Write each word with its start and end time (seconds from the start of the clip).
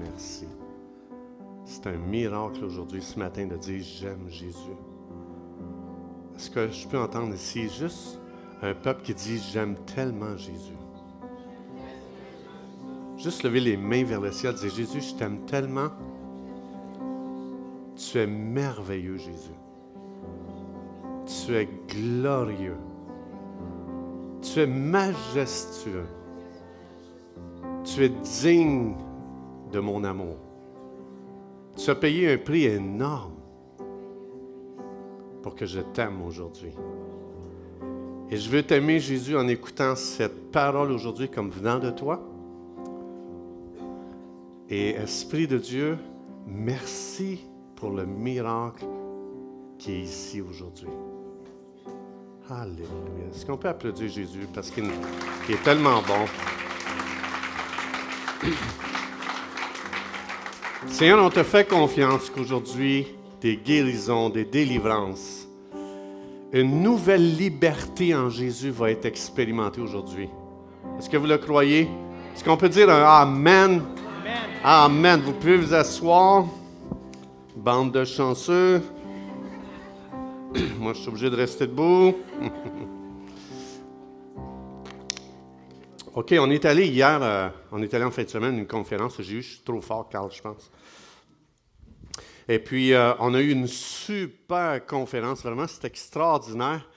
Merci. 0.00 0.46
C'est 1.64 1.86
un 1.86 1.96
miracle 1.96 2.64
aujourd'hui, 2.64 3.02
ce 3.02 3.18
matin, 3.18 3.46
de 3.46 3.56
dire 3.56 3.82
j'aime 3.82 4.28
Jésus. 4.28 4.76
Est-ce 6.36 6.50
que 6.50 6.68
je 6.68 6.88
peux 6.88 6.98
entendre 6.98 7.34
ici 7.34 7.68
juste 7.68 8.18
un 8.62 8.74
peuple 8.74 9.02
qui 9.02 9.14
dit 9.14 9.38
j'aime 9.38 9.76
tellement 9.94 10.36
Jésus? 10.36 10.76
Juste 13.16 13.44
lever 13.44 13.60
les 13.60 13.76
mains 13.76 14.04
vers 14.04 14.20
le 14.20 14.32
ciel, 14.32 14.54
dire 14.54 14.70
Jésus, 14.70 15.00
je 15.00 15.14
t'aime 15.14 15.44
tellement. 15.46 15.90
Tu 17.96 18.18
es 18.18 18.26
merveilleux, 18.26 19.16
Jésus. 19.16 19.54
Tu 21.26 21.54
es 21.54 21.68
glorieux. 21.88 22.78
Tu 24.40 24.60
es 24.60 24.66
majestueux. 24.66 26.06
Tu 27.84 28.04
es 28.04 28.08
digne 28.08 28.96
de 29.72 29.80
mon 29.80 30.04
amour. 30.04 30.36
Tu 31.76 31.90
as 31.90 31.94
payé 31.94 32.32
un 32.32 32.38
prix 32.38 32.64
énorme 32.64 33.34
pour 35.42 35.54
que 35.54 35.66
je 35.66 35.80
t'aime 35.80 36.22
aujourd'hui. 36.22 36.72
Et 38.30 38.36
je 38.36 38.48
veux 38.48 38.62
t'aimer, 38.62 39.00
Jésus, 39.00 39.36
en 39.36 39.48
écoutant 39.48 39.94
cette 39.96 40.50
parole 40.50 40.90
aujourd'hui 40.92 41.28
comme 41.28 41.50
venant 41.50 41.78
de 41.78 41.90
toi. 41.90 42.22
Et 44.70 44.90
Esprit 44.90 45.46
de 45.46 45.58
Dieu, 45.58 45.98
merci 46.46 47.40
pour 47.76 47.90
le 47.90 48.06
miracle 48.06 48.86
qui 49.78 49.92
est 49.92 50.00
ici 50.00 50.40
aujourd'hui. 50.40 50.88
Alléluia. 52.48 52.86
Est-ce 53.30 53.44
qu'on 53.44 53.56
peut 53.56 53.68
applaudir 53.68 54.08
Jésus 54.08 54.46
parce 54.54 54.70
qu'il 54.70 54.84
il 55.48 55.54
est 55.54 55.62
tellement 55.62 56.00
bon? 56.02 56.26
Seigneur, 60.88 61.24
on 61.24 61.30
te 61.30 61.42
fait 61.42 61.68
confiance 61.68 62.28
qu'aujourd'hui, 62.28 63.06
des 63.40 63.56
guérisons, 63.56 64.28
des 64.28 64.44
délivrances, 64.44 65.48
une 66.52 66.82
nouvelle 66.82 67.36
liberté 67.36 68.14
en 68.14 68.28
Jésus 68.28 68.70
va 68.70 68.90
être 68.90 69.06
expérimentée 69.06 69.80
aujourd'hui. 69.80 70.28
Est-ce 70.98 71.08
que 71.08 71.16
vous 71.16 71.26
le 71.26 71.38
croyez? 71.38 71.88
Est-ce 72.34 72.44
qu'on 72.44 72.56
peut 72.56 72.68
dire 72.68 72.90
un 72.90 73.04
Amen? 73.04 73.82
Amen. 74.64 75.20
Vous 75.24 75.32
pouvez 75.32 75.56
vous 75.56 75.72
asseoir. 75.72 76.46
Bande 77.56 77.92
de 77.92 78.04
chanceux. 78.04 78.82
Moi, 80.78 80.92
je 80.94 80.98
suis 80.98 81.08
obligé 81.08 81.30
de 81.30 81.36
rester 81.36 81.66
debout. 81.66 82.14
OK, 86.22 86.32
on 86.38 86.50
est 86.50 86.64
allé 86.66 86.86
hier, 86.86 87.20
euh, 87.20 87.48
on 87.72 87.82
est 87.82 87.92
allé 87.94 88.04
en 88.04 88.12
fin 88.12 88.22
de 88.22 88.28
semaine 88.28 88.54
à 88.54 88.58
une 88.58 88.66
conférence. 88.68 89.20
J'ai 89.20 89.38
eu, 89.38 89.42
je 89.42 89.54
suis 89.54 89.64
trop 89.64 89.80
fort, 89.80 90.08
Carl, 90.08 90.30
je 90.30 90.40
pense. 90.40 90.70
Et 92.46 92.60
puis, 92.60 92.92
euh, 92.92 93.12
on 93.18 93.34
a 93.34 93.40
eu 93.40 93.50
une 93.50 93.66
super 93.66 94.86
conférence, 94.86 95.42
vraiment, 95.42 95.66
c'est 95.66 95.84
extraordinaire. 95.84 96.88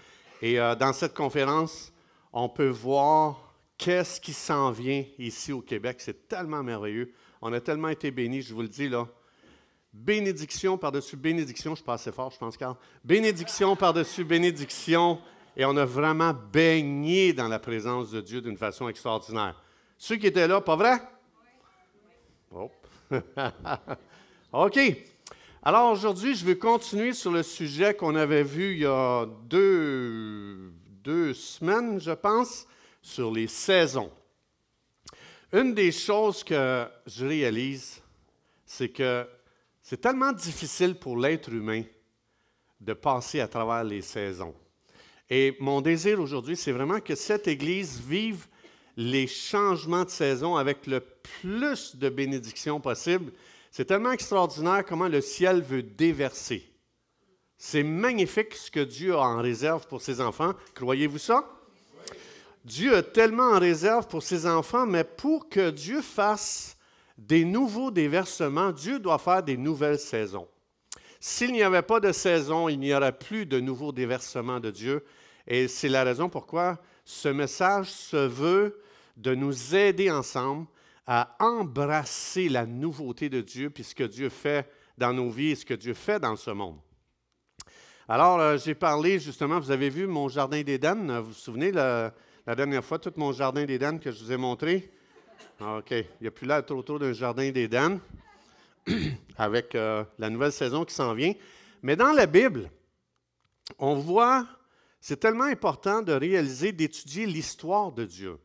Et 0.44 0.59
euh, 0.59 0.75
dans 0.75 0.94
cette 0.94 1.16
conférence, 1.16 1.91
on 2.31 2.47
peut 2.50 2.69
voir 2.69 3.56
qu'est-ce 3.80 4.22
qui 4.22 4.31
s'en 4.31 4.69
vient 4.69 5.03
ici 5.18 5.52
au 5.52 5.62
Québec. 5.62 6.02
C'est 6.02 6.28
tellement 6.28 6.62
merveilleux. 6.62 7.12
On 7.42 7.52
a 7.52 7.59
tellement 7.59 7.90
été 7.90 8.12
bénis, 8.12 8.44
je 8.44 8.53
vous 8.53 8.62
le 8.62 8.68
dis 8.68 8.90
là. 8.90 9.07
Bénédiction 9.92 10.78
par-dessus 10.78 11.18
bénédiction, 11.18 11.74
je 11.74 11.81
passe 11.81 12.02
assez 12.02 12.12
fort, 12.12 12.30
je 12.30 12.38
pense, 12.38 12.57
Carl. 12.57 12.75
Bénédiction 13.03 13.75
par-dessus 13.75 14.24
bénédiction. 14.24 15.18
Et 15.58 15.66
on 15.66 15.78
a 15.78 15.86
vraiment 15.86 16.34
baigné 16.34 17.34
dans 17.34 17.48
la 17.48 17.60
présence 17.60 18.12
de 18.12 18.22
Dieu 18.22 18.42
d'une 18.42 18.58
façon 18.58 18.90
extraordinaire. 18.90 19.62
Ceux 19.98 20.18
qui 20.18 20.28
étaient 20.28 20.48
là, 20.48 20.60
pas 20.60 20.76
vrai? 20.76 21.02
Oh. 22.52 22.70
OK. 24.52 24.80
Alors 25.64 25.92
aujourd'hui, 25.92 26.36
je 26.36 26.46
vais 26.46 26.58
continuer 26.58 27.14
sur 27.14 27.32
le 27.32 27.42
sujet 27.42 27.94
qu'on 27.94 28.16
avait 28.16 28.44
vu 28.44 28.74
il 28.74 28.80
y 28.82 28.86
a 28.86 29.26
deux, 29.46 30.74
deux 31.04 31.34
semaines, 31.34 32.00
je 32.00 32.12
pense, 32.12 32.68
sur 33.02 33.32
les 33.32 33.48
saisons. 33.48 34.12
Une 35.54 35.74
des 35.74 35.92
choses 35.92 36.44
que 36.44 36.86
je 37.08 37.26
réalise, 37.26 38.02
c'est 38.66 38.90
que 38.90 39.26
c'est 39.82 40.02
tellement 40.02 40.34
difficile 40.34 40.96
pour 40.96 41.18
l'être 41.18 41.50
humain 41.50 41.84
de 42.82 42.94
passer 42.94 43.40
à 43.40 43.48
travers 43.48 43.84
les 43.84 44.02
saisons. 44.02 44.54
Et 45.30 45.58
mon 45.59 45.81
désir 45.81 46.19
aujourd'hui, 46.19 46.56
c'est 46.56 46.72
vraiment 46.72 47.00
que 47.00 47.16
cette 47.16 47.47
Église 47.47 48.00
vive 48.00 48.47
les 48.97 49.28
changements 49.28 50.06
de 50.06 50.09
saison 50.09 50.56
avec 50.56 50.88
le 50.88 51.00
plus 51.00 51.96
de 51.96 52.09
bénédictions 52.09 52.80
possible. 52.80 53.31
C'est 53.72 53.86
tellement 53.86 54.12
extraordinaire 54.12 54.86
comment 54.86 55.08
le 55.08 55.22
ciel 55.22 55.62
veut 55.62 55.84
déverser. 55.84 56.72
C'est 57.58 57.84
magnifique 57.84 58.53
ce 58.53 58.69
que 58.69 58.81
Dieu 58.81 59.16
a 59.16 59.22
en 59.28 59.41
réserve 59.41 59.88
pour 59.88 60.02
ses 60.02 60.22
enfants. 60.22 60.53
Croyez-vous 60.75 61.18
ça? 61.18 61.50
Dieu 62.63 62.96
a 62.96 63.03
tellement 63.03 63.52
en 63.52 63.59
réserve 63.59 64.07
pour 64.07 64.24
ses 64.24 64.46
enfants, 64.46 64.86
mais 64.86 65.03
pour 65.03 65.50
que 65.50 65.69
Dieu 65.69 66.02
fasse 66.02 66.78
des 67.18 67.46
nouveaux 67.46 67.92
déversements, 67.92 68.72
Dieu 68.72 69.00
doit 69.00 69.19
faire 69.19 69.44
des 69.44 69.57
nouvelles 69.57 70.00
saisons. 70.00 70.47
S'il 71.28 71.53
n'y 71.53 71.63
avait 71.63 71.81
pas 71.81 72.00
de 72.00 72.12
saison, 72.12 72.69
il 72.69 72.80
n'y 72.80 72.94
aurait 72.94 73.18
plus 73.18 73.47
de 73.47 73.59
nouveaux 73.59 73.91
déversements 73.91 74.59
de 74.59 74.69
Dieu. 74.69 75.03
Et 75.47 75.68
c'est 75.68 75.90
la 75.90 76.03
raison 76.03 76.30
pourquoi 76.30 76.78
ce 77.03 77.30
message 77.30 77.90
se 77.90 78.28
veut 78.28 78.80
de 79.18 79.34
nous 79.34 79.74
aider 79.74 80.12
ensemble 80.12 80.68
à 81.08 81.36
embrasser 81.40 82.47
la 82.47 82.68
nouveauté 82.68 83.28
de 83.28 83.41
Dieu, 83.41 83.72
puis 83.72 83.84
ce 83.84 83.96
que 83.96 84.03
Dieu 84.03 84.30
fait 84.30 84.69
dans 85.00 85.13
nos 85.13 85.31
vies 85.31 85.50
et 85.50 85.56
ce 85.56 85.66
que 85.66 85.74
Dieu 85.74 85.96
fait 85.96 86.19
dans 86.19 86.36
ce 86.36 86.52
monde. 86.52 86.78
Alors, 88.07 88.40
euh, 88.40 88.57
j'ai 88.59 88.75
parlé 88.75 89.18
justement, 89.18 89.59
vous 89.59 89.72
avez 89.72 89.90
vu 89.90 90.06
mon 90.06 90.30
jardin 90.30 90.62
d'Éden? 90.62 91.22
Vous 91.22 91.30
vous 91.30 91.34
souvenez 91.34 91.72
la, 91.72 92.13
dernière 92.56 92.86
fois, 92.86 93.00
tout 93.00 93.13
mon 93.16 93.31
jardin 93.31 93.66
d'Éden 93.66 93.97
que 93.97 94.12
je 94.12 94.24
vous 94.24 94.31
ai 94.31 94.38
montré? 94.38 94.92
Ah, 95.59 95.78
OK. 95.78 95.90
Il 95.90 96.06
n'y 96.22 96.28
a 96.28 96.31
plus 96.31 96.46
là 96.46 96.62
trop 96.62 96.78
autour 96.78 97.00
d'un 97.00 97.13
jardin 97.13 97.50
d'Éden 97.50 98.00
avec 99.38 99.75
euh, 99.75 100.03
la 100.18 100.29
nouvelle 100.29 100.51
saison 100.51 100.85
qui 100.85 100.94
s'en 100.94 101.13
vient. 101.13 101.34
Mais 101.81 101.96
dans 101.96 102.12
la 102.12 102.25
Bible, 102.25 102.69
on 103.79 103.96
voit, 103.96 104.47
c'est 105.00 105.19
tellement 105.19 105.46
important 105.46 106.01
de 106.01 106.13
réaliser, 106.13 106.72
d'étudier 106.72 107.25
l'histoire 107.25 107.91
de 107.91 108.06
Dieu. 108.06 108.38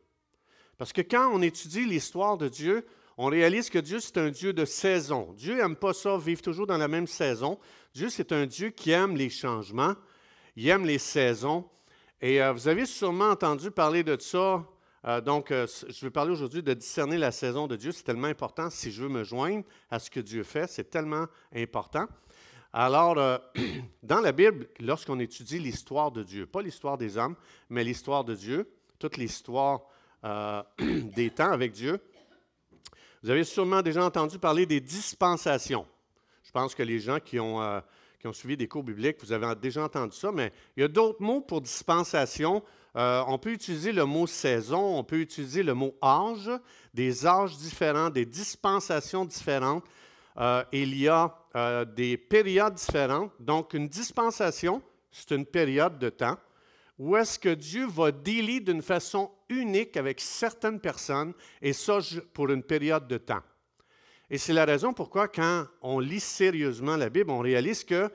Parce 0.77 0.93
que 0.93 1.01
quand 1.01 1.31
on 1.33 1.41
étudie 1.41 1.85
l'histoire 1.85 2.37
de 2.37 2.47
Dieu, 2.47 2.85
on 3.17 3.27
réalise 3.27 3.69
que 3.69 3.79
Dieu, 3.79 3.99
c'est 3.99 4.17
un 4.17 4.29
Dieu 4.29 4.51
de 4.53 4.65
saison. 4.65 5.33
Dieu 5.37 5.55
n'aime 5.55 5.75
pas 5.75 5.93
ça, 5.93 6.17
vivre 6.17 6.41
toujours 6.41 6.65
dans 6.65 6.77
la 6.77 6.87
même 6.87 7.07
saison. 7.07 7.59
Dieu, 7.93 8.09
c'est 8.09 8.31
un 8.31 8.45
Dieu 8.45 8.69
qui 8.69 8.91
aime 8.91 9.15
les 9.15 9.29
changements, 9.29 9.95
il 10.55 10.67
aime 10.69 10.85
les 10.85 10.97
saisons. 10.97 11.69
Et 12.21 12.41
euh, 12.41 12.51
vous 12.53 12.67
avez 12.67 12.85
sûrement 12.85 13.29
entendu 13.29 13.69
parler 13.69 14.03
de 14.03 14.17
ça. 14.19 14.63
Euh, 15.05 15.19
donc, 15.19 15.51
euh, 15.51 15.65
je 15.89 16.05
vais 16.05 16.11
parler 16.11 16.31
aujourd'hui 16.31 16.61
de 16.61 16.73
discerner 16.73 17.17
la 17.17 17.31
saison 17.31 17.67
de 17.67 17.75
Dieu. 17.75 17.91
C'est 17.91 18.03
tellement 18.03 18.27
important 18.27 18.69
si 18.69 18.91
je 18.91 19.03
veux 19.03 19.09
me 19.09 19.23
joindre 19.23 19.63
à 19.89 19.97
ce 19.97 20.11
que 20.11 20.19
Dieu 20.19 20.43
fait. 20.43 20.69
C'est 20.69 20.89
tellement 20.89 21.25
important. 21.55 22.07
Alors, 22.71 23.17
euh, 23.17 23.37
dans 24.03 24.21
la 24.21 24.31
Bible, 24.31 24.67
lorsqu'on 24.79 25.19
étudie 25.19 25.57
l'histoire 25.57 26.11
de 26.11 26.23
Dieu, 26.23 26.45
pas 26.45 26.61
l'histoire 26.61 26.97
des 26.97 27.17
hommes, 27.17 27.35
mais 27.69 27.83
l'histoire 27.83 28.23
de 28.23 28.35
Dieu, 28.35 28.71
toute 28.99 29.17
l'histoire 29.17 29.81
des 30.79 31.31
temps 31.31 31.51
avec 31.51 31.71
Dieu, 31.71 31.99
vous 33.23 33.31
avez 33.31 33.43
sûrement 33.43 33.81
déjà 33.81 34.05
entendu 34.05 34.37
parler 34.37 34.67
des 34.67 34.79
dispensations. 34.79 35.87
Je 36.43 36.51
pense 36.51 36.75
que 36.75 36.83
les 36.83 36.99
gens 36.99 37.19
qui 37.19 37.39
ont, 37.39 37.81
qui 38.19 38.27
ont 38.27 38.33
suivi 38.33 38.55
des 38.55 38.67
cours 38.67 38.83
bibliques, 38.83 39.17
vous 39.21 39.31
avez 39.31 39.55
déjà 39.55 39.83
entendu 39.83 40.15
ça, 40.15 40.31
mais 40.31 40.53
il 40.77 40.81
y 40.81 40.83
a 40.83 40.87
d'autres 40.87 41.21
mots 41.23 41.41
pour 41.41 41.59
dispensation. 41.59 42.63
Euh, 42.95 43.23
on 43.27 43.37
peut 43.37 43.51
utiliser 43.51 43.91
le 43.91 44.05
mot 44.05 44.27
saison, 44.27 44.97
on 44.97 45.03
peut 45.03 45.19
utiliser 45.19 45.63
le 45.63 45.73
mot 45.73 45.95
âge, 46.03 46.49
des 46.93 47.25
âges 47.25 47.57
différents, 47.57 48.09
des 48.09 48.25
dispensations 48.25 49.25
différentes. 49.25 49.83
Euh, 50.37 50.63
il 50.71 50.97
y 50.97 51.07
a 51.07 51.33
euh, 51.55 51.85
des 51.85 52.17
périodes 52.17 52.73
différentes. 52.73 53.31
Donc, 53.39 53.73
une 53.73 53.87
dispensation, 53.87 54.81
c'est 55.09 55.31
une 55.31 55.45
période 55.45 55.99
de 55.99 56.09
temps 56.09 56.37
où 57.01 57.17
est-ce 57.17 57.39
que 57.39 57.49
Dieu 57.49 57.87
va 57.87 58.11
dealer 58.11 58.59
d'une 58.59 58.83
façon 58.83 59.31
unique 59.49 59.97
avec 59.97 60.19
certaines 60.19 60.79
personnes, 60.79 61.33
et 61.59 61.73
ça 61.73 61.97
pour 62.31 62.49
une 62.49 62.61
période 62.61 63.07
de 63.07 63.17
temps. 63.17 63.41
Et 64.29 64.37
c'est 64.37 64.53
la 64.53 64.65
raison 64.65 64.93
pourquoi, 64.93 65.27
quand 65.27 65.65
on 65.81 65.99
lit 65.99 66.19
sérieusement 66.19 66.95
la 66.95 67.09
Bible, 67.09 67.31
on 67.31 67.39
réalise 67.39 67.83
que 67.83 68.11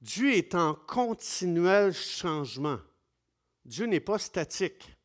Dieu 0.00 0.34
est 0.34 0.54
en 0.54 0.74
continuel 0.74 1.94
changement. 1.94 2.78
Dieu 3.64 3.86
n'est 3.86 4.00
pas 4.00 4.18
statique. 4.18 4.96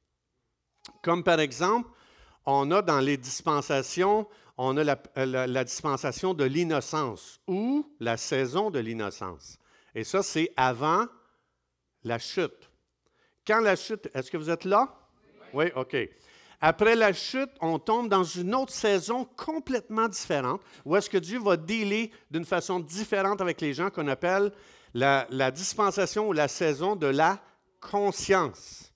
Comme 1.01 1.24
par 1.24 1.39
exemple, 1.39 1.89
on 2.45 2.71
a 2.71 2.81
dans 2.81 3.00
les 3.00 3.18
dispensations, 3.18 4.27
on 4.57 4.77
a 4.77 4.83
la, 4.83 5.63
dispensation 5.63 6.33
de 6.33 6.45
l'innocence 6.45 7.39
ou 7.48 7.86
la 8.00 8.18
saison 8.18 8.71
de 8.71 8.80
l'innocence. 8.80 9.59
Et 9.94 10.04
ça, 10.04 10.24
c'est 10.24 10.51
avant 10.56 11.06
la 12.04 12.18
chute. 12.19 12.71
Quand 13.45 13.59
la 13.59 13.75
chute, 13.75 14.09
est-ce 14.13 14.31
que 14.31 14.38
vous 14.38 14.50
êtes 14.50 14.65
là? 14.65 14.94
Oui, 15.53 15.65
OK. 15.75 15.95
Après 16.60 16.95
la 16.95 17.13
chute, 17.13 17.51
on 17.62 17.77
tombe 17.77 18.10
dans 18.10 18.24
une 18.24 18.56
autre 18.56 18.74
saison 18.74 19.25
complètement 19.25 20.07
différente, 20.07 20.62
où 20.86 20.95
est-ce 20.95 21.10
que 21.10 21.19
Dieu 21.19 21.39
va 21.39 21.56
dealer 21.56 22.12
d'une 22.31 22.45
façon 22.45 22.80
différente 22.80 23.42
avec 23.42 23.62
les 23.62 23.74
gens 23.74 23.92
qu'on 23.92 24.07
appelle 24.07 24.51
la, 24.95 25.27
la, 25.30 25.51
dispensation 25.51 26.27
ou 26.30 26.33
la 26.33 26.48
saison 26.48 26.95
de 26.95 27.06
la 27.06 27.39
conscience. 27.79 28.91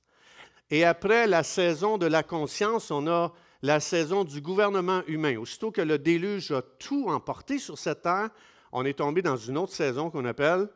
Et 0.70 0.86
après 0.86 1.28
la 1.28 1.44
saison 1.44 1.98
de 1.98 2.06
la 2.06 2.24
conscience, 2.24 2.92
on 2.92 3.08
a 3.08 3.34
la 3.62 3.80
saison 3.80 4.24
du 4.24 4.42
gouvernement 4.42 5.04
humain. 5.08 5.38
Aussitôt 5.38 5.72
que 5.72 5.82
le 5.82 6.00
déluge 6.00 6.52
a 6.52 6.62
tout 6.62 7.08
emporté 7.10 7.60
sur 7.60 7.78
cette 7.78 8.02
terre, 8.04 8.30
on 8.72 8.86
est 8.86 8.98
tombé 8.98 9.22
dans 9.22 9.36
une 9.36 9.58
autre 9.58 9.74
saison 9.74 10.10
qu'on 10.10 10.26
appelle, 10.26 10.70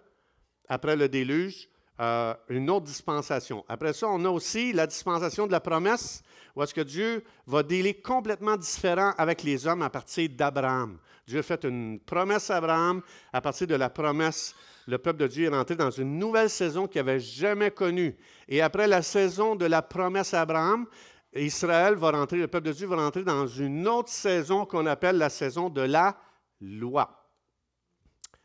après 0.67 0.95
le 0.95 1.07
déluge, 1.07 1.69
euh, 2.01 2.33
une 2.49 2.69
autre 2.69 2.85
dispensation. 2.85 3.63
Après 3.69 3.93
ça, 3.93 4.07
on 4.09 4.25
a 4.25 4.29
aussi 4.29 4.73
la 4.73 4.85
dispensation 4.85 5.47
de 5.47 5.51
la 5.51 5.61
promesse, 5.61 6.23
où 6.55 6.61
est-ce 6.61 6.73
que 6.73 6.81
Dieu 6.81 7.23
va 7.47 7.63
dealer 7.63 8.01
complètement 8.01 8.57
différent 8.57 9.13
avec 9.17 9.43
les 9.43 9.65
hommes 9.65 9.81
à 9.81 9.89
partir 9.89 10.29
d'Abraham. 10.29 10.97
Dieu 11.25 11.39
a 11.39 11.43
fait 11.43 11.63
une 11.63 11.99
promesse 11.99 12.49
à 12.49 12.57
Abraham. 12.57 13.01
À 13.33 13.41
partir 13.41 13.65
de 13.65 13.75
la 13.75 13.89
promesse, 13.89 14.53
le 14.85 14.97
peuple 14.97 15.19
de 15.19 15.27
Dieu 15.27 15.45
est 15.45 15.55
rentré 15.55 15.75
dans 15.75 15.91
une 15.91 16.19
nouvelle 16.19 16.49
saison 16.49 16.87
qu'il 16.87 17.03
n'avait 17.03 17.19
jamais 17.19 17.71
connue. 17.71 18.15
Et 18.47 18.61
après 18.61 18.87
la 18.87 19.01
saison 19.01 19.55
de 19.55 19.65
la 19.65 19.81
promesse 19.81 20.33
à 20.33 20.41
Abraham, 20.41 20.85
Israël 21.33 21.95
va 21.95 22.11
rentrer, 22.11 22.37
le 22.37 22.47
peuple 22.47 22.67
de 22.67 22.73
Dieu 22.73 22.87
va 22.87 22.97
rentrer 22.97 23.23
dans 23.23 23.47
une 23.47 23.87
autre 23.87 24.09
saison 24.09 24.65
qu'on 24.65 24.85
appelle 24.85 25.17
la 25.17 25.29
saison 25.29 25.69
de 25.69 25.81
la 25.81 26.17
loi. 26.61 27.29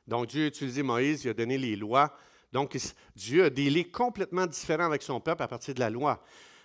Donc 0.07 0.27
Dieu 0.27 0.45
a 0.45 0.49
utilisé 0.49 0.83
Moïse, 0.83 1.25
il 1.25 1.31
a 1.31 1.35
donné 1.35 1.57
les 1.57 1.77
lois. 1.77 2.13
Donc 2.53 2.77
Dieu 3.15 3.45
a 3.45 3.51
des 3.51 3.71
lits 3.71 3.91
complètement 3.91 4.47
différents 4.47 4.87
avec 4.87 5.03
son 5.03 5.21
peuple 5.21 5.43
à 5.43 5.49
partir 5.49 5.75
de 5.75 5.81
la 5.81 5.91
loi. 5.91 6.21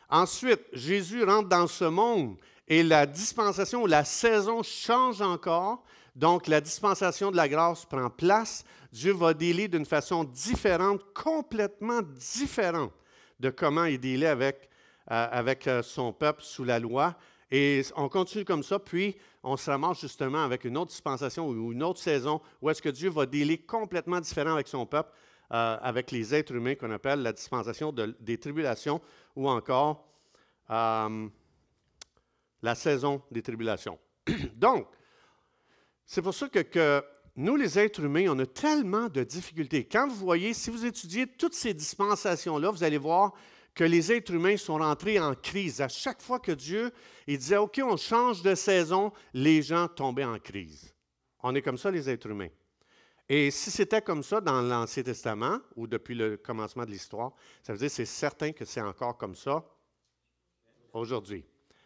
Ensuite, 0.10 0.62
Jésus 0.74 1.24
rentre 1.24 1.50
dans 1.50 1.68
ce 1.68 1.86
monde 1.86 2.38
et 2.68 2.81
la 2.81 3.06
dispensation, 3.06 3.86
la 3.86 4.04
saison 4.04 4.63
change 4.63 5.21
encore. 5.21 5.83
Donc 6.16 6.48
la 6.48 6.62
dispensation 6.62 7.32
de 7.32 7.36
la 7.36 7.50
grâce 7.50 7.86
prend 7.86 8.10
place. 8.10 8.64
Dieu 8.92 9.14
va 9.14 9.34
délier 9.34 9.68
d'une 9.68 9.86
façon 9.86 10.24
différente, 10.24 11.02
complètement 11.14 12.02
différente 12.02 12.92
de 13.40 13.50
comment 13.50 13.86
il 13.86 14.00
délait 14.00 14.28
avec 14.28 14.70
euh, 15.12 15.28
avec 15.30 15.68
euh, 15.68 15.84
son 15.84 16.12
peuple 16.12 16.42
sous 16.42 16.64
la 16.64 16.80
loi. 16.80 17.16
Et 17.52 17.84
on 17.96 18.10
continue 18.10 18.44
comme 18.44 18.64
ça, 18.64 18.80
puis 18.80 19.16
on 19.44 19.56
se 19.56 19.70
ramasse 19.70 20.02
justement 20.02 20.44
avec 20.44 20.64
une 20.64 20.76
autre 20.78 20.90
dispensation 20.90 21.48
ou 21.48 21.74
une 21.74 21.84
autre 21.84 22.00
saison 22.00 22.42
où 22.60 22.72
est-ce 22.72 22.82
que 22.82 22.90
Dieu 22.90 23.12
va 23.12 23.28
délire 23.28 23.60
complètement 23.68 24.20
différent 24.20 24.54
avec 24.54 24.68
son 24.68 24.88
peuple, 24.88 25.12
euh, 25.52 25.78
avec 25.80 26.10
les 26.10 26.34
êtres 26.34 26.56
humains 26.56 26.74
qu'on 26.74 26.90
appelle 26.90 27.22
la 27.22 27.34
dispensation 27.34 27.94
des 28.20 28.40
tribulations 28.40 29.00
ou 29.36 29.48
encore 29.48 30.08
la 30.68 31.10
saison 32.74 33.22
des 33.30 33.44
tribulations. 33.44 34.00
Donc, 34.56 34.88
c'est 36.06 36.22
pour 36.22 36.34
ça 36.34 36.48
que, 36.50 37.04
nous, 37.36 37.56
les 37.56 37.78
êtres 37.78 38.02
humains, 38.02 38.28
on 38.30 38.40
a 38.40 38.46
tellement 38.46 39.07
de 39.10 39.24
difficultés. 39.24 39.86
Quand 39.86 40.07
vous 40.07 40.16
voyez, 40.16 40.54
si 40.54 40.69
vous 40.69 40.86
étudiez 40.86 41.28
toutes 41.28 41.54
ces 41.54 41.74
dispensations-là, 41.74 42.72
vous 42.72 42.84
allez 42.84 42.98
voir 42.98 43.34
que 43.74 43.84
les 43.84 44.12
êtres 44.13 44.34
humains 44.34 44.56
sont 44.56 44.78
rentrés 44.78 45.19
en 45.19 45.36
crise. 45.36 45.81
À 45.81 45.90
chaque 45.90 46.22
fois 46.22 46.40
que 46.40 46.54
Dieu 46.54 46.92
il 47.28 47.38
disait, 47.38 47.57
OK, 47.57 47.81
on 47.84 47.98
change 47.98 48.42
de 48.42 48.56
saison, 48.56 49.12
les 49.34 49.62
gens 49.62 49.88
tombaient 49.88 50.24
en 50.24 50.40
crise. 50.40 50.94
On 51.44 51.54
est 51.54 51.62
comme 51.62 51.78
ça, 51.78 51.92
les 51.92 52.10
êtres 52.10 52.30
humains. 52.30 52.50
Et 53.28 53.50
si 53.50 53.72
c'était 53.72 54.02
comme 54.02 54.24
ça 54.24 54.40
dans 54.40 54.62
l'Ancien 54.62 55.04
Testament 55.04 55.60
ou 55.75 55.88
depuis 55.88 56.13
le 56.13 56.38
commencement 56.38 56.86
de 56.86 56.92
l'histoire, 56.92 57.34
ça 57.63 57.74
veut 57.74 57.80
dire 57.80 57.88
que 57.88 57.94
c'est 57.94 58.06
certain 58.06 58.52
que 58.52 58.66
c'est 58.66 58.81
encore 58.81 59.18
comme 59.18 59.36
ça 59.36 59.66
aujourd'hui. 60.94 61.44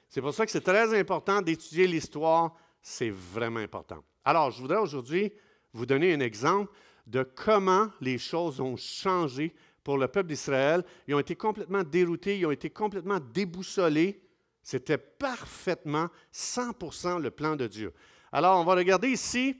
C'est 0.10 0.22
pour 0.22 0.34
ça 0.34 0.46
que 0.46 0.52
c'est 0.52 0.62
très 0.62 0.98
important 0.98 1.42
d'étudier 1.42 1.88
l'histoire. 1.88 2.56
C'est 2.82 3.10
vraiment 3.10 3.60
important. 3.60 4.04
Alors, 4.26 4.52
je 4.52 4.62
voudrais 4.62 4.78
aujourd'hui 4.78 5.32
vous 5.74 5.86
donner 5.86 6.14
un 6.14 6.20
exemple 6.20 6.72
de 7.08 7.24
comment 7.24 7.90
les 8.02 8.18
choses 8.18 8.60
ont 8.60 8.78
changé 8.78 9.54
pour 9.84 9.98
le 9.98 10.08
peuple 10.08 10.30
d'Israël. 10.30 10.84
Ils 11.08 11.16
ont 11.16 11.20
été 11.20 11.36
complètement 11.36 11.84
déroutés, 11.84 12.38
ils 12.38 12.46
ont 12.46 12.52
été 12.52 12.70
complètement 12.70 13.20
déboussolés. 13.20 14.22
C'était 14.62 14.98
parfaitement 14.98 16.10
100% 16.34 17.22
le 17.22 17.32
plan 17.32 17.56
de 17.56 17.68
Dieu. 17.68 17.94
Alors, 18.32 18.60
on 18.60 18.64
va 18.64 18.76
regarder 18.76 19.10
ici. 19.10 19.60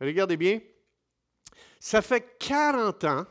Regardez 0.00 0.36
bien. 0.36 0.60
Ça 1.78 2.02
fait 2.02 2.36
40 2.38 3.04
ans, 3.04 3.26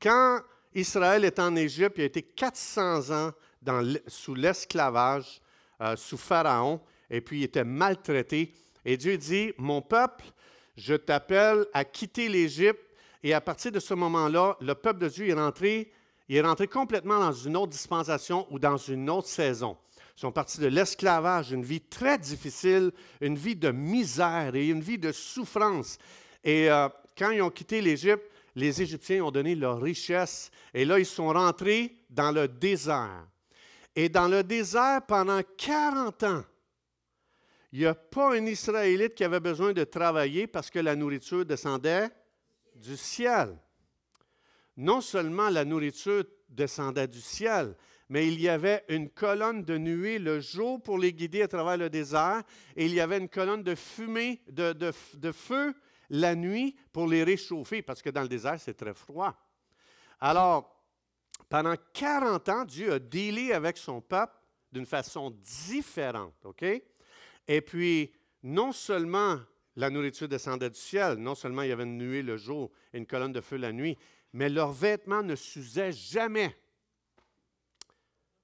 quand 0.00 0.40
Israël 0.74 1.24
est 1.24 1.38
en 1.38 1.56
Égypte, 1.56 1.96
il 1.98 2.02
a 2.02 2.06
été 2.06 2.22
400 2.22 3.10
ans 3.10 3.32
sous 4.06 4.34
l'esclavage, 4.34 5.42
euh, 5.80 5.96
sous 5.96 6.16
Pharaon, 6.16 6.80
et 7.08 7.20
puis 7.20 7.40
il 7.40 7.44
était 7.44 7.64
maltraité. 7.64 8.54
Et 8.84 8.96
Dieu 8.96 9.16
dit, 9.18 9.52
mon 9.58 9.82
peuple, 9.82 10.24
je 10.76 10.94
t'appelle 10.94 11.66
à 11.72 11.84
quitter 11.84 12.28
l'Égypte 12.28 12.80
et 13.22 13.34
à 13.34 13.40
partir 13.40 13.70
de 13.72 13.80
ce 13.80 13.94
moment-là, 13.94 14.56
le 14.60 14.74
peuple 14.74 15.00
de 15.00 15.08
Dieu 15.08 15.28
est 15.28 15.34
rentré, 15.34 15.92
est 16.28 16.40
rentré 16.40 16.66
complètement 16.66 17.18
dans 17.18 17.32
une 17.32 17.56
autre 17.56 17.72
dispensation 17.72 18.46
ou 18.50 18.58
dans 18.58 18.76
une 18.76 19.10
autre 19.10 19.28
saison. 19.28 19.76
Ils 20.16 20.20
sont 20.20 20.32
partis 20.32 20.60
de 20.60 20.66
l'esclavage, 20.66 21.52
une 21.52 21.64
vie 21.64 21.80
très 21.80 22.18
difficile, 22.18 22.92
une 23.20 23.36
vie 23.36 23.56
de 23.56 23.70
misère 23.70 24.54
et 24.54 24.68
une 24.68 24.80
vie 24.80 24.98
de 24.98 25.12
souffrance. 25.12 25.98
Et 26.44 26.70
euh, 26.70 26.88
quand 27.16 27.30
ils 27.30 27.42
ont 27.42 27.50
quitté 27.50 27.80
l'Égypte, 27.80 28.24
les 28.54 28.82
Égyptiens 28.82 29.24
ont 29.24 29.30
donné 29.30 29.54
leur 29.54 29.80
richesse. 29.80 30.50
Et 30.74 30.84
là, 30.84 30.98
ils 30.98 31.06
sont 31.06 31.28
rentrés 31.28 31.96
dans 32.08 32.32
le 32.32 32.48
désert. 32.48 33.26
Et 33.94 34.08
dans 34.08 34.28
le 34.28 34.42
désert, 34.42 35.02
pendant 35.06 35.40
40 35.56 36.22
ans, 36.24 36.44
il 37.72 37.80
n'y 37.80 37.86
a 37.86 37.94
pas 37.94 38.34
un 38.34 38.46
Israélite 38.46 39.14
qui 39.14 39.24
avait 39.24 39.40
besoin 39.40 39.72
de 39.72 39.84
travailler 39.84 40.46
parce 40.46 40.70
que 40.70 40.78
la 40.78 40.96
nourriture 40.96 41.44
descendait 41.44 42.08
du 42.74 42.96
ciel. 42.96 43.56
Non 44.76 45.00
seulement 45.00 45.50
la 45.50 45.64
nourriture 45.64 46.24
descendait 46.48 47.06
du 47.06 47.20
ciel, 47.20 47.76
mais 48.08 48.26
il 48.26 48.40
y 48.40 48.48
avait 48.48 48.84
une 48.88 49.08
colonne 49.08 49.62
de 49.62 49.78
nuée 49.78 50.18
le 50.18 50.40
jour 50.40 50.82
pour 50.82 50.98
les 50.98 51.12
guider 51.12 51.42
à 51.42 51.48
travers 51.48 51.76
le 51.76 51.88
désert, 51.88 52.42
et 52.74 52.86
il 52.86 52.92
y 52.92 53.00
avait 53.00 53.18
une 53.18 53.28
colonne 53.28 53.62
de 53.62 53.74
fumée, 53.74 54.42
de, 54.48 54.72
de 54.72 55.32
feu 55.32 55.74
la 56.08 56.34
nuit 56.34 56.76
pour 56.92 57.06
les 57.06 57.22
réchauffer, 57.22 57.82
parce 57.82 58.02
que 58.02 58.10
dans 58.10 58.22
le 58.22 58.28
désert, 58.28 58.58
c'est 58.58 58.74
très 58.74 58.94
froid. 58.94 59.36
Alors, 60.18 60.76
pendant 61.48 61.74
40 61.92 62.48
ans, 62.48 62.64
Dieu 62.64 62.92
a 62.92 62.98
dealé 62.98 63.52
avec 63.52 63.76
son 63.76 64.00
peuple 64.00 64.34
d'une 64.72 64.86
façon 64.86 65.30
différente, 65.30 66.34
OK? 66.44 66.64
Et 67.52 67.62
puis, 67.62 68.12
non 68.44 68.70
seulement 68.70 69.40
la 69.74 69.90
nourriture 69.90 70.28
descendait 70.28 70.70
du 70.70 70.78
ciel. 70.78 71.16
Non 71.16 71.34
seulement 71.34 71.62
il 71.62 71.70
y 71.70 71.72
avait 71.72 71.82
une 71.82 71.98
nuée 71.98 72.22
le 72.22 72.36
jour 72.36 72.70
et 72.92 72.98
une 72.98 73.06
colonne 73.06 73.32
de 73.32 73.40
feu 73.40 73.56
la 73.56 73.72
nuit, 73.72 73.98
mais 74.32 74.48
leurs 74.48 74.70
vêtements 74.70 75.24
ne 75.24 75.34
s'usaient 75.34 75.90
jamais. 75.90 76.56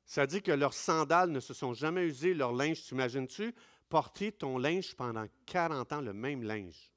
Ça 0.05 0.27
dit 0.27 0.43
que 0.43 0.51
leurs 0.51 0.75
sandales 0.75 1.31
ne 1.31 1.39
se 1.39 1.55
sont 1.55 1.73
jamais 1.73 2.05
usées, 2.05 2.35
leur 2.35 2.53
linge, 2.53 2.83
t'imagines-tu, 2.83 3.55
porter 3.89 4.33
ton 4.33 4.59
linge 4.59 4.97
pendant 4.97 5.27
40 5.47 5.93
ans, 5.93 6.01
le 6.01 6.13
même 6.13 6.43
linge. 6.43 6.91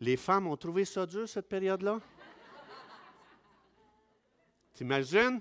Les 0.00 0.18
femmes 0.18 0.46
ont 0.46 0.58
trouvé 0.58 0.84
ça 0.84 1.06
dur, 1.06 1.26
cette 1.26 1.48
période-là? 1.48 2.00
T'imagines? 4.74 5.40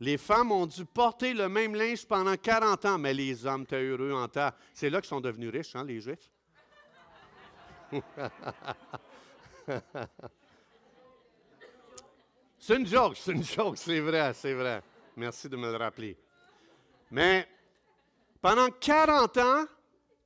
Les 0.00 0.18
femmes 0.18 0.52
ont 0.52 0.66
dû 0.66 0.84
porter 0.84 1.32
le 1.32 1.48
même 1.48 1.74
linge 1.74 2.04
pendant 2.06 2.36
40 2.36 2.84
ans, 2.84 2.98
mais 2.98 3.14
les 3.14 3.46
hommes 3.46 3.62
étaient 3.62 3.82
heureux 3.82 4.12
en 4.12 4.28
terre. 4.28 4.52
C'est 4.74 4.90
là 4.90 5.00
qu'ils 5.00 5.08
sont 5.08 5.22
devenus 5.22 5.50
riches, 5.50 5.74
hein, 5.74 5.84
les 5.84 6.00
Juifs. 6.00 6.30
c'est 12.58 12.76
une 12.76 12.86
joke, 12.86 13.16
c'est 13.16 13.32
une 13.32 13.44
joke, 13.44 13.78
c'est 13.78 14.00
vrai, 14.00 14.34
c'est 14.34 14.52
vrai. 14.52 14.82
Merci 15.16 15.48
de 15.48 15.56
me 15.56 15.70
le 15.70 15.76
rappeler. 15.76 16.18
Mais 17.10 17.48
pendant 18.42 18.68
40 18.68 19.38
ans, 19.38 19.64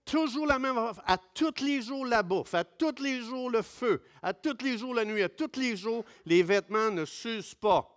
toujours 0.05 0.47
la 0.47 0.59
même 0.59 0.77
à 1.07 1.19
tous 1.19 1.63
les 1.63 1.83
jours 1.83 2.05
la 2.07 2.23
bouffe, 2.23 2.55
à 2.55 2.65
tous 2.65 3.01
les 3.01 3.21
jours 3.21 3.51
le 3.51 3.63
feu, 3.63 4.03
à 4.23 4.35
tous 4.35 4.57
les 4.63 4.79
jours 4.79 4.95
la 4.95 5.05
nuit, 5.05 5.23
à 5.23 5.29
tous 5.29 5.57
les 5.57 5.77
jours 5.77 6.05
les 6.27 6.43
vêtements 6.43 6.91
ne 6.91 7.05
s'usent 7.05 7.55
pas. 7.55 7.90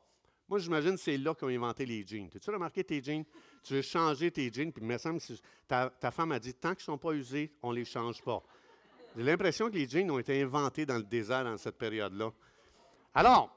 Moi, 0.54 0.60
j'imagine 0.60 0.96
c'est 0.98 1.18
là 1.18 1.34
qu'ils 1.34 1.48
ont 1.48 1.64
inventé 1.64 1.84
les 1.84 2.06
jeans. 2.06 2.30
As-tu 2.36 2.52
remarqué 2.52 2.84
tes 2.84 3.02
jeans? 3.02 3.26
Tu 3.64 3.74
veux 3.74 3.82
changer 3.82 4.30
tes 4.30 4.54
jeans, 4.54 4.72
puis 4.72 4.84
il 4.84 4.88
me 4.88 5.00
semble 5.00 5.20
que 5.20 5.34
ta, 5.68 5.90
ta 5.90 6.12
femme 6.12 6.32
a 6.32 6.38
dit 6.38 6.54
tant 6.54 6.76
qu'ils 6.76 6.82
ne 6.82 6.94
sont 6.94 6.98
pas 7.00 7.14
usés, 7.14 7.52
on 7.64 7.72
ne 7.72 7.78
les 7.78 7.86
change 7.86 8.22
pas. 8.22 8.40
J'ai 9.18 9.24
l'impression 9.24 9.68
que 9.68 9.74
les 9.74 9.90
jeans 9.90 10.12
ont 10.12 10.20
été 10.20 10.40
inventés 10.44 10.86
dans 10.86 10.98
le 10.98 11.02
désert 11.02 11.44
dans 11.44 11.58
cette 11.58 11.80
période-là. 11.80 12.32
Alors, 13.16 13.50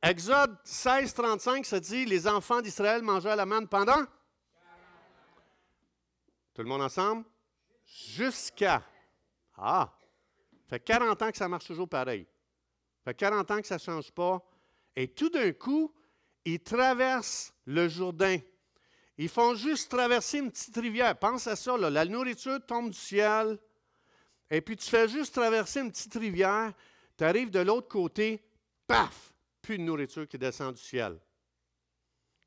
Exode 0.00 0.56
16, 0.62 1.12
35, 1.12 1.66
ça 1.66 1.80
dit 1.80 2.04
Les 2.04 2.28
enfants 2.28 2.60
d'Israël 2.60 3.02
mangèrent 3.02 3.34
la 3.34 3.44
manne 3.44 3.66
pendant? 3.66 4.04
Tout 6.54 6.62
le 6.62 6.68
monde 6.68 6.82
ensemble? 6.82 7.24
Jusqu'à. 7.84 8.80
Ah 9.56 9.92
fait 10.68 10.78
40 10.78 11.20
ans 11.20 11.30
que 11.32 11.36
ça 11.36 11.48
marche 11.48 11.66
toujours 11.66 11.88
pareil. 11.88 12.28
fait 13.04 13.12
40 13.12 13.50
ans 13.50 13.60
que 13.60 13.66
ça 13.66 13.74
ne 13.74 13.80
change 13.80 14.12
pas. 14.12 14.40
Et 14.94 15.08
tout 15.08 15.28
d'un 15.28 15.50
coup, 15.50 15.92
ils 16.44 16.60
traversent 16.60 17.52
le 17.66 17.88
Jourdain. 17.88 18.38
Ils 19.18 19.28
font 19.28 19.54
juste 19.54 19.90
traverser 19.90 20.38
une 20.38 20.50
petite 20.50 20.76
rivière. 20.76 21.18
Pense 21.18 21.46
à 21.46 21.56
ça, 21.56 21.76
la 21.76 22.04
nourriture 22.04 22.64
tombe 22.66 22.90
du 22.90 22.98
ciel. 22.98 23.58
Et 24.50 24.60
puis 24.60 24.76
tu 24.76 24.88
fais 24.88 25.08
juste 25.08 25.34
traverser 25.34 25.80
une 25.80 25.90
petite 25.90 26.14
rivière. 26.14 26.72
Tu 27.16 27.24
arrives 27.24 27.50
de 27.50 27.60
l'autre 27.60 27.88
côté, 27.88 28.42
paf, 28.86 29.32
plus 29.60 29.78
de 29.78 29.82
nourriture 29.82 30.26
qui 30.26 30.38
descend 30.38 30.74
du 30.74 30.80
ciel. 30.80 31.18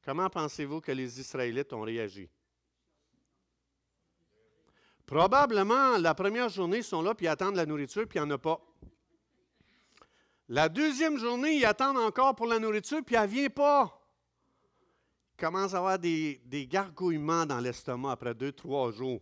Comment 0.04 0.30
pensez-vous 0.30 0.82
que 0.82 0.92
les 0.92 1.20
Israélites 1.20 1.74
ont 1.74 1.82
réagi? 1.82 2.30
Probablement, 5.06 5.98
la 5.98 6.16
première 6.16 6.50
journée, 6.50 6.78
ils 6.78 6.84
sont 6.84 7.02
là, 7.02 7.14
puis 7.14 7.28
ils 7.28 7.30
attendent 7.30 7.56
la 7.56 7.66
nourriture, 7.66 8.08
puis 8.08 8.20
il 8.20 8.24
n'y 8.24 8.28
en 8.28 8.36
a 8.36 8.38
pas. 8.38 8.60
La 10.48 10.70
deuxième 10.70 11.18
journée, 11.18 11.58
ils 11.58 11.66
attendent 11.66 11.98
encore 11.98 12.36
pour 12.36 12.46
la 12.46 12.60
nourriture, 12.60 13.02
puis 13.04 13.16
elle 13.16 13.24
ne 13.24 13.28
vient 13.28 13.50
pas. 13.50 14.00
Ils 15.34 15.42
commencent 15.42 15.74
à 15.74 15.80
avoir 15.80 15.98
des, 15.98 16.42
des 16.46 16.68
gargouillements 16.68 17.46
dans 17.46 17.60
l'estomac 17.60 18.12
après 18.12 18.36
deux, 18.36 18.52
trois 18.52 18.92
jours. 18.92 19.22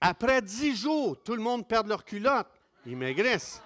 Après 0.00 0.40
dix 0.40 0.76
jours, 0.76 1.20
tout 1.22 1.34
le 1.34 1.42
monde 1.42 1.66
perd 1.66 1.88
leur 1.88 2.04
culotte. 2.04 2.48
Ils 2.86 2.96
maigrissent. 2.96 3.60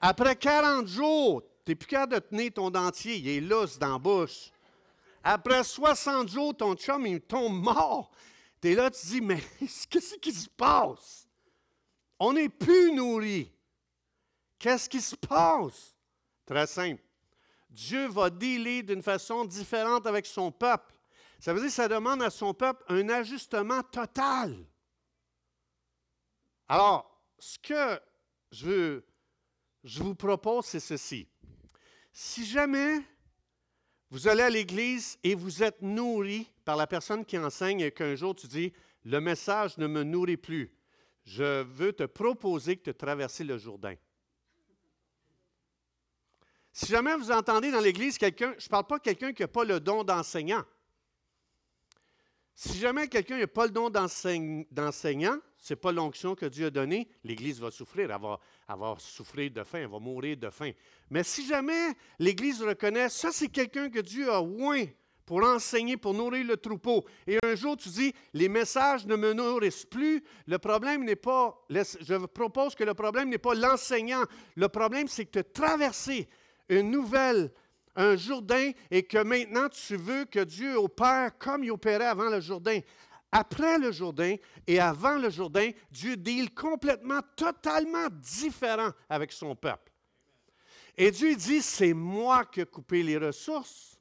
Après 0.00 0.36
40 0.36 0.86
jours, 0.86 1.42
tu 1.64 1.72
n'es 1.72 1.74
plus 1.74 1.86
capable 1.88 2.14
de 2.14 2.18
tenir 2.20 2.52
ton 2.52 2.70
dentier, 2.70 3.16
il 3.16 3.28
est 3.28 3.40
lousse 3.40 3.78
dans 3.78 3.94
la 3.94 3.98
bouche. 3.98 4.50
Après 5.22 5.64
60 5.64 6.28
jours, 6.28 6.54
ton 6.54 6.74
chum, 6.74 7.06
il 7.06 7.20
tombe 7.20 7.60
mort. 7.60 8.12
Tu 8.60 8.70
es 8.70 8.74
là, 8.74 8.90
tu 8.90 9.00
te 9.00 9.06
dis, 9.06 9.20
mais 9.20 9.42
qu'est-ce 9.90 10.16
qui 10.16 10.32
se 10.32 10.48
passe? 10.48 11.26
On 12.18 12.34
n'est 12.34 12.48
plus 12.50 12.92
nourri. 12.92 13.50
Qu'est-ce 14.58 14.88
qui 14.88 15.00
se 15.00 15.16
passe? 15.16 15.96
Très 16.46 16.66
simple. 16.66 17.02
Dieu 17.70 18.06
va 18.06 18.30
dealer 18.30 18.82
d'une 18.82 19.02
façon 19.02 19.44
différente 19.44 20.06
avec 20.06 20.26
son 20.26 20.52
peuple. 20.52 20.94
Ça 21.40 21.52
veut 21.52 21.60
dire 21.60 21.68
que 21.68 21.74
ça 21.74 21.88
demande 21.88 22.22
à 22.22 22.30
son 22.30 22.54
peuple 22.54 22.84
un 22.88 23.08
ajustement 23.08 23.82
total. 23.82 24.64
Alors, 26.68 27.20
ce 27.38 27.58
que 27.58 28.00
je, 28.50 29.02
je 29.82 30.02
vous 30.02 30.14
propose, 30.14 30.66
c'est 30.66 30.80
ceci. 30.80 31.28
Si 32.12 32.46
jamais 32.46 33.02
vous 34.10 34.28
allez 34.28 34.42
à 34.42 34.50
l'église 34.50 35.18
et 35.24 35.34
vous 35.34 35.62
êtes 35.62 35.82
nourri 35.82 36.50
par 36.64 36.76
la 36.76 36.86
personne 36.86 37.24
qui 37.24 37.36
enseigne 37.36 37.80
et 37.80 37.90
qu'un 37.90 38.14
jour 38.14 38.34
tu 38.34 38.46
dis, 38.46 38.72
le 39.04 39.20
message 39.20 39.76
ne 39.76 39.86
me 39.86 40.04
nourrit 40.04 40.36
plus, 40.36 40.72
je 41.24 41.62
veux 41.62 41.92
te 41.92 42.04
proposer 42.04 42.76
de 42.76 42.92
traverser 42.92 43.44
le 43.44 43.58
Jourdain. 43.58 43.96
Si 46.76 46.86
jamais 46.86 47.14
vous 47.14 47.30
entendez 47.30 47.70
dans 47.70 47.78
l'Église 47.78 48.18
quelqu'un, 48.18 48.52
je 48.58 48.64
ne 48.64 48.68
parle 48.68 48.84
pas 48.88 48.98
de 48.98 49.04
quelqu'un 49.04 49.32
qui 49.32 49.42
n'a 49.42 49.48
pas 49.48 49.64
le 49.64 49.78
don 49.78 50.02
d'enseignant. 50.02 50.64
Si 52.52 52.78
jamais 52.78 53.06
quelqu'un 53.06 53.38
n'a 53.38 53.46
pas 53.46 53.66
le 53.66 53.70
don 53.70 53.90
d'enseignant, 53.90 55.38
ce 55.56 55.72
n'est 55.72 55.76
pas 55.76 55.92
l'onction 55.92 56.34
que 56.34 56.46
Dieu 56.46 56.66
a 56.66 56.70
donnée, 56.70 57.08
l'Église 57.22 57.60
va 57.60 57.70
souffrir, 57.70 58.10
elle 58.10 58.76
va, 58.76 58.96
souffrir 58.98 59.52
de 59.52 59.62
faim, 59.62 59.82
elle 59.82 59.88
va 59.88 60.00
mourir 60.00 60.36
de 60.36 60.50
faim. 60.50 60.72
Mais 61.10 61.22
si 61.22 61.46
jamais 61.46 61.92
l'Église 62.18 62.60
reconnaît, 62.60 63.08
ça 63.08 63.30
c'est 63.30 63.48
quelqu'un 63.48 63.88
que 63.88 64.00
Dieu 64.00 64.28
a 64.28 64.42
oint 64.42 64.86
pour 65.24 65.44
enseigner, 65.44 65.96
pour 65.96 66.12
nourrir 66.12 66.44
le 66.44 66.56
troupeau, 66.56 67.04
et 67.28 67.38
un 67.44 67.54
jour 67.54 67.76
tu 67.76 67.88
dis, 67.88 68.12
les 68.32 68.48
messages 68.48 69.06
ne 69.06 69.14
me 69.14 69.32
nourrissent 69.32 69.86
plus, 69.86 70.24
le 70.48 70.58
problème 70.58 71.04
n'est 71.04 71.14
pas, 71.14 71.56
je 71.70 72.26
propose 72.26 72.74
que 72.74 72.82
le 72.82 72.94
problème 72.94 73.28
n'est 73.28 73.38
pas 73.38 73.54
l'enseignant, 73.54 74.24
le 74.56 74.68
problème 74.68 75.06
c'est 75.06 75.26
que 75.26 75.38
tu 75.38 75.62
as 75.62 75.76
une 76.68 76.90
nouvelle 76.90 77.52
un 77.96 78.16
Jourdain 78.16 78.72
et 78.90 79.04
que 79.04 79.22
maintenant 79.22 79.68
tu 79.68 79.96
veux 79.96 80.24
que 80.24 80.40
Dieu 80.40 80.76
opère 80.76 81.36
comme 81.38 81.64
il 81.64 81.70
opérait 81.70 82.06
avant 82.06 82.28
le 82.28 82.40
Jourdain. 82.40 82.80
Après 83.30 83.78
le 83.78 83.90
Jourdain 83.90 84.36
et 84.66 84.78
avant 84.78 85.16
le 85.18 85.30
Jourdain, 85.30 85.70
Dieu 85.90 86.16
deal 86.16 86.52
complètement, 86.54 87.20
totalement 87.36 88.08
différent 88.10 88.90
avec 89.08 89.32
son 89.32 89.56
peuple. 89.56 89.92
Et 90.96 91.10
Dieu 91.10 91.34
dit, 91.34 91.60
c'est 91.60 91.94
moi 91.94 92.44
qui 92.44 92.60
ai 92.60 92.66
coupé 92.66 93.02
les 93.02 93.18
ressources. 93.18 93.98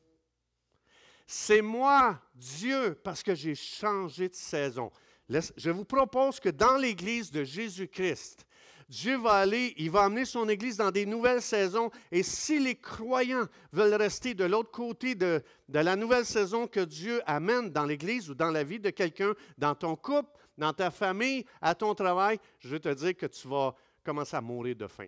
C'est 1.25 1.63
moi, 1.63 2.21
Dieu, 2.35 2.99
parce 3.03 3.23
que 3.23 3.33
j'ai 3.33 3.55
changé 3.55 4.29
de 4.29 4.35
saison. 4.35 4.91
Je 5.29 5.71
vous 5.71 5.85
propose 5.85 6.39
que 6.39 6.49
dans 6.49 6.77
l'Église 6.77 7.31
de 7.31 7.43
Jésus-Christ, 7.43 8.45
Dieu 8.93 9.17
va 9.17 9.37
aller, 9.37 9.73
il 9.77 9.89
va 9.89 10.03
amener 10.03 10.23
son 10.23 10.47
Église 10.47 10.77
dans 10.77 10.91
des 10.91 11.07
nouvelles 11.07 11.41
saisons. 11.41 11.89
Et 12.11 12.21
si 12.21 12.59
les 12.59 12.75
croyants 12.75 13.47
veulent 13.71 13.95
rester 13.95 14.35
de 14.35 14.43
l'autre 14.43 14.69
côté 14.69 15.15
de, 15.15 15.41
la 15.67 15.95
nouvelle 15.95 16.27
saison 16.27 16.67
que 16.67 16.81
Dieu 16.81 17.19
amène 17.25 17.71
dans 17.71 17.85
l'Église 17.85 18.29
ou 18.29 18.35
dans 18.35 18.51
la 18.51 18.63
vie 18.63 18.79
de 18.79 18.91
quelqu'un, 18.91 19.33
dans 19.57 19.73
ton 19.73 19.95
couple, 19.95 20.29
dans 20.59 20.73
ta 20.73 20.91
famille, 20.91 21.43
à 21.59 21.73
ton 21.73 21.95
travail, 21.95 22.37
je 22.59 22.67
veux 22.67 22.79
te 22.79 22.93
dire 22.93 23.17
que 23.17 23.25
tu 23.25 23.47
vas 23.47 23.73
commencer 24.03 24.35
à 24.35 24.41
mourir 24.41 24.75
de 24.75 24.85
faim. 24.85 25.07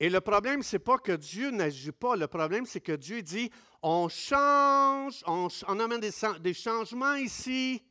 Et 0.00 0.08
le 0.08 0.22
problème, 0.22 0.62
ce 0.62 0.76
n'est 0.76 0.82
pas 0.82 0.96
que 0.96 1.12
Dieu 1.12 1.50
n'agit 1.50 1.92
pas. 1.92 2.16
Le 2.16 2.26
problème, 2.26 2.64
c'est 2.64 2.80
que 2.80 2.92
Dieu 2.92 3.20
dit, 3.20 3.50
on 3.82 4.08
change, 4.08 5.22
on, 5.26 5.78
amène 5.78 6.00
des 6.00 6.54
changements 6.54 7.16
ici 7.16 7.84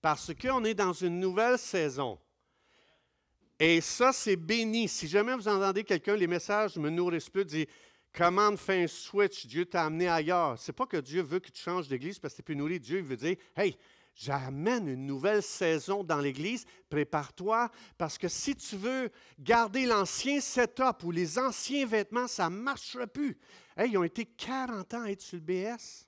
parce 0.00 0.32
qu'on 0.40 0.64
est 0.64 0.74
dans 0.74 0.92
une 0.92 1.18
nouvelle 1.18 1.58
saison. 1.58 2.16
Et 3.58 3.80
ça, 3.80 4.12
c'est 4.12 4.36
béni. 4.36 4.88
Si 4.88 5.08
jamais 5.08 5.34
vous 5.34 5.48
entendez 5.48 5.82
quelqu'un, 5.82 6.16
les 6.16 6.26
messages 6.26 6.76
me 6.76 6.90
nourrissent 6.90 7.30
plus, 7.30 7.44
dit 7.44 7.66
Comment 8.12 8.56
fait 8.56 8.84
un 8.84 8.86
switch, 8.86 9.46
Dieu 9.46 9.66
t'a 9.66 9.84
amené 9.84 10.08
ailleurs. 10.08 10.58
Ce 10.58 10.70
n'est 10.70 10.74
pas 10.74 10.86
que 10.86 10.96
Dieu 10.96 11.22
veut 11.22 11.38
que 11.38 11.50
tu 11.50 11.60
changes 11.60 11.86
d'église 11.86 12.18
parce 12.18 12.32
que 12.32 12.38
tu 12.38 12.42
plus 12.44 12.56
nourri. 12.56 12.80
Dieu 12.80 13.02
veut 13.02 13.16
dire 13.16 13.36
Hey, 13.54 13.76
j'amène 14.14 14.88
une 14.88 15.04
nouvelle 15.04 15.42
saison 15.42 16.02
dans 16.02 16.20
l'Église, 16.20 16.64
prépare-toi, 16.88 17.70
parce 17.98 18.16
que 18.16 18.28
si 18.28 18.56
tu 18.56 18.76
veux 18.76 19.10
garder 19.38 19.84
l'ancien 19.84 20.40
setup 20.40 21.04
ou 21.04 21.10
les 21.10 21.38
anciens 21.38 21.84
vêtements, 21.84 22.26
ça 22.26 22.48
ne 22.48 22.56
marchera 22.56 23.06
plus. 23.06 23.36
Hey, 23.76 23.90
ils 23.90 23.98
ont 23.98 24.04
été 24.04 24.24
40 24.24 24.94
ans 24.94 25.02
à 25.02 25.10
être 25.10 25.20
sur 25.20 25.36
le 25.36 25.42
BS. 25.42 26.06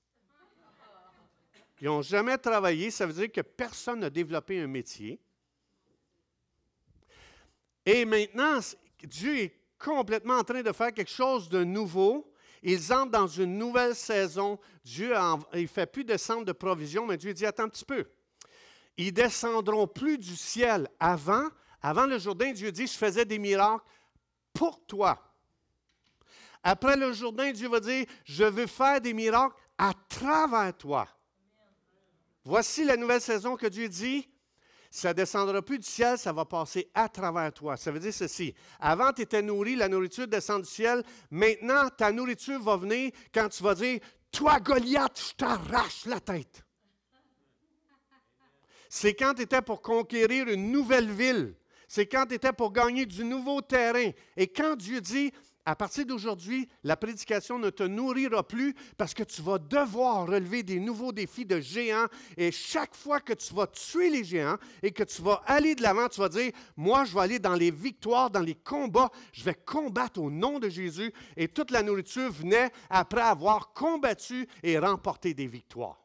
Ils 1.80 1.86
n'ont 1.86 2.02
jamais 2.02 2.38
travaillé, 2.38 2.90
ça 2.90 3.06
veut 3.06 3.12
dire 3.12 3.30
que 3.30 3.42
personne 3.42 4.00
n'a 4.00 4.10
développé 4.10 4.58
un 4.60 4.66
métier. 4.66 5.20
Et 7.90 8.04
maintenant, 8.04 8.58
Dieu 9.02 9.38
est 9.38 9.54
complètement 9.78 10.36
en 10.36 10.44
train 10.44 10.60
de 10.60 10.72
faire 10.72 10.92
quelque 10.92 11.10
chose 11.10 11.48
de 11.48 11.64
nouveau. 11.64 12.30
Ils 12.62 12.92
entrent 12.92 13.12
dans 13.12 13.26
une 13.26 13.56
nouvelle 13.56 13.94
saison. 13.94 14.58
Dieu 14.84 15.14
ne 15.54 15.66
fait 15.66 15.90
plus 15.90 16.04
descendre 16.04 16.44
de 16.44 16.52
provision, 16.52 17.06
mais 17.06 17.16
Dieu 17.16 17.32
dit 17.32 17.46
Attends 17.46 17.62
un 17.62 17.68
petit 17.70 17.86
peu. 17.86 18.04
Ils 18.98 19.10
descendront 19.10 19.86
plus 19.86 20.18
du 20.18 20.36
ciel. 20.36 20.86
Avant, 21.00 21.48
avant 21.80 22.04
le 22.04 22.18
Jourdain, 22.18 22.52
Dieu 22.52 22.70
dit 22.70 22.86
Je 22.86 22.92
faisais 22.92 23.24
des 23.24 23.38
miracles 23.38 23.86
pour 24.52 24.84
toi. 24.84 25.18
Après 26.62 26.94
le 26.94 27.14
Jourdain, 27.14 27.52
Dieu 27.52 27.70
va 27.70 27.80
dire 27.80 28.04
Je 28.22 28.44
veux 28.44 28.66
faire 28.66 29.00
des 29.00 29.14
miracles 29.14 29.56
à 29.78 29.94
travers 30.10 30.76
toi. 30.76 31.08
Voici 32.44 32.84
la 32.84 32.98
nouvelle 32.98 33.22
saison 33.22 33.56
que 33.56 33.66
Dieu 33.66 33.88
dit 33.88 34.28
ça 34.90 35.08
ne 35.08 35.14
descendra 35.14 35.60
plus 35.60 35.78
du 35.78 35.86
ciel, 35.86 36.16
ça 36.16 36.32
va 36.32 36.44
passer 36.44 36.90
à 36.94 37.08
travers 37.08 37.52
toi. 37.52 37.76
Ça 37.76 37.90
veut 37.90 38.00
dire 38.00 38.14
ceci. 38.14 38.54
Avant, 38.80 39.12
tu 39.12 39.22
étais 39.22 39.42
nourri, 39.42 39.76
la 39.76 39.88
nourriture 39.88 40.26
descend 40.26 40.62
du 40.62 40.68
ciel. 40.68 41.02
Maintenant, 41.30 41.88
ta 41.90 42.10
nourriture 42.10 42.60
va 42.62 42.76
venir 42.76 43.10
quand 43.32 43.48
tu 43.48 43.62
vas 43.62 43.74
dire 43.74 44.00
Toi, 44.32 44.58
Goliath, 44.60 45.28
je 45.30 45.34
t'arrache 45.34 46.06
la 46.06 46.20
tête. 46.20 46.64
C'est 48.88 49.14
quand 49.14 49.34
tu 49.34 49.42
étais 49.42 49.60
pour 49.60 49.82
conquérir 49.82 50.48
une 50.48 50.72
nouvelle 50.72 51.10
ville. 51.10 51.54
C'est 51.86 52.06
quand 52.06 52.26
tu 52.26 52.34
étais 52.34 52.52
pour 52.52 52.72
gagner 52.72 53.04
du 53.04 53.24
nouveau 53.24 53.60
terrain. 53.60 54.10
Et 54.36 54.48
quand 54.48 54.76
Dieu 54.76 55.00
dit 55.00 55.32
à 55.68 55.76
partir 55.76 56.06
d'aujourd'hui, 56.06 56.66
la 56.82 56.96
prédication 56.96 57.58
ne 57.58 57.68
te 57.68 57.82
nourrira 57.82 58.42
plus 58.42 58.74
parce 58.96 59.12
que 59.12 59.22
tu 59.22 59.42
vas 59.42 59.58
devoir 59.58 60.26
relever 60.26 60.62
des 60.62 60.80
nouveaux 60.80 61.12
défis 61.12 61.44
de 61.44 61.60
géants. 61.60 62.06
Et 62.38 62.50
chaque 62.50 62.94
fois 62.94 63.20
que 63.20 63.34
tu 63.34 63.52
vas 63.52 63.66
tuer 63.66 64.08
les 64.08 64.24
géants 64.24 64.56
et 64.82 64.92
que 64.92 65.02
tu 65.02 65.20
vas 65.20 65.42
aller 65.44 65.74
de 65.74 65.82
l'avant, 65.82 66.08
tu 66.08 66.20
vas 66.20 66.30
dire, 66.30 66.52
moi, 66.74 67.04
je 67.04 67.12
vais 67.12 67.20
aller 67.20 67.38
dans 67.38 67.52
les 67.52 67.70
victoires, 67.70 68.30
dans 68.30 68.40
les 68.40 68.54
combats, 68.54 69.10
je 69.30 69.44
vais 69.44 69.52
combattre 69.52 70.22
au 70.22 70.30
nom 70.30 70.58
de 70.58 70.70
Jésus. 70.70 71.12
Et 71.36 71.48
toute 71.48 71.70
la 71.70 71.82
nourriture 71.82 72.32
venait 72.32 72.72
après 72.88 73.20
avoir 73.20 73.74
combattu 73.74 74.48
et 74.62 74.78
remporté 74.78 75.34
des 75.34 75.46
victoires. 75.46 76.02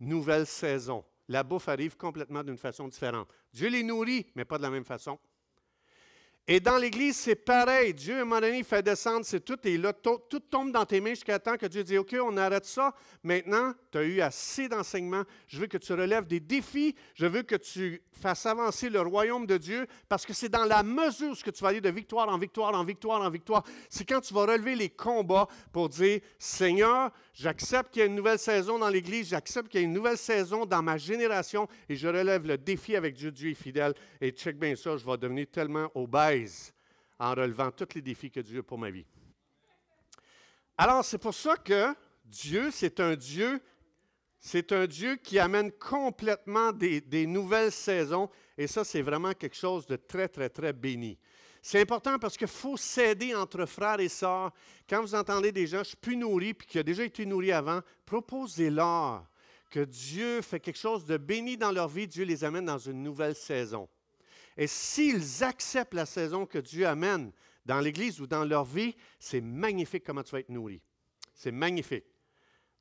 Nouvelle 0.00 0.46
saison. 0.46 1.04
La 1.28 1.42
bouffe 1.42 1.68
arrive 1.68 1.98
complètement 1.98 2.42
d'une 2.42 2.56
façon 2.56 2.88
différente. 2.88 3.28
Dieu 3.52 3.68
les 3.68 3.82
nourrit, 3.82 4.24
mais 4.34 4.46
pas 4.46 4.56
de 4.56 4.62
la 4.62 4.70
même 4.70 4.86
façon. 4.86 5.18
Et 6.46 6.60
dans 6.60 6.76
l'Église, 6.76 7.16
c'est 7.16 7.36
pareil. 7.36 7.94
Dieu, 7.94 8.18
à 8.18 8.20
un 8.20 8.24
moment 8.24 8.40
donné, 8.40 8.62
fait 8.62 8.82
descendre, 8.82 9.24
c'est 9.24 9.40
tout, 9.40 9.58
et 9.64 9.78
là, 9.78 9.94
tout, 9.94 10.18
tombe 10.50 10.72
dans 10.72 10.84
tes 10.84 11.00
mains 11.00 11.10
jusqu'à 11.14 11.38
temps 11.38 11.56
que 11.56 11.64
Dieu 11.64 11.82
dit, 11.82 11.96
OK, 11.96 12.14
on 12.22 12.36
arrête 12.36 12.66
ça. 12.66 12.94
Maintenant, 13.22 13.72
tu 13.90 13.96
as 13.96 14.02
eu 14.02 14.20
assez 14.20 14.68
d'enseignements. 14.68 15.22
Je 15.46 15.58
veux 15.58 15.66
que 15.68 15.78
tu 15.78 15.94
relèves 15.94 16.26
des 16.26 16.40
défis. 16.40 16.94
Je 17.14 17.24
veux 17.24 17.44
que 17.44 17.54
tu 17.54 18.02
fasses 18.12 18.44
avancer 18.44 18.90
le 18.90 19.00
royaume 19.00 19.46
de 19.46 19.56
Dieu, 19.56 19.86
parce 20.06 20.26
que 20.26 20.34
c'est 20.34 20.50
dans 20.50 20.66
la 20.66 20.82
mesure 20.82 21.32
où 21.32 21.50
tu 21.50 21.62
vas 21.62 21.68
aller 21.68 21.80
de 21.80 21.90
victoire 21.90 22.28
en 22.28 22.36
victoire, 22.36 22.74
en 22.74 22.84
victoire, 22.84 23.22
en 23.22 23.30
victoire. 23.30 23.64
C'est 23.88 24.04
quand 24.04 24.20
tu 24.20 24.34
vas 24.34 24.42
relever 24.42 24.74
les 24.74 24.90
combats 24.90 25.48
pour 25.72 25.88
dire, 25.88 26.20
Seigneur, 26.38 27.10
j'accepte 27.34 27.92
qu'il 27.92 28.00
y 28.00 28.02
ait 28.04 28.08
une 28.08 28.14
nouvelle 28.14 28.38
saison 28.38 28.78
dans 28.78 28.88
l'Église, 28.88 29.28
j'accepte 29.28 29.68
qu'il 29.68 29.80
y 29.80 29.82
ait 29.82 29.86
une 29.86 29.92
nouvelle 29.92 30.16
saison 30.16 30.64
dans 30.64 30.82
ma 30.82 30.96
génération, 30.96 31.68
et 31.88 31.96
je 31.96 32.08
relève 32.08 32.46
le 32.46 32.56
défi 32.56 32.96
avec 32.96 33.14
Dieu. 33.14 33.30
Dieu 33.30 33.50
est 33.50 33.54
fidèle. 33.54 33.94
Et 34.20 34.30
check 34.30 34.58
bien 34.58 34.76
ça, 34.76 34.96
je 34.96 35.04
vais 35.04 35.18
devenir 35.18 35.46
tellement 35.50 35.90
obèse 35.94 36.72
en 37.18 37.32
relevant 37.32 37.70
tous 37.70 37.94
les 37.94 38.02
défis 38.02 38.30
que 38.30 38.40
Dieu 38.40 38.60
a 38.60 38.62
pour 38.62 38.78
ma 38.78 38.90
vie. 38.90 39.04
Alors, 40.78 41.04
c'est 41.04 41.18
pour 41.18 41.34
ça 41.34 41.56
que 41.56 41.94
Dieu, 42.24 42.70
c'est 42.70 42.98
un 43.00 43.14
Dieu, 43.14 43.60
c'est 44.38 44.72
un 44.72 44.86
Dieu 44.86 45.16
qui 45.16 45.38
amène 45.38 45.70
complètement 45.72 46.72
des, 46.72 47.00
des 47.00 47.26
nouvelles 47.26 47.72
saisons, 47.72 48.28
et 48.56 48.66
ça, 48.66 48.84
c'est 48.84 49.02
vraiment 49.02 49.32
quelque 49.32 49.56
chose 49.56 49.86
de 49.86 49.96
très, 49.96 50.28
très, 50.28 50.48
très 50.48 50.72
béni. 50.72 51.18
C'est 51.66 51.80
important 51.80 52.18
parce 52.18 52.36
qu'il 52.36 52.46
faut 52.46 52.76
s'aider 52.76 53.34
entre 53.34 53.64
frères 53.64 53.98
et 53.98 54.10
sœurs. 54.10 54.52
Quand 54.86 55.00
vous 55.00 55.14
entendez 55.14 55.50
des 55.50 55.66
gens, 55.66 55.78
je 55.78 55.88
suis 55.88 55.96
plus 55.96 56.14
nourri, 56.14 56.52
puis 56.52 56.66
qui 56.66 56.78
a 56.78 56.82
déjà 56.82 57.04
été 57.04 57.24
nourri 57.24 57.52
avant, 57.52 57.80
proposez-leur 58.04 59.24
que 59.70 59.80
Dieu 59.80 60.42
fait 60.42 60.60
quelque 60.60 60.78
chose 60.78 61.06
de 61.06 61.16
béni 61.16 61.56
dans 61.56 61.72
leur 61.72 61.88
vie, 61.88 62.06
Dieu 62.06 62.26
les 62.26 62.44
amène 62.44 62.66
dans 62.66 62.76
une 62.76 63.02
nouvelle 63.02 63.34
saison. 63.34 63.88
Et 64.58 64.66
s'ils 64.66 65.42
acceptent 65.42 65.94
la 65.94 66.04
saison 66.04 66.44
que 66.44 66.58
Dieu 66.58 66.86
amène 66.86 67.32
dans 67.64 67.80
l'Église 67.80 68.20
ou 68.20 68.26
dans 68.26 68.44
leur 68.44 68.66
vie, 68.66 68.94
c'est 69.18 69.40
magnifique 69.40 70.04
comment 70.04 70.22
tu 70.22 70.32
vas 70.32 70.40
être 70.40 70.50
nourri. 70.50 70.82
C'est 71.32 71.50
magnifique. 71.50 72.04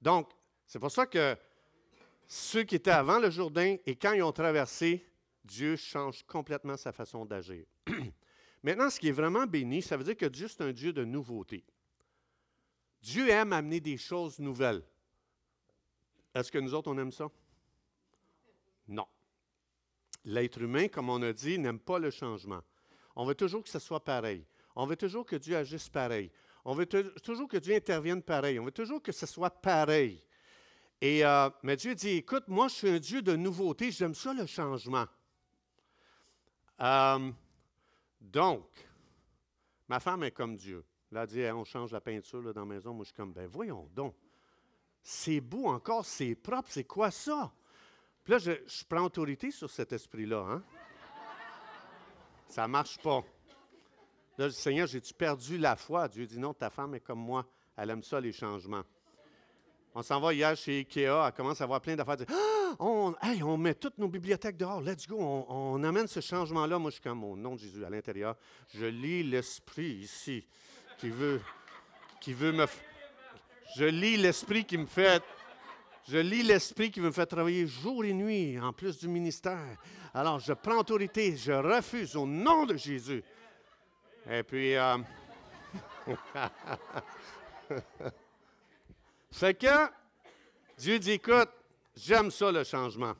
Donc, 0.01 0.29
c'est 0.67 0.79
pour 0.79 0.91
ça 0.91 1.05
que 1.05 1.37
ceux 2.27 2.63
qui 2.63 2.75
étaient 2.75 2.91
avant 2.91 3.19
le 3.19 3.29
Jourdain 3.29 3.77
et 3.85 3.95
quand 3.95 4.11
ils 4.11 4.23
ont 4.23 4.33
traversé, 4.33 5.05
Dieu 5.45 5.77
change 5.77 6.23
complètement 6.23 6.75
sa 6.75 6.91
façon 6.91 7.23
d'agir. 7.23 7.63
Maintenant, 8.63 8.89
ce 8.89 8.99
qui 8.99 9.09
est 9.09 9.11
vraiment 9.11 9.45
béni, 9.45 9.81
ça 9.81 9.97
veut 9.97 10.05
dire 10.05 10.15
que 10.15 10.25
Dieu, 10.25 10.47
c'est 10.47 10.63
un 10.63 10.71
Dieu 10.71 10.93
de 10.93 11.03
nouveauté. 11.03 11.65
Dieu 13.01 13.29
aime 13.29 13.51
amener 13.51 13.81
des 13.81 13.97
choses 13.97 14.39
nouvelles. 14.39 14.81
Est-ce 16.33 16.51
que 16.51 16.57
nous 16.57 16.73
autres, 16.73 16.89
on 16.89 16.97
aime 16.97 17.11
ça? 17.11 17.29
Non. 18.87 19.07
L'être 20.23 20.61
humain, 20.61 20.87
comme 20.87 21.09
on 21.09 21.21
a 21.21 21.33
dit, 21.33 21.59
n'aime 21.59 21.79
pas 21.79 21.99
le 21.99 22.09
changement. 22.09 22.61
On 23.15 23.25
veut 23.25 23.35
toujours 23.35 23.61
que 23.61 23.69
ce 23.69 23.79
soit 23.79 24.03
pareil. 24.03 24.45
On 24.75 24.85
veut 24.85 24.95
toujours 24.95 25.25
que 25.25 25.35
Dieu 25.35 25.57
agisse 25.57 25.89
pareil. 25.89 26.31
On 26.65 26.73
veut 26.73 26.85
toujours 26.85 27.49
que 27.49 27.57
Dieu 27.57 27.75
intervienne 27.75 28.23
pareil. 28.23 28.57
On 28.57 28.65
veut 28.65 28.71
toujours 28.71 29.01
que 29.01 29.11
ce 29.11 29.25
soit 29.25 29.49
pareil. 29.49 30.23
Et, 31.01 31.25
euh, 31.25 31.49
mais 31.61 31.75
Dieu 31.75 31.93
dit, 31.95 32.11
écoute, 32.11 32.47
moi 32.47 32.69
je 32.69 32.75
suis 32.75 32.89
un 32.89 32.99
Dieu 32.99 33.21
de 33.21 33.35
nouveauté, 33.35 33.91
j'aime 33.91 34.15
ça 34.15 34.33
le 34.33 34.45
changement. 34.45 35.05
Euh, 36.79 37.31
donc, 38.23 38.65
ma 39.87 39.99
femme 39.99 40.23
est 40.23 40.31
comme 40.31 40.55
Dieu. 40.55 40.83
Elle 41.11 41.17
a 41.17 41.27
dit, 41.27 41.43
on 41.53 41.63
change 41.63 41.91
la 41.91 42.01
peinture 42.01 42.41
dans 42.53 42.61
la 42.61 42.65
maison. 42.65 42.93
Moi 42.93 43.03
je 43.03 43.09
suis 43.09 43.15
comme, 43.15 43.33
ben 43.33 43.45
voyons 43.45 43.87
donc. 43.93 44.15
C'est 45.03 45.41
beau 45.41 45.67
encore, 45.67 46.05
c'est 46.05 46.33
propre, 46.33 46.69
c'est 46.71 46.85
quoi 46.85 47.11
ça? 47.11 47.53
Puis 48.23 48.31
là, 48.31 48.39
je, 48.39 48.85
prends 48.87 49.03
autorité 49.03 49.51
sur 49.51 49.69
cet 49.69 49.91
esprit-là. 49.91 50.39
Hein? 50.49 50.63
Ça 52.47 52.63
ne 52.63 52.67
marche 52.71 52.97
pas. 52.99 53.21
Là, 54.37 54.47
je 54.47 54.53
dis, 54.53 54.61
Seigneur, 54.61 54.87
j'ai-tu 54.87 55.13
perdu 55.13 55.57
la 55.57 55.75
foi? 55.75 56.07
Dieu 56.07 56.25
dit, 56.25 56.39
non, 56.39 56.53
ta 56.53 56.69
femme 56.69 56.95
est 56.95 57.01
comme 57.01 57.19
moi. 57.19 57.45
Elle 57.75 57.89
aime 57.89 58.01
ça, 58.03 58.21
les 58.21 58.31
changements. 58.31 58.83
On 59.95 60.01
s'en 60.01 60.19
va 60.19 60.33
hier 60.33 60.55
chez 60.55 60.79
Ikea, 60.79 61.27
elle 61.27 61.31
commence 61.33 61.61
à 61.61 61.65
avoir 61.65 61.79
plein 61.79 61.95
d'affaires. 61.95 62.17
Ah, 62.29 62.75
on, 62.79 63.57
met 63.57 63.75
toutes 63.75 63.99
nos 63.99 64.07
bibliothèques 64.07 64.57
dehors, 64.57 64.81
let's 64.81 65.07
go, 65.07 65.17
on, 65.19 65.83
amène 65.83 66.07
ce 66.07 66.19
changement-là. 66.19 66.79
Moi, 66.79 66.89
je 66.89 66.95
suis 66.95 67.03
comme, 67.03 67.23
au 67.23 67.35
nom 67.35 67.53
de 67.53 67.59
Jésus, 67.59 67.85
à 67.85 67.89
l'intérieur, 67.89 68.35
je 68.73 68.85
lis 68.85 69.23
l'esprit 69.23 69.91
ici 70.01 70.47
qui 70.97 71.09
veut, 71.09 71.41
qui 72.19 72.33
veut 72.33 72.51
me... 72.51 72.65
Je 73.77 73.85
lis 73.85 74.17
l'esprit 74.17 74.65
qui 74.65 74.77
me 74.77 74.85
fait 74.85 75.23
je 76.05 76.17
lis 76.17 76.43
l'Esprit 76.43 76.91
qui 76.91 76.99
me 76.99 77.11
fait 77.11 77.25
travailler 77.25 77.65
jour 77.65 78.03
et 78.03 78.11
nuit, 78.11 78.59
en 78.59 78.73
plus 78.73 78.99
du 78.99 79.07
ministère. 79.07 79.77
Alors, 80.13 80.37
je 80.37 80.51
prends 80.51 80.79
autorité, 80.79 81.37
je 81.37 81.53
refuse 81.53 82.17
au 82.17 82.25
nom 82.25 82.65
de 82.65 82.75
Jésus. 82.75 83.23
Et 84.29 84.43
puis, 84.43 84.75
euh... 84.75 84.97
fait 89.33 89.55
que 89.55 89.89
Dieu 90.77 90.99
dit, 90.99 91.11
écoute, 91.11 91.49
j'aime 91.95 92.31
ça 92.31 92.51
le 92.51 92.63
changement. 92.63 93.13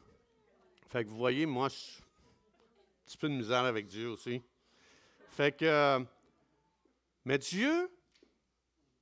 Fait 0.89 1.03
que 1.03 1.09
vous 1.09 1.17
voyez, 1.17 1.45
moi, 1.45 1.69
je 1.69 1.75
suis 1.75 2.01
un 2.01 3.05
petit 3.05 3.17
peu 3.17 3.29
de 3.29 3.33
misère 3.33 3.63
avec 3.63 3.87
Dieu 3.87 4.09
aussi. 4.09 4.41
Fait 5.29 5.55
que, 5.57 6.05
mais 7.25 7.37
Dieu, 7.37 7.89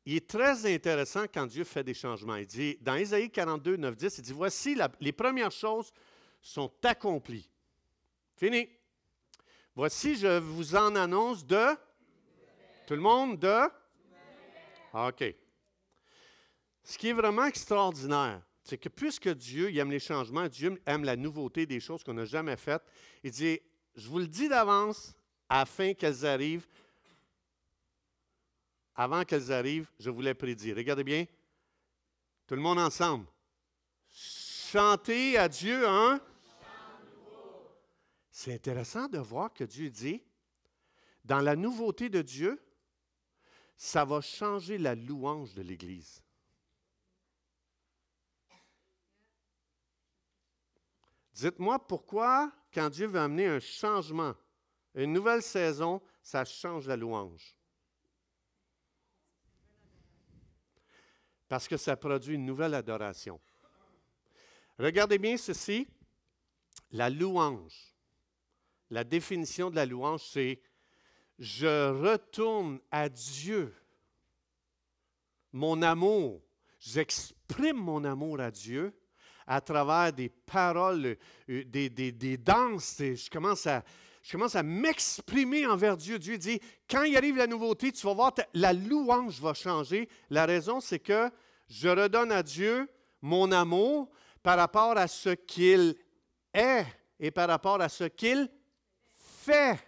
il 0.05 0.15
est 0.15 0.29
très 0.29 0.73
intéressant 0.73 1.25
quand 1.31 1.45
Dieu 1.45 1.63
fait 1.63 1.83
des 1.83 1.93
changements. 1.93 2.37
Il 2.37 2.47
dit, 2.47 2.77
dans 2.81 2.95
Isaïe 2.95 3.29
42, 3.29 3.75
9, 3.75 3.95
10, 3.95 4.17
il 4.17 4.21
dit, 4.21 4.33
voici, 4.33 4.77
les 4.99 5.11
premières 5.11 5.51
choses 5.51 5.91
sont 6.41 6.71
accomplies. 6.83 7.49
Fini. 8.35 8.69
Voici, 9.75 10.15
je 10.15 10.39
vous 10.39 10.75
en 10.75 10.95
annonce 10.95 11.45
de... 11.45 11.75
Tout 12.87 12.95
le 12.95 13.01
monde 13.01 13.37
de... 13.37 13.69
OK. 14.93 15.35
Ce 16.83 16.97
qui 16.97 17.09
est 17.09 17.13
vraiment 17.13 17.45
extraordinaire, 17.45 18.41
c'est 18.63 18.77
que 18.77 18.89
puisque 18.89 19.29
Dieu 19.29 19.75
aime 19.75 19.91
les 19.91 19.99
changements, 19.99 20.47
Dieu 20.47 20.81
aime 20.85 21.03
la 21.03 21.15
nouveauté 21.15 21.65
des 21.65 21.79
choses 21.79 22.03
qu'on 22.03 22.13
n'a 22.13 22.25
jamais 22.25 22.57
faites, 22.57 22.83
il 23.23 23.31
dit, 23.31 23.59
je 23.95 24.07
vous 24.07 24.19
le 24.19 24.27
dis 24.27 24.47
d'avance, 24.47 25.13
afin 25.49 25.93
qu'elles 25.93 26.25
arrivent, 26.25 26.65
avant 28.95 29.23
qu'elles 29.25 29.51
arrivent, 29.51 29.89
je 29.99 30.09
voulais 30.09 30.33
prédire. 30.33 30.77
Regardez 30.77 31.03
bien. 31.03 31.25
Tout 32.47 32.55
le 32.55 32.61
monde 32.61 32.79
ensemble. 32.79 33.25
Chantez 34.11 35.37
à 35.37 35.49
Dieu 35.49 35.87
un. 35.87 36.21
C'est 38.29 38.53
intéressant 38.53 39.07
de 39.07 39.19
voir 39.19 39.53
que 39.53 39.63
Dieu 39.63 39.89
dit, 39.89 40.23
dans 41.25 41.39
la 41.39 41.55
nouveauté 41.55 42.09
de 42.09 42.21
Dieu, 42.21 42.61
ça 43.75 44.05
va 44.05 44.21
changer 44.21 44.77
la 44.77 44.95
louange 44.95 45.53
de 45.53 45.61
l'Église. 45.61 46.21
Dites-moi 51.41 51.79
pourquoi, 51.79 52.51
quand 52.73 52.89
Dieu 52.89 53.07
veut 53.07 53.19
amener 53.19 53.47
un 53.47 53.59
changement, 53.59 54.33
une 54.95 55.13
nouvelle 55.13 55.41
saison, 55.41 56.01
ça 56.21 56.45
change 56.45 56.87
la 56.87 56.95
louange? 56.95 57.55
parce 61.51 61.67
que 61.67 61.75
ça 61.75 61.97
produit 61.97 62.35
une 62.35 62.45
nouvelle 62.45 62.73
adoration. 62.73 63.37
Regardez 64.79 65.17
bien 65.17 65.35
ceci, 65.35 65.85
la 66.93 67.09
louange. 67.09 67.93
La 68.89 69.03
définition 69.03 69.69
de 69.69 69.75
la 69.75 69.85
louange, 69.85 70.23
c'est 70.23 70.61
je 71.39 71.89
retourne 71.89 72.79
à 72.89 73.09
Dieu 73.09 73.75
mon 75.51 75.81
amour. 75.81 76.41
J'exprime 76.79 77.75
mon 77.75 78.05
amour 78.05 78.39
à 78.39 78.49
Dieu 78.49 78.97
à 79.47 79.61
travers 79.61 80.13
des 80.13 80.29
paroles, 80.29 81.17
euh, 81.49 81.63
des, 81.65 82.37
danses. 82.37 82.97
Je 82.99 83.29
commence 83.29 83.67
à, 83.67 83.83
je 84.21 84.31
commence 84.31 84.55
à 84.55 84.63
m'exprimer 84.63 85.65
envers 85.65 85.97
Dieu. 85.97 86.19
Dieu 86.19 86.37
dit, 86.37 86.59
quand 86.89 87.03
il 87.03 87.15
arrive 87.17 87.37
la 87.37 87.47
nouveauté, 87.47 87.91
tu 87.91 88.05
vas 88.05 88.13
voir, 88.13 88.33
la 88.53 88.73
louange 88.73 89.39
va 89.39 89.53
changer. 89.53 90.07
La 90.29 90.45
raison, 90.45 90.79
c'est 90.79 90.99
que 90.99 91.29
je 91.69 91.89
redonne 91.89 92.31
à 92.31 92.43
Dieu 92.43 92.89
mon 93.21 93.51
amour 93.51 94.09
par 94.43 94.57
rapport 94.57 94.97
à 94.97 95.07
ce 95.07 95.29
qu'il 95.29 95.95
est 96.53 96.85
et 97.19 97.31
par 97.31 97.47
rapport 97.47 97.81
à 97.81 97.89
ce 97.89 98.05
qu'il 98.05 98.49
fait. 99.15 99.79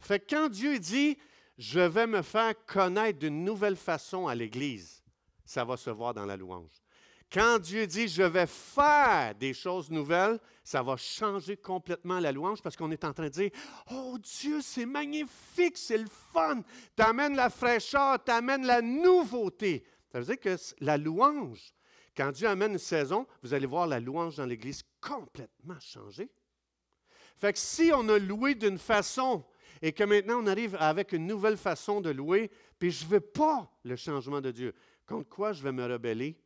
Fait 0.00 0.20
que 0.20 0.34
quand 0.34 0.48
Dieu 0.48 0.78
dit, 0.78 1.18
je 1.58 1.80
vais 1.80 2.06
me 2.06 2.22
faire 2.22 2.54
connaître 2.64 3.18
d'une 3.18 3.44
nouvelle 3.44 3.76
façon 3.76 4.28
à 4.28 4.34
l'Église, 4.34 4.97
ça 5.48 5.64
va 5.64 5.78
se 5.78 5.88
voir 5.88 6.12
dans 6.12 6.26
la 6.26 6.36
louange. 6.36 6.70
Quand 7.32 7.58
Dieu 7.58 7.86
dit 7.86 8.06
je 8.06 8.22
vais 8.22 8.46
faire 8.46 9.34
des 9.34 9.54
choses 9.54 9.90
nouvelles, 9.90 10.38
ça 10.62 10.82
va 10.82 10.96
changer 10.96 11.56
complètement 11.56 12.20
la 12.20 12.32
louange 12.32 12.60
parce 12.60 12.76
qu'on 12.76 12.90
est 12.90 13.04
en 13.04 13.14
train 13.14 13.24
de 13.24 13.28
dire 13.30 13.50
Oh 13.90 14.18
Dieu, 14.18 14.60
c'est 14.60 14.84
magnifique, 14.84 15.78
c'est 15.78 15.96
le 15.96 16.08
fun, 16.32 16.62
t'amènes 16.94 17.34
la 17.34 17.48
fraîcheur, 17.48 18.22
t'amènes 18.22 18.66
la 18.66 18.82
nouveauté. 18.82 19.84
Ça 20.12 20.20
veut 20.20 20.26
dire 20.26 20.38
que 20.38 20.56
la 20.80 20.98
louange, 20.98 21.72
quand 22.14 22.30
Dieu 22.30 22.46
amène 22.46 22.72
une 22.72 22.78
saison, 22.78 23.26
vous 23.42 23.54
allez 23.54 23.66
voir 23.66 23.86
la 23.86 24.00
louange 24.00 24.36
dans 24.36 24.46
l'Église 24.46 24.82
complètement 25.00 25.80
changer. 25.80 26.30
Fait 27.38 27.54
que 27.54 27.58
si 27.58 27.90
on 27.94 28.06
a 28.10 28.18
loué 28.18 28.54
d'une 28.54 28.78
façon 28.78 29.44
et 29.80 29.92
que 29.92 30.04
maintenant 30.04 30.42
on 30.42 30.46
arrive 30.46 30.76
avec 30.78 31.12
une 31.12 31.26
nouvelle 31.26 31.56
façon 31.56 32.02
de 32.02 32.10
louer, 32.10 32.50
puis 32.78 32.90
je 32.90 33.04
ne 33.04 33.10
veux 33.10 33.20
pas 33.20 33.70
le 33.84 33.96
changement 33.96 34.40
de 34.40 34.50
Dieu, 34.50 34.74
contre 35.08 35.28
quoi 35.28 35.52
je 35.52 35.62
vais 35.62 35.72
me 35.72 35.84
rebeller? 35.84 36.36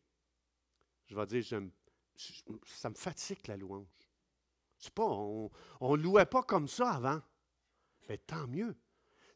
je 1.13 1.15
vais 1.15 1.27
dire, 1.27 1.45
ça 2.67 2.91
me 2.91 2.95
fatigue 2.95 3.47
la 3.47 3.57
louange. 3.57 3.87
C'est 4.79 4.93
pas, 4.93 5.05
on 5.05 5.51
ne 5.81 6.03
louait 6.03 6.27
pas 6.27 6.43
comme 6.43 6.69
ça 6.69 6.93
avant. 6.93 7.21
Mais 8.09 8.19
tant 8.19 8.47
mieux. 8.49 8.75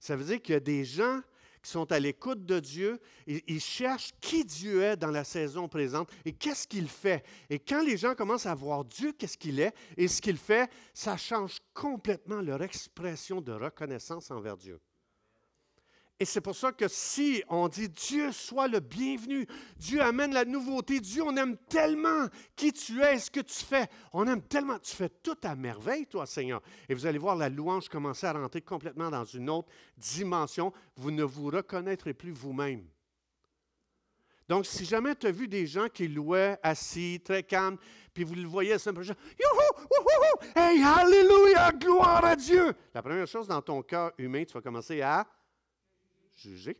Ça 0.01 0.17
veut 0.17 0.25
dire 0.25 0.43
qu'il 0.43 0.55
y 0.55 0.57
a 0.57 0.61
des 0.61 0.85
gens 0.85 1.21
qui 1.62 1.71
sont 1.71 1.91
à 1.93 1.99
l'écoute 1.99 2.47
de 2.47 2.61
Dieu, 2.61 3.01
ils 3.27 3.61
cherchent 3.61 4.12
qui 4.21 4.45
Dieu 4.45 4.83
est 4.83 4.97
dans 4.97 5.11
la 5.11 5.25
saison 5.25 5.69
présente 5.69 6.11
et 6.25 6.33
qu'est-ce 6.33 6.67
qu'il 6.67 6.89
fait. 6.89 7.25
Et 7.51 7.59
quand 7.59 7.83
les 7.83 7.97
gens 7.97 8.15
commencent 8.15 8.47
à 8.47 8.55
voir 8.55 8.85
Dieu, 8.85 9.12
qu'est-ce 9.12 9.37
qu'il 9.37 9.61
est 9.61 9.75
et 9.97 10.09
ce 10.09 10.23
qu'il 10.23 10.37
fait, 10.37 10.71
ça 10.95 11.17
change 11.17 11.59
complètement 11.75 12.41
leur 12.41 12.62
expression 12.62 13.41
de 13.41 13.53
reconnaissance 13.53 14.31
envers 14.31 14.57
Dieu. 14.57 14.81
Et 16.19 16.25
c'est 16.25 16.41
pour 16.41 16.57
ça 16.57 16.73
que 16.73 16.89
si 16.89 17.43
on 17.49 17.69
dit 17.69 17.91
Dieu 17.91 18.33
soit 18.33 18.69
le 18.69 18.81
bienvenu, 18.81 19.47
Dieu 19.77 20.01
amène 20.01 20.33
la 20.33 20.47
nouveauté, 20.47 20.99
Dieu, 20.99 21.23
on 21.23 21.37
aime 21.37 21.59
tellement 21.69 22.27
qui 22.55 22.73
tu 22.73 23.03
es, 23.03 23.19
ce 23.19 23.31
que 23.31 23.41
tu 23.41 23.65
fais. 23.65 23.87
On 24.15 24.27
aime 24.27 24.41
tellement, 24.41 24.79
tu 24.79 24.97
fais 24.97 25.11
tout 25.11 25.37
à 25.43 25.55
merveille, 25.55 26.07
toi, 26.07 26.25
Seigneur. 26.25 26.63
Et 26.89 26.95
vous 26.95 27.05
allez 27.05 27.19
voir 27.19 27.37
la 27.37 27.51
louange 27.51 27.91
commencer 27.91 28.27
à 28.27 28.33
rentrer 28.33 28.63
complètement 28.63 29.11
dans 29.11 29.25
une 29.25 29.51
autre 29.51 29.69
dimension. 29.99 30.73
Vous 30.97 31.11
ne 31.11 31.23
vous 31.23 31.51
reconnaîtrez 31.51 32.15
plus 32.15 32.33
vous-même. 32.33 32.87
Donc, 34.49 34.65
si 34.65 34.87
jamais 34.87 35.15
tu 35.17 35.27
as 35.27 35.33
vu 35.33 35.49
des 35.49 35.67
gens 35.67 35.89
qui 35.89 36.09
louaient 36.09 36.59
assis, 36.63 37.21
très 37.23 37.43
calmes, 37.43 37.77
puis 38.15 38.25
vous 38.25 38.37
le 38.37 38.47
voyez 38.47 38.79
simple 38.79 39.03
Youhou! 39.03 39.15
Wouhou! 39.91 40.53
Hey, 40.55 40.83
Alléluia! 40.83 41.73
Gloire 41.73 42.25
à 42.25 42.37
Dieu! 42.37 42.73
La 42.95 43.03
première 43.03 43.27
chose 43.27 43.49
dans 43.49 43.61
ton 43.61 43.83
cœur 43.83 44.13
humain, 44.17 44.45
tu 44.45 44.55
vas 44.55 44.63
commencer 44.63 45.03
à 45.03 45.27
juger. 46.37 46.79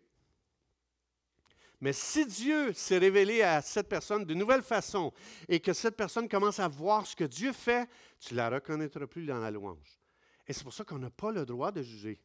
Mais 1.81 1.93
si 1.93 2.25
Dieu 2.27 2.73
s'est 2.73 2.99
révélé 2.99 3.43
à 3.43 3.61
cette 3.61 3.89
personne 3.89 4.25
de 4.25 4.35
nouvelle 4.35 4.63
façon 4.63 5.13
et 5.49 5.61
que 5.61 5.73
cette 5.73 5.97
personne 5.97 6.29
commence 6.29 6.59
à 6.59 6.69
voir 6.69 7.07
ce 7.07 7.15
que 7.15 7.25
Dieu 7.25 7.53
fait, 7.53 7.89
tu 8.19 8.33
ne 8.35 8.39
la 8.39 8.49
reconnaîtras 8.49 9.07
plus 9.07 9.27
dans 9.27 9.39
la 9.39 9.51
louange. 9.51 10.01
Et 10.47 10.53
c'est 10.53 10.63
pour 10.63 10.73
ça 10.73 10.85
qu'on 10.85 10.99
n'a 10.99 11.11
pas 11.11 11.33
le 11.33 11.45
droit 11.45 11.73
de 11.73 11.83
juger. 11.83 12.19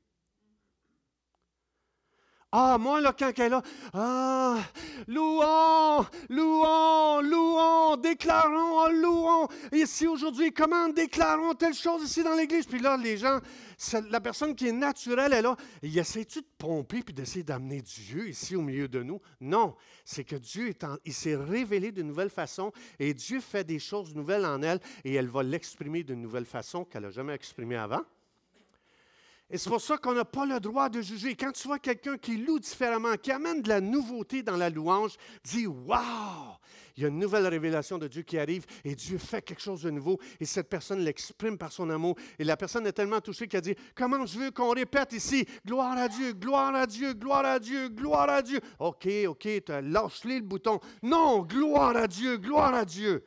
Ah, 2.54 2.78
moi, 2.78 3.00
là, 3.00 3.14
quand 3.18 3.32
elle 3.38 3.46
est 3.46 3.50
là, 3.50 3.62
ah, 3.94 4.58
louons, 5.08 6.06
louons, 6.30 7.22
louons, 7.22 7.96
déclarons, 7.96 8.90
louons. 8.90 9.48
Ici, 9.72 10.06
aujourd'hui, 10.06 10.52
comment 10.52 10.90
déclarons 10.90 11.54
telle 11.54 11.74
chose 11.74 12.04
ici 12.04 12.24
dans 12.24 12.36
l'Église? 12.36 12.66
Puis 12.66 12.80
là, 12.80 12.98
les 12.98 13.16
gens, 13.16 13.40
la 14.10 14.20
personne 14.20 14.54
qui 14.54 14.68
est 14.68 14.74
naturelle 14.74 15.32
est 15.32 15.42
là. 15.42 15.56
Il 15.82 15.98
essaie-tu 15.98 16.42
de 16.42 16.48
pomper 16.58 17.04
puis 17.04 17.14
d'essayer 17.14 17.44
d'amener 17.44 17.82
Dieu 17.82 18.28
ici 18.28 18.58
au 18.58 18.62
milieu 18.62 18.90
de 18.90 19.02
nous? 19.02 19.22
Non, 19.40 19.74
c'est 20.04 20.26
que 20.26 20.36
Dieu 20.36 20.68
est 20.68 20.86
il 21.06 21.14
s'est 21.14 21.38
révélé 21.38 21.94
d'une 21.94 22.08
nouvelle 22.08 22.30
façon 22.30 22.74
et 23.00 23.14
Dieu 23.14 23.40
fait 23.40 23.64
des 23.64 23.80
choses 23.80 24.14
nouvelles 24.14 24.46
en 24.46 24.62
elle 24.62 24.80
et 25.06 25.14
elle 25.14 25.30
va 25.30 25.42
l'exprimer 25.42 26.04
d'une 26.04 26.22
nouvelle 26.22 26.46
façon 26.46 26.84
qu'elle 26.84 27.04
n'a 27.04 27.12
jamais 27.12 27.34
exprimée 27.34 27.78
avant. 27.78 28.02
Et 29.52 29.58
c'est 29.58 29.70
pour 29.70 29.82
ça 29.82 29.98
qu'on 29.98 30.14
n'a 30.14 30.24
pas 30.24 30.46
le 30.46 30.62
droit 30.62 30.88
de 30.88 31.02
juger. 31.02 31.36
Quand 31.36 31.52
tu 31.52 31.68
vois 31.68 31.78
quelqu'un 31.78 32.18
qui 32.18 32.38
loue 32.38 32.58
différemment, 32.58 33.16
qui 33.22 33.32
amène 33.32 33.62
de 33.62 33.68
la 33.68 33.82
nouveauté 33.82 34.44
dans 34.44 34.56
la 34.56 34.70
louange, 34.70 35.18
dis 35.44 35.68
Waouh! 35.68 36.56
Il 36.96 37.04
y 37.04 37.06
a 37.06 37.10
une 37.10 37.20
nouvelle 37.20 37.48
révélation 37.48 37.98
de 37.98 38.08
Dieu 38.08 38.22
qui 38.22 38.38
arrive 38.38 38.66
et 38.84 38.96
Dieu 38.96 39.18
fait 39.18 39.42
quelque 39.42 39.62
chose 39.62 39.82
de 39.84 39.90
nouveau 39.90 40.20
et 40.40 40.46
cette 40.46 40.70
personne 40.70 41.00
l'exprime 41.00 41.58
par 41.58 41.72
son 41.72 41.90
amour. 41.90 42.16
Et 42.38 42.44
la 42.44 42.56
personne 42.58 42.86
est 42.88 42.92
tellement 42.92 43.22
touchée 43.22 43.48
qu'elle 43.48 43.62
dit 43.62 43.76
Comment 43.96 44.26
je 44.26 44.40
veux 44.40 44.52
qu'on 44.52 44.70
répète 44.70 45.14
ici? 45.14 45.46
Gloire 45.66 45.98
à 45.98 46.08
Dieu, 46.08 46.34
gloire 46.34 46.74
à 46.76 46.86
Dieu, 46.86 47.14
gloire 47.14 47.46
à 47.46 47.60
Dieu, 47.60 47.90
gloire 47.90 48.30
à 48.30 48.42
Dieu. 48.42 48.60
OK, 48.80 49.08
OK, 49.28 49.48
lâche-les 49.68 50.40
le 50.40 50.46
bouton. 50.46 50.80
Non, 51.04 51.42
gloire 51.42 51.96
à 51.98 52.08
Dieu, 52.08 52.38
gloire 52.38 52.74
à 52.74 52.86
Dieu. 52.86 53.24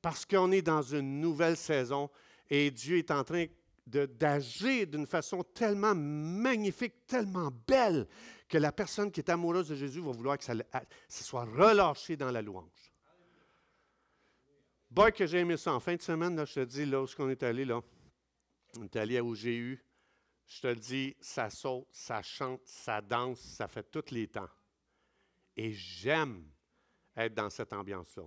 Parce 0.00 0.24
qu'on 0.24 0.52
est 0.52 0.62
dans 0.62 0.82
une 0.82 1.20
nouvelle 1.20 1.56
saison 1.56 2.10
et 2.50 2.70
Dieu 2.70 2.98
est 2.98 3.10
en 3.10 3.24
train 3.24 3.46
d'agir 3.86 4.86
d'une 4.86 5.06
façon 5.06 5.42
tellement 5.42 5.94
magnifique, 5.94 7.06
tellement 7.06 7.50
belle, 7.66 8.06
que 8.48 8.58
la 8.58 8.72
personne 8.72 9.10
qui 9.10 9.20
est 9.20 9.30
amoureuse 9.30 9.68
de 9.68 9.74
Jésus 9.74 10.00
va 10.00 10.12
vouloir 10.12 10.38
que 10.38 10.44
ça, 10.44 10.54
soit 11.08 11.44
relâché 11.44 12.16
dans 12.16 12.30
la 12.30 12.42
louange. 12.42 12.92
Boy, 14.90 15.12
que 15.12 15.26
j'ai 15.26 15.38
aimé 15.38 15.56
ça. 15.56 15.72
En 15.72 15.80
fin 15.80 15.96
de 15.96 16.02
semaine, 16.02 16.44
je 16.44 16.54
te 16.54 16.64
dis, 16.64 16.84
là 16.84 17.00
où 17.00 17.04
est-ce 17.04 17.16
qu'on 17.16 17.30
est 17.30 17.42
allé, 17.42 17.64
là, 17.64 17.80
on 18.78 18.84
est 18.84 18.96
allé 18.96 19.16
à 19.16 19.22
eu. 19.22 19.82
je 20.46 20.60
te 20.60 20.74
dis, 20.74 21.16
ça 21.20 21.48
saute, 21.48 21.88
ça 21.90 22.22
chante, 22.22 22.60
ça 22.64 23.00
danse, 23.00 23.40
ça 23.40 23.68
fait 23.68 23.90
tous 23.90 24.10
les 24.10 24.28
temps. 24.28 24.50
Et 25.56 25.72
j'aime 25.72 26.44
être 27.16 27.34
dans 27.34 27.50
cette 27.50 27.72
ambiance-là. 27.72 28.24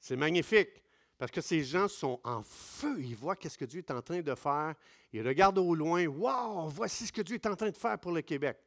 C'est 0.00 0.16
magnifique. 0.16 0.82
Parce 1.18 1.30
que 1.30 1.40
ces 1.40 1.64
gens 1.64 1.88
sont 1.88 2.20
en 2.24 2.42
feu. 2.42 2.96
Ils 3.00 3.16
voient 3.16 3.36
qu'est-ce 3.36 3.56
que 3.56 3.64
Dieu 3.64 3.78
est 3.78 3.90
en 3.90 4.02
train 4.02 4.20
de 4.20 4.34
faire. 4.34 4.74
Ils 5.12 5.26
regardent 5.26 5.58
au 5.58 5.74
loin. 5.74 6.06
Waouh, 6.06 6.68
voici 6.68 7.06
ce 7.06 7.12
que 7.12 7.22
Dieu 7.22 7.36
est 7.36 7.46
en 7.46 7.56
train 7.56 7.70
de 7.70 7.76
faire 7.76 7.98
pour 7.98 8.12
le 8.12 8.20
Québec. 8.20 8.58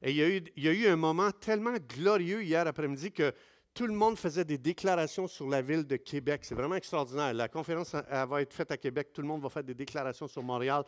Et 0.00 0.10
il 0.12 0.16
y 0.16 0.22
a 0.22 0.28
eu, 0.28 0.42
il 0.56 0.64
y 0.64 0.68
a 0.68 0.72
eu 0.72 0.86
un 0.86 0.96
moment 0.96 1.30
tellement 1.30 1.74
glorieux 1.76 2.42
hier 2.42 2.66
après-midi 2.66 3.12
que 3.12 3.34
tout 3.74 3.86
le 3.86 3.92
monde 3.92 4.16
faisait 4.16 4.44
des 4.44 4.58
déclarations 4.58 5.26
sur 5.26 5.48
la 5.48 5.60
ville 5.60 5.86
de 5.86 5.96
Québec. 5.96 6.40
C'est 6.44 6.54
vraiment 6.54 6.76
extraordinaire. 6.76 7.34
La 7.34 7.48
conférence 7.48 7.94
va 7.94 8.42
être 8.42 8.52
faite 8.54 8.70
à 8.70 8.76
Québec. 8.76 9.10
Tout 9.12 9.20
le 9.20 9.28
monde 9.28 9.42
va 9.42 9.48
faire 9.50 9.62
des 9.64 9.74
déclarations 9.74 10.26
sur 10.26 10.42
Montréal. 10.42 10.84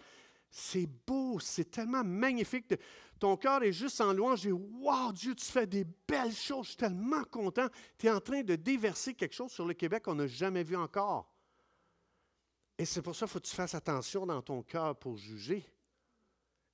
C'est 0.50 0.88
beau, 1.06 1.38
c'est 1.38 1.70
tellement 1.70 2.02
magnifique. 2.02 2.74
Ton 3.20 3.36
cœur 3.36 3.62
est 3.62 3.72
juste 3.72 4.00
en 4.00 4.12
louange. 4.12 4.46
Et 4.46 4.52
wow, 4.52 5.12
Dieu, 5.12 5.34
tu 5.34 5.44
fais 5.44 5.66
des 5.66 5.84
belles 5.84 6.34
choses. 6.34 6.64
Je 6.64 6.68
suis 6.70 6.76
tellement 6.76 7.22
content. 7.24 7.68
Tu 7.96 8.06
es 8.06 8.10
en 8.10 8.20
train 8.20 8.42
de 8.42 8.56
déverser 8.56 9.14
quelque 9.14 9.34
chose 9.34 9.52
sur 9.52 9.64
le 9.64 9.74
Québec 9.74 10.02
qu'on 10.02 10.16
n'a 10.16 10.26
jamais 10.26 10.64
vu 10.64 10.76
encore. 10.76 11.32
Et 12.76 12.84
c'est 12.84 13.02
pour 13.02 13.14
ça 13.14 13.26
qu'il 13.26 13.32
faut 13.32 13.40
que 13.40 13.46
tu 13.46 13.54
fasses 13.54 13.74
attention 13.74 14.26
dans 14.26 14.42
ton 14.42 14.62
cœur 14.62 14.96
pour 14.96 15.16
juger. 15.16 15.64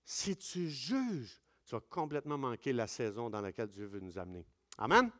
Si 0.04 0.36
tu 0.36 0.70
juges, 0.70 1.42
tu 1.66 1.74
vas 1.74 1.80
complètement 1.80 2.38
manquer 2.38 2.72
la 2.72 2.86
saison 2.86 3.28
dans 3.28 3.40
laquelle 3.40 3.68
Dieu 3.68 3.86
veut 3.86 4.00
nous 4.00 4.16
amener. 4.16 4.46
Amen. 4.78 5.10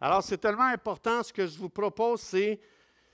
Alors, 0.00 0.22
c'est 0.22 0.38
tellement 0.38 0.64
important. 0.64 1.22
Ce 1.22 1.32
que 1.32 1.46
je 1.46 1.56
vous 1.56 1.68
propose, 1.68 2.20
c'est 2.20 2.60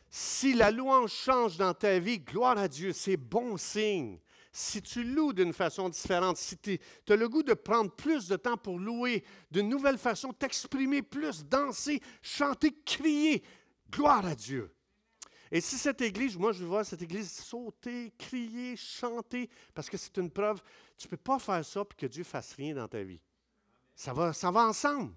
si 0.09 0.55
la 0.55 0.71
louange 0.71 1.13
change 1.13 1.59
dans 1.59 1.75
ta 1.75 1.99
vie, 1.99 2.19
gloire 2.19 2.57
à 2.59 2.69
Dieu, 2.69 2.93
c'est 2.93 3.17
bon 3.17 3.57
signe 3.57 4.19
si 4.57 4.81
tu 4.81 5.03
loues 5.03 5.33
d'une 5.33 5.53
façon 5.53 5.89
différente, 5.89 6.37
si 6.37 6.57
tu 6.57 6.79
as 7.09 7.17
le 7.17 7.29
goût 7.29 7.43
de 7.43 7.55
prendre 7.55 7.91
plus 7.91 8.29
de 8.29 8.37
temps 8.37 8.57
pour 8.57 8.79
louer 8.79 9.25
d'une 9.51 9.69
nouvelle 9.69 9.99
façon, 9.99 10.33
t'exprimer 10.33 11.03
plus, 11.03 11.45
danser, 11.45 12.01
chanter, 12.23 12.73
crier, 12.85 13.43
gloire 13.91 14.25
à 14.25 14.35
Dieu. 14.35 14.73
Et 15.51 15.61
si 15.61 15.77
cette 15.77 16.01
église, 16.01 16.37
moi 16.37 16.53
je 16.53 16.65
vois 16.65 16.85
cette 16.85 17.03
église 17.03 17.31
sauter, 17.33 18.13
crier, 18.17 18.77
chanter, 18.77 19.51
parce 19.75 19.91
que 19.91 19.97
c'est 19.97 20.17
une 20.19 20.31
preuve, 20.31 20.63
tu 20.97 21.09
ne 21.09 21.11
peux 21.11 21.17
pas 21.17 21.39
faire 21.39 21.65
ça 21.65 21.85
pour 21.85 21.97
que 21.97 22.07
Dieu 22.07 22.23
fasse 22.23 22.55
rien 22.55 22.75
dans 22.75 22.89
ta 22.89 23.03
vie. 23.03 23.21
Ça 23.97 24.13
va, 24.13 24.33
ça 24.33 24.51
va 24.51 24.67
ensemble. 24.69 25.13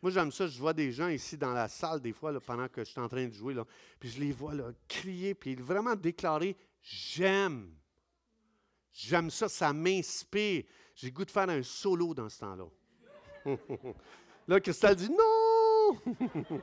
Moi, 0.00 0.10
j'aime 0.10 0.32
ça. 0.32 0.48
Je 0.48 0.58
vois 0.58 0.72
des 0.72 0.90
gens 0.90 1.08
ici 1.08 1.38
dans 1.38 1.52
la 1.52 1.68
salle, 1.68 2.00
des 2.00 2.12
fois, 2.12 2.38
pendant 2.40 2.68
que 2.68 2.84
je 2.84 2.90
suis 2.90 3.00
en 3.00 3.08
train 3.08 3.26
de 3.26 3.32
jouer, 3.32 3.54
puis 4.00 4.10
je 4.10 4.18
les 4.18 4.32
vois 4.32 4.52
crier, 4.88 5.34
puis 5.34 5.54
vraiment 5.54 5.94
déclarer 5.94 6.56
J'aime. 6.82 7.72
J'aime 8.92 9.30
ça, 9.30 9.48
ça 9.48 9.72
m'inspire. 9.72 10.64
J'ai 10.94 11.10
goût 11.10 11.24
de 11.24 11.30
faire 11.30 11.48
un 11.48 11.62
solo 11.62 12.14
dans 12.14 12.28
ce 12.28 12.40
temps-là. 12.40 12.66
Là, 14.48 14.60
Christelle 14.60 14.96
dit 14.96 15.10
non! 15.10 15.98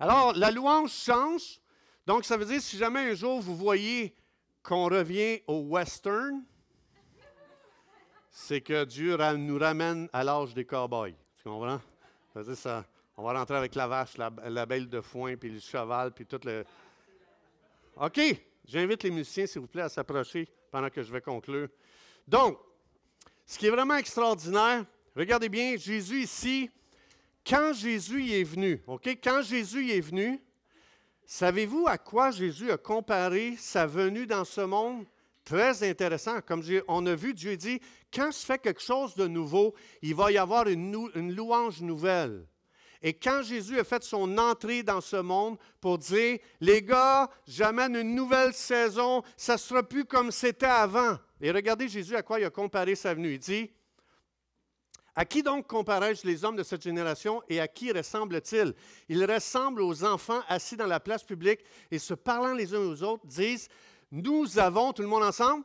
Alors, 0.00 0.32
la 0.34 0.50
louange 0.50 0.92
change. 0.92 1.60
Donc, 2.06 2.24
ça 2.24 2.36
veut 2.36 2.44
dire, 2.44 2.60
si 2.60 2.76
jamais 2.76 3.10
un 3.10 3.14
jour 3.14 3.40
vous 3.40 3.56
voyez 3.56 4.14
qu'on 4.62 4.88
revient 4.88 5.40
au 5.46 5.60
western, 5.60 6.42
c'est 8.30 8.60
que 8.60 8.84
Dieu 8.84 9.16
nous 9.36 9.58
ramène 9.58 10.08
à 10.12 10.24
l'âge 10.24 10.54
des 10.54 10.64
cowboys. 10.64 11.14
Tu 11.36 11.44
comprends? 11.44 11.80
Ça 12.32 12.40
veut 12.40 12.46
dire 12.46 12.56
ça. 12.56 12.84
On 13.16 13.22
va 13.22 13.38
rentrer 13.38 13.56
avec 13.56 13.74
la 13.74 13.86
vache, 13.86 14.16
la, 14.16 14.66
belle 14.66 14.88
de 14.88 15.00
foin, 15.00 15.36
puis 15.36 15.50
le 15.50 15.60
cheval, 15.60 16.12
puis 16.12 16.26
tout 16.26 16.40
le. 16.44 16.64
OK! 17.96 18.20
J'invite 18.72 19.02
les 19.02 19.10
musiciens, 19.10 19.46
s'il 19.46 19.60
vous 19.60 19.66
plaît, 19.66 19.82
à 19.82 19.90
s'approcher 19.90 20.48
pendant 20.70 20.88
que 20.88 21.02
je 21.02 21.12
vais 21.12 21.20
conclure. 21.20 21.68
Donc, 22.26 22.58
ce 23.44 23.58
qui 23.58 23.66
est 23.66 23.70
vraiment 23.70 23.96
extraordinaire, 23.96 24.86
regardez 25.14 25.50
bien, 25.50 25.76
Jésus 25.76 26.22
ici, 26.22 26.70
quand 27.46 27.74
Jésus 27.74 28.30
est 28.30 28.44
venu, 28.44 28.82
OK? 28.86 29.06
Quand 29.22 29.42
Jésus 29.42 29.90
est 29.90 30.00
venu, 30.00 30.40
savez-vous 31.26 31.86
à 31.86 31.98
quoi 31.98 32.30
Jésus 32.30 32.70
a 32.70 32.78
comparé 32.78 33.56
sa 33.58 33.84
venue 33.84 34.26
dans 34.26 34.46
ce 34.46 34.62
monde? 34.62 35.04
Très 35.44 35.86
intéressant. 35.86 36.40
Comme 36.40 36.62
on 36.88 37.04
a 37.04 37.14
vu, 37.14 37.34
Dieu 37.34 37.58
dit, 37.58 37.78
quand 38.10 38.30
je 38.30 38.38
fais 38.38 38.58
quelque 38.58 38.80
chose 38.80 39.14
de 39.16 39.26
nouveau, 39.26 39.74
il 40.00 40.14
va 40.14 40.32
y 40.32 40.38
avoir 40.38 40.66
une 40.66 41.34
louange 41.34 41.82
nouvelle. 41.82 42.46
Et 43.02 43.14
quand 43.14 43.42
Jésus 43.42 43.80
a 43.80 43.84
fait 43.84 44.04
son 44.04 44.38
entrée 44.38 44.84
dans 44.84 45.00
ce 45.00 45.16
monde 45.16 45.58
pour 45.80 45.98
dire, 45.98 46.38
les 46.60 46.82
gars, 46.82 47.28
j'amène 47.46 47.96
une 47.96 48.14
nouvelle 48.14 48.54
saison, 48.54 49.22
ça 49.36 49.54
ne 49.54 49.58
sera 49.58 49.82
plus 49.82 50.04
comme 50.04 50.30
c'était 50.30 50.66
avant. 50.66 51.18
Et 51.40 51.50
regardez 51.50 51.88
Jésus 51.88 52.14
à 52.14 52.22
quoi 52.22 52.38
il 52.38 52.44
a 52.44 52.50
comparé 52.50 52.94
sa 52.94 53.12
venue. 53.12 53.32
Il 53.32 53.38
dit, 53.40 53.70
à 55.16 55.24
qui 55.24 55.42
donc 55.42 55.66
comparais-je 55.66 56.26
les 56.26 56.44
hommes 56.44 56.56
de 56.56 56.62
cette 56.62 56.82
génération 56.82 57.42
et 57.48 57.60
à 57.60 57.66
qui 57.66 57.90
ressemble-t-il? 57.92 58.72
Il 59.08 59.30
ressemble 59.30 59.82
aux 59.82 60.04
enfants 60.04 60.42
assis 60.48 60.76
dans 60.76 60.86
la 60.86 61.00
place 61.00 61.24
publique 61.24 61.60
et 61.90 61.98
se 61.98 62.14
parlant 62.14 62.54
les 62.54 62.72
uns 62.72 62.78
aux 62.78 63.02
autres, 63.02 63.26
disent, 63.26 63.68
nous 64.12 64.58
avons, 64.58 64.92
tout 64.92 65.02
le 65.02 65.08
monde 65.08 65.24
ensemble, 65.24 65.64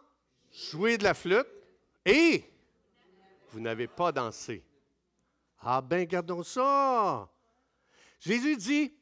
joué 0.52 0.98
de 0.98 1.04
la 1.04 1.14
flûte 1.14 1.48
et 2.04 2.44
vous 3.52 3.60
n'avez 3.60 3.88
pas 3.88 4.12
dansé. 4.12 4.64
Ah 5.70 5.82
ben, 5.82 6.06
gardons 6.06 6.44
ça. 6.44 7.30
Jésus 8.22 8.56
dit, 8.56 8.94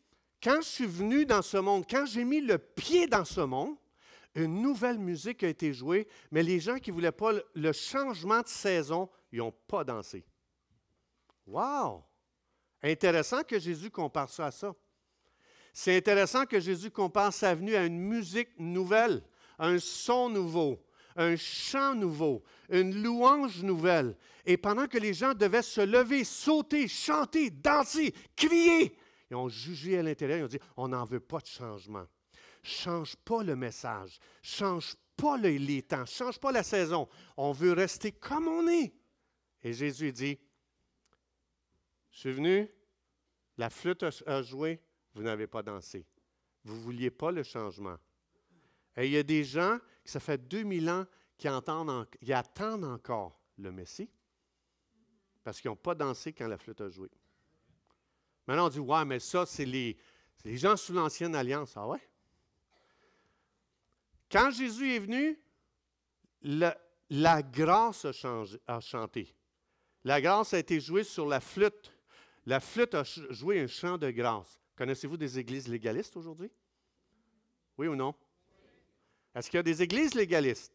quand 0.42 0.62
je 0.62 0.68
suis 0.68 0.88
venu 0.88 1.24
dans 1.24 1.44
ce 1.44 1.58
monde, 1.58 1.86
quand 1.88 2.08
j'ai 2.08 2.24
mis 2.24 2.42
le 2.42 2.58
pied 2.58 3.06
dans 3.06 3.24
ce 3.24 3.42
monde, 3.42 3.76
une 4.34 4.64
nouvelle 4.64 4.98
musique 4.98 5.44
a 5.44 5.48
été 5.48 5.74
jouée, 5.74 6.08
mais 6.32 6.42
les 6.42 6.60
gens 6.60 6.80
qui 6.80 6.90
ne 6.90 6.96
voulaient 6.96 7.12
pas 7.12 7.34
le 7.54 7.72
changement 7.72 8.42
de 8.42 8.48
saison, 8.48 9.08
ils 9.32 9.38
n'ont 9.38 9.52
pas 9.52 9.84
dansé. 9.84 10.26
Wow! 11.46 12.04
Intéressant 12.82 13.44
que 13.44 13.60
Jésus 13.60 13.92
compare 13.92 14.32
ça 14.32 14.48
à 14.48 14.52
ça. 14.52 14.74
C'est 15.72 15.96
intéressant 15.96 16.48
que 16.48 16.60
Jésus 16.60 16.90
compare 16.90 17.32
sa 17.32 17.54
venue 17.54 17.76
à 17.76 17.86
une 17.86 18.00
musique 18.00 18.58
nouvelle, 18.58 19.22
un 19.60 19.78
son 19.78 20.30
nouveau, 20.30 20.84
un 21.16 21.36
chant 21.36 21.96
nouveau, 21.96 22.44
une 22.70 23.02
louange 23.02 23.64
nouvelle. 23.64 24.16
Et 24.46 24.58
pendant 24.58 24.88
que 24.88 24.98
les 24.98 25.14
gens 25.14 25.34
devaient 25.34 25.62
se 25.62 25.82
lever, 25.82 26.24
sauter, 26.24 26.88
chanter, 26.88 27.50
danser, 27.50 28.14
crier, 28.36 28.98
ils 29.30 29.36
ont 29.36 29.50
jugé 29.50 29.98
à 29.98 30.04
l'intérieur, 30.04 30.40
ils 30.40 30.44
ont 30.44 30.48
dit, 30.48 30.60
on 30.78 30.88
n'en 30.90 31.06
veut 31.06 31.20
pas 31.20 31.40
de 31.40 31.48
changement. 31.48 32.06
Change 32.62 33.16
pas 33.18 33.44
le 33.44 33.56
message, 33.56 34.20
change 34.42 34.96
pas 35.16 35.38
les 35.38 35.82
temps, 35.84 36.06
change 36.06 36.40
pas 36.40 36.52
la 36.52 36.64
saison. 36.64 37.08
On 37.38 37.52
veut 37.52 37.74
rester 37.74 38.12
comme 38.12 38.48
on 38.48 38.68
est. 38.68 38.94
Et 39.64 39.74
Jésus 39.74 40.12
dit, 40.12 40.40
je 42.12 42.20
suis 42.20 42.32
venu, 42.32 42.70
la 43.58 43.70
flûte 43.70 44.06
a 44.26 44.42
joué, 44.42 44.82
vous 45.14 45.24
n'avez 45.24 45.48
pas 45.48 45.64
dansé. 45.64 46.06
Vous 46.64 46.76
ne 46.76 46.80
vouliez 46.80 47.12
pas 47.12 47.32
le 47.32 47.44
changement. 47.44 47.98
Et 48.98 49.06
il 49.06 49.12
y 49.12 49.18
a 49.18 49.24
des 49.24 49.44
gens, 49.44 49.78
ça 50.06 50.20
fait 50.20 50.38
2000 50.38 50.90
ans, 50.90 51.06
qui, 51.38 51.50
entendent 51.50 52.08
qui 52.22 52.32
attendent 52.32 52.86
encore 52.86 53.40
le 53.58 53.72
Messie 53.72 54.10
parce 55.44 55.62
qu'ils 55.62 55.70
n'ont 55.70 55.76
pas 55.76 55.94
dansé 55.94 56.34
quand 56.34 56.48
la 56.48 56.58
flûte 56.58 56.82
a 56.82 56.90
joué. 56.90 57.10
Maintenant, 58.48 58.66
on 58.66 58.70
dit, 58.70 58.80
ouais, 58.80 59.06
mais 59.06 59.20
ça, 59.20 59.46
c'est 59.46 59.66
les, 59.66 59.98
gens 60.44 60.76
sous 60.76 60.92
l'ancienne 60.92 61.36
alliance. 61.36 61.74
Ah 61.76 61.88
ouais? 61.88 62.02
Quand 64.30 64.50
Jésus 64.50 64.96
est 64.96 65.00
venu, 65.00 65.40
la 66.42 67.44
grâce 67.44 68.06
a 68.06 68.80
chanté. 68.82 69.36
La 70.04 70.20
grâce 70.20 70.54
a 70.56 70.60
été 70.60 70.80
jouée 70.80 71.04
sur 71.04 71.28
la 71.28 71.40
flûte. 71.40 71.92
La 72.48 72.60
flûte 72.60 72.96
a 72.96 73.04
joué 73.04 73.62
un 73.62 73.68
chant 73.68 73.98
de 73.98 74.10
grâce. 74.10 74.60
Connaissez-vous 74.76 75.18
des 75.18 75.38
églises 75.38 75.68
légalistes 75.68 76.18
aujourd'hui? 76.18 76.52
Oui 77.78 77.88
ou 77.88 77.96
non? 77.96 78.16
Est-ce 79.36 79.50
qu'il 79.50 79.58
y 79.58 79.60
a 79.60 79.64
des 79.64 79.84
églises 79.84 80.16
légalistes? 80.16 80.72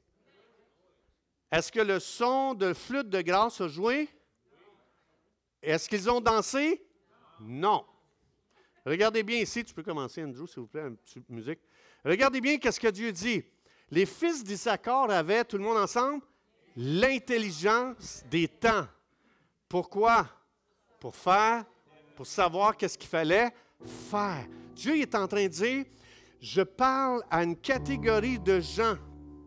Est-ce 1.50 1.72
que 1.72 1.80
le 1.80 1.98
son 1.98 2.54
de 2.54 2.74
flûte 2.74 3.08
de 3.08 3.22
grâce 3.22 3.60
a 3.60 3.68
joué? 3.68 4.08
Est-ce 5.62 5.88
qu'ils 5.88 6.08
ont 6.10 6.20
dansé? 6.20 6.86
Non. 7.40 7.84
Regardez 8.84 9.22
bien 9.22 9.38
ici, 9.38 9.64
tu 9.64 9.74
peux 9.74 9.82
commencer, 9.82 10.22
Andrew, 10.22 10.46
s'il 10.46 10.60
vous 10.60 10.66
plaît, 10.66 10.82
une 10.82 10.96
petite 10.96 11.28
musique. 11.28 11.60
Regardez 12.04 12.40
bien 12.40 12.58
qu'est-ce 12.58 12.80
que 12.80 12.88
Dieu 12.88 13.10
dit. 13.12 13.42
Les 13.90 14.06
fils 14.06 14.44
d'Issachar 14.44 15.10
avaient, 15.10 15.44
tout 15.44 15.58
le 15.58 15.64
monde 15.64 15.78
ensemble, 15.78 16.22
l'intelligence 16.76 18.22
des 18.30 18.46
temps. 18.46 18.86
Pourquoi? 19.68 20.28
Pour 20.98 21.16
faire, 21.16 21.64
pour 22.14 22.26
savoir 22.26 22.76
qu'est-ce 22.76 22.96
qu'il 22.96 23.08
fallait 23.08 23.50
faire. 24.10 24.46
Dieu 24.74 24.96
est 24.98 25.14
en 25.14 25.26
train 25.26 25.44
de 25.44 25.48
dire, 25.48 25.84
je 26.40 26.62
parle 26.62 27.22
à 27.30 27.44
une 27.44 27.56
catégorie 27.56 28.38
de 28.38 28.60
gens 28.60 28.96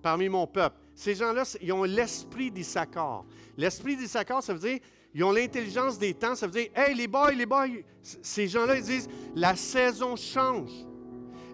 parmi 0.01 0.29
mon 0.29 0.45
peuple. 0.45 0.77
Ces 0.93 1.15
gens-là, 1.15 1.43
ils 1.61 1.73
ont 1.73 1.83
l'esprit 1.83 2.51
d'Issachar. 2.51 3.25
L'esprit 3.57 3.95
d'Issachar, 3.95 4.43
ça 4.43 4.53
veut 4.53 4.59
dire, 4.59 4.79
ils 5.13 5.23
ont 5.23 5.31
l'intelligence 5.31 5.97
des 5.97 6.13
temps. 6.13 6.35
Ça 6.35 6.45
veut 6.45 6.53
dire, 6.53 6.69
hey, 6.75 6.93
les 6.95 7.07
boys, 7.07 7.31
les 7.31 7.45
boys, 7.45 7.67
ces 8.01 8.47
gens-là, 8.47 8.77
ils 8.77 8.83
disent, 8.83 9.09
la 9.35 9.55
saison 9.55 10.15
change. 10.15 10.71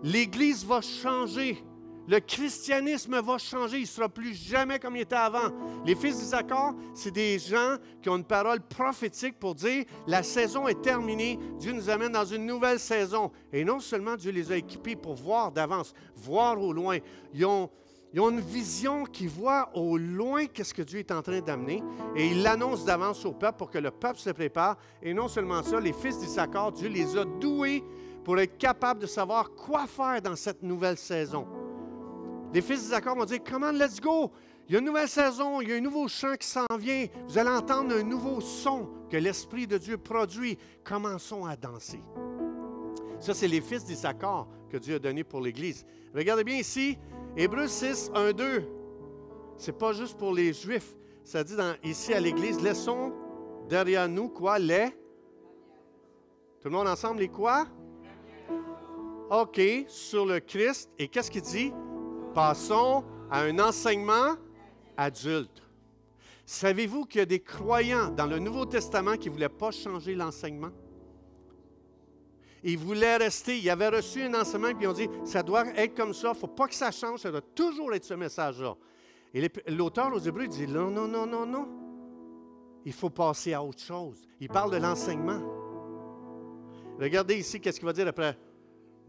L'Église 0.04 0.65
va 0.65 0.82
changer. 0.82 1.63
Le 2.10 2.19
christianisme 2.19 3.22
va 3.22 3.38
changer. 3.38 3.78
Il 3.78 3.82
ne 3.82 3.86
sera 3.86 4.10
plus 4.10 4.34
jamais 4.34 4.80
comme 4.80 4.95
il 4.95 5.02
était 5.04 5.15
avant. 5.15 5.52
Les 5.86 5.93
fils 5.93 6.17
d'Issachar, 6.17 6.74
c'est 6.95 7.12
des 7.12 7.38
gens 7.38 7.76
qui 8.02 8.10
ont 8.10 8.17
une 8.17 8.24
parole 8.24 8.62
prophétique 8.62 9.38
pour 9.38 9.54
dire 9.54 9.86
la 10.08 10.24
saison 10.24 10.67
est 10.67 10.82
terminée. 10.82 11.38
Dieu 11.60 11.72
nous 11.72 11.88
amène 11.88 12.13
dans 12.13 12.26
une 12.26 12.48
nouvelle 12.48 12.80
saison. 12.80 13.32
Et 13.54 13.63
non 13.63 13.80
seulement 13.80 14.15
Dieu 14.15 14.32
les 14.32 14.52
a 14.52 14.58
équipés 14.58 14.95
pour 14.95 15.13
voir 15.13 15.52
d'avance, 15.52 15.93
voir 16.15 16.60
au 16.60 16.74
loin. 16.74 16.98
Ils 17.32 17.45
ont, 17.45 17.69
ils 18.12 18.19
ont 18.19 18.32
une 18.32 18.39
vision 18.39 19.04
qui 19.04 19.28
voit 19.28 19.69
au 19.76 19.95
loin 19.95 20.48
qu'est-ce 20.48 20.74
que 20.74 20.82
Dieu 20.82 20.98
est 20.98 21.12
en 21.12 21.22
train 21.22 21.41
d'amener 21.41 21.84
et 22.15 22.26
ils 22.26 22.41
l'annoncent 22.41 22.86
d'avance 22.86 23.24
au 23.24 23.34
peuple 23.34 23.60
pour 23.60 23.69
que 23.69 23.78
le 23.78 23.91
peuple 23.91 24.17
se 24.17 24.32
prépare. 24.32 24.78
Et 25.04 25.13
non 25.13 25.28
seulement 25.28 25.62
ça, 25.62 25.80
les 25.80 25.93
fils 25.93 26.17
d'Issachar, 26.17 26.72
Dieu 26.72 26.89
les 26.89 27.15
a 27.15 27.24
doués 27.24 27.84
pour 28.24 28.39
être 28.39 28.58
capables 28.58 29.00
de 29.00 29.08
savoir 29.08 29.52
quoi 29.52 29.86
faire 29.86 30.24
dans 30.24 30.36
cette 30.36 30.63
nouvelle 30.63 30.98
saison. 30.98 31.69
Les 32.54 32.62
fils 32.62 32.82
d'Issachar 32.82 33.16
vont 33.16 33.26
dire, 33.26 33.40
comment 33.44 33.72
let's 33.72 34.00
go? 34.00 34.32
Il 34.68 34.74
y 34.74 34.76
a 34.76 34.80
une 34.80 34.86
nouvelle 34.86 35.08
saison, 35.08 35.62
il 35.62 35.70
y 35.70 35.74
a 35.74 35.76
un 35.76 35.82
nouveau 35.82 36.08
chant 36.08 36.36
qui 36.36 36.48
s'en 36.48 36.66
vient. 36.78 37.08
Vous 37.28 37.38
allez 37.38 37.50
entendre 37.50 37.96
un 37.96 38.04
nouveau 38.04 38.40
son 38.40 38.88
que 39.10 39.18
l'Esprit 39.18 39.66
de 39.66 39.78
Dieu 39.78 39.98
produit. 39.98 40.58
Commençons 40.84 41.46
à 41.46 41.56
danser. 41.56 42.04
Ça, 43.20 43.34
c'est 43.34 43.48
les 43.48 43.62
fils 43.62 43.84
d'Issachar 43.84 44.48
que 44.70 44.78
Dieu 44.78 44.96
a 44.96 45.00
donné 45.00 45.24
pour 45.24 45.42
l'Église. 45.42 45.86
Regardez 46.14 46.44
bien 46.44 46.58
ici, 46.58 46.98
Hébreu 47.36 47.68
6, 47.68 48.12
1, 48.14 48.32
2. 48.34 48.64
Ce 49.58 49.72
n'est 49.72 49.78
pas 49.78 49.94
juste 49.94 50.18
pour 50.18 50.34
les 50.34 50.54
Juifs. 50.54 50.96
Ça 51.24 51.44
dit 51.44 51.56
ici 51.84 52.14
à 52.14 52.20
l'Église, 52.20 52.62
laissons 52.62 53.14
derrière 53.68 54.08
nous 54.08 54.30
quoi? 54.30 54.58
Les. 54.58 54.90
Tout 56.60 56.70
le 56.70 56.72
monde 56.72 56.88
ensemble, 56.88 57.20
les 57.22 57.30
quoi? 57.30 57.66
OK, 59.30 59.60
sur 59.88 60.26
le 60.26 60.40
Christ. 60.40 60.90
Et 60.98 61.08
qu'est-ce 61.08 61.30
qu'il 61.30 61.42
dit? 61.42 61.74
Passons 62.34 63.04
à 63.30 63.42
un 63.42 63.60
enseignement 63.60 64.36
adulte. 64.98 65.63
Savez-vous 66.46 67.06
qu'il 67.06 67.20
y 67.20 67.22
a 67.22 67.26
des 67.26 67.39
croyants 67.39 68.10
dans 68.10 68.26
le 68.26 68.39
Nouveau 68.39 68.65
Testament 68.65 69.18
qui 69.18 69.30
ne 69.30 69.34
voulaient 69.34 69.50
pas 69.50 69.72
changer 69.72 70.15
l'enseignement? 70.15 70.72
Ils 72.63 72.78
voulaient 72.78 73.18
rester. 73.18 73.58
Ils 73.60 73.70
avaient 73.70 73.89
reçu 73.89 74.24
un 74.24 74.34
enseignement, 74.34 74.74
puis 74.74 74.86
ils 74.86 74.88
ont 74.88 74.94
dit 74.94 75.10
ça 75.24 75.44
doit 75.44 75.68
être 75.76 75.96
comme 75.96 76.13
ça, 76.13 76.30
il 76.30 76.32
ne 76.32 76.38
faut 76.38 76.48
pas 76.48 76.68
que 76.68 76.76
ça 76.76 76.92
change, 76.92 77.20
ça 77.20 77.32
doit 77.32 77.42
toujours 77.42 77.94
être 77.94 78.04
ce 78.04 78.15
message-là. 78.15 78.76
Et 79.34 79.48
l'auteur 79.68 80.13
aux 80.13 80.20
Hébreux 80.20 80.48
dit 80.48 80.68
non, 80.68 80.89
non, 80.89 81.08
non, 81.08 81.26
non, 81.26 81.46
non. 81.46 81.68
Il 82.86 82.94
faut 82.94 83.10
passer 83.10 83.54
à 83.54 83.63
autre 83.63 83.82
chose. 83.82 84.28
Il 84.39 84.50
parle 84.50 84.72
de 84.72 84.78
l'enseignement. 84.78 85.42
Regardez 87.00 87.36
ici, 87.36 87.62
qu'est-ce 87.62 87.80
qu'il 87.80 87.86
va 87.86 87.94
dire 87.94 88.08
après. 88.08 88.38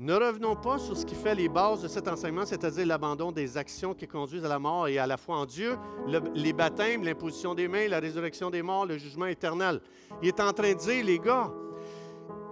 Ne 0.00 0.14
revenons 0.14 0.56
pas 0.56 0.78
sur 0.78 0.96
ce 0.96 1.04
qui 1.04 1.14
fait 1.14 1.34
les 1.34 1.50
bases 1.50 1.82
de 1.82 1.88
cet 1.88 2.08
enseignement, 2.08 2.46
c'est-à-dire 2.46 2.86
l'abandon 2.86 3.32
des 3.32 3.58
actions 3.58 3.92
qui 3.92 4.08
conduisent 4.08 4.46
à 4.46 4.48
la 4.48 4.58
mort 4.58 4.88
et 4.88 4.96
à 4.96 5.06
la 5.06 5.18
foi 5.18 5.36
en 5.36 5.44
Dieu, 5.44 5.76
les 6.34 6.54
baptêmes, 6.54 7.04
l'imposition 7.04 7.54
des 7.54 7.68
mains, 7.68 7.86
la 7.86 8.00
résurrection 8.00 8.48
des 8.48 8.62
morts, 8.62 8.86
le 8.86 8.96
jugement 8.96 9.26
éternel. 9.26 9.82
Il 10.22 10.28
est 10.28 10.40
en 10.40 10.54
train 10.54 10.72
de 10.72 10.78
dire, 10.78 11.04
les 11.04 11.18
gars, 11.18 11.52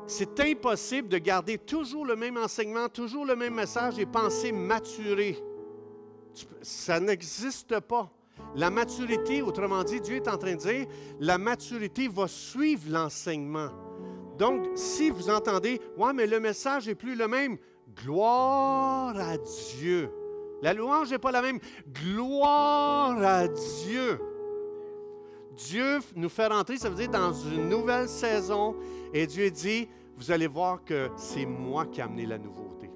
c'est 0.07 0.39
impossible 0.41 1.09
de 1.09 1.17
garder 1.17 1.57
toujours 1.57 2.05
le 2.05 2.17
même 2.17 2.37
enseignement, 2.37 2.91
toujours 2.91 3.25
le 3.25 3.35
même 3.35 3.55
message 3.55 3.99
et 3.99 4.05
penser 4.05 4.53
maturer. 4.53 5.39
Ça 6.61 7.01
n'existe 7.01 7.81
pas. 7.81 8.11
La 8.57 8.69
maturité, 8.69 9.41
autrement 9.41 9.85
dit, 9.85 10.03
Dieu 10.03 10.17
est 10.17 10.29
en 10.29 10.37
train 10.37 10.53
de 10.53 10.61
dire, 10.61 10.87
la 11.19 11.39
maturité 11.39 12.09
va 12.09 12.29
suivre 12.29 12.91
l'enseignement. 12.91 13.71
Donc, 14.39 14.67
si 14.77 15.11
vous 15.11 15.29
entendez, 15.31 15.81
ouais, 15.97 16.13
mais 16.13 16.27
le 16.27 16.39
message 16.39 16.87
n'est 16.87 16.95
plus 16.95 17.17
le 17.17 17.27
même, 17.27 17.59
gloire 17.97 19.17
à 19.17 19.37
Dieu. 19.37 20.11
La 20.63 20.73
louange 20.73 21.11
n'est 21.11 21.19
pas 21.19 21.33
la 21.33 21.43
même. 21.43 21.59
Gloire 21.93 23.21
à 23.23 23.49
Dieu. 23.49 24.21
Dieu 25.57 25.99
nous 26.15 26.29
fait 26.29 26.47
rentrer, 26.47 26.77
ça 26.77 26.89
veut 26.89 26.97
dire 26.97 27.11
dans 27.11 27.33
une 27.33 27.69
nouvelle 27.69 28.09
saison. 28.09 28.77
Et 29.13 29.27
Dieu 29.27 29.51
dit, 29.51 29.89
vous 30.17 30.31
allez 30.31 30.47
voir 30.47 30.85
que 30.85 31.11
c'est 31.17 31.47
moi 31.47 31.87
qui 31.87 32.01
ai 32.01 32.05
amené 32.05 32.27
la 32.27 32.39
nouveauté. 32.39 32.91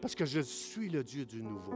Parce 0.00 0.14
que 0.14 0.26
je 0.26 0.40
suis 0.40 0.90
le 0.90 1.02
Dieu 1.02 1.24
du 1.24 1.42
nouveau. 1.42 1.72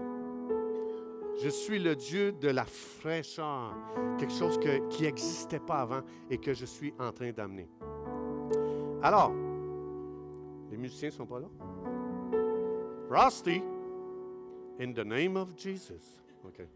Je 1.42 1.48
suis 1.48 1.78
le 1.78 1.96
Dieu 1.96 2.32
de 2.32 2.48
la 2.48 2.64
fraîcheur, 2.64 3.74
quelque 4.18 4.32
chose 4.32 4.58
qui 4.90 5.02
n'existait 5.02 5.58
pas 5.58 5.80
avant 5.80 6.02
et 6.30 6.38
que 6.38 6.54
je 6.54 6.64
suis 6.64 6.94
en 6.98 7.10
train 7.12 7.32
d'amener. 7.32 7.68
Alors, 9.04 9.34
les 10.70 10.78
musiciens 10.78 11.10
sont 11.10 11.26
pas 11.26 11.38
là? 11.38 11.46
Rusty, 13.10 13.62
in 14.80 14.94
the 14.94 15.04
name 15.04 15.36
of 15.36 15.54
Jesus. 15.54 16.22
OK. 16.42 16.66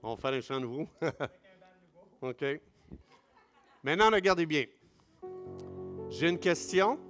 On 0.00 0.16
faire 0.16 0.34
un 0.34 0.40
chant 0.40 0.60
vous. 0.60 0.86
OK. 2.22 2.44
Maintenant, 3.82 4.10
regardez 4.12 4.46
bien. 4.46 4.64
J'ai 6.08 6.28
une 6.28 6.38
question 6.38 7.00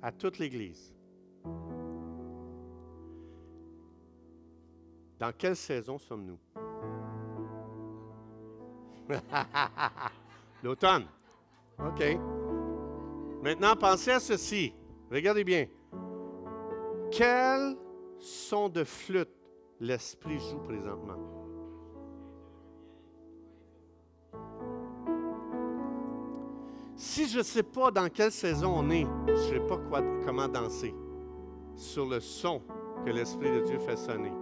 à 0.00 0.12
toute 0.12 0.38
l'Église. 0.38 0.94
Dans 5.18 5.32
quelle 5.36 5.56
saison 5.56 5.98
sommes-nous? 5.98 6.38
L'automne. 10.62 11.06
OK. 11.76 12.39
Maintenant, 13.42 13.74
pensez 13.74 14.10
à 14.10 14.20
ceci. 14.20 14.74
Regardez 15.10 15.44
bien. 15.44 15.66
Quel 17.10 17.76
son 18.18 18.68
de 18.68 18.84
flûte 18.84 19.30
l'Esprit 19.80 20.38
joue 20.38 20.58
présentement? 20.58 21.16
Si 26.96 27.26
je 27.26 27.38
ne 27.38 27.42
sais 27.42 27.62
pas 27.62 27.90
dans 27.90 28.08
quelle 28.10 28.30
saison 28.30 28.74
on 28.76 28.90
est, 28.90 29.06
je 29.26 29.32
ne 29.32 29.36
sais 29.36 29.60
pas 29.60 29.78
comment 30.24 30.48
danser 30.48 30.94
sur 31.74 32.06
le 32.06 32.20
son 32.20 32.62
que 33.06 33.10
l'Esprit 33.10 33.50
de 33.50 33.60
Dieu 33.60 33.78
fait 33.78 33.96
sonner. 33.96 34.32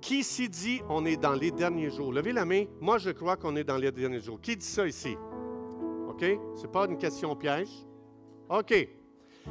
Qui 0.00 0.24
s'y 0.24 0.48
dit 0.48 0.82
on 0.88 1.06
est 1.06 1.16
dans 1.16 1.32
les 1.32 1.52
derniers 1.52 1.88
jours? 1.88 2.12
Levez 2.12 2.32
la 2.32 2.44
main. 2.44 2.64
Moi, 2.80 2.98
je 2.98 3.10
crois 3.10 3.36
qu'on 3.36 3.54
est 3.56 3.64
dans 3.64 3.78
les 3.78 3.92
derniers 3.92 4.20
jours. 4.20 4.40
Qui 4.40 4.56
dit 4.56 4.66
ça 4.66 4.86
ici? 4.86 5.16
OK? 6.14 6.38
Ce 6.54 6.62
n'est 6.62 6.68
pas 6.68 6.86
une 6.86 6.96
question 6.96 7.34
piège. 7.34 7.70
OK. 8.48 8.88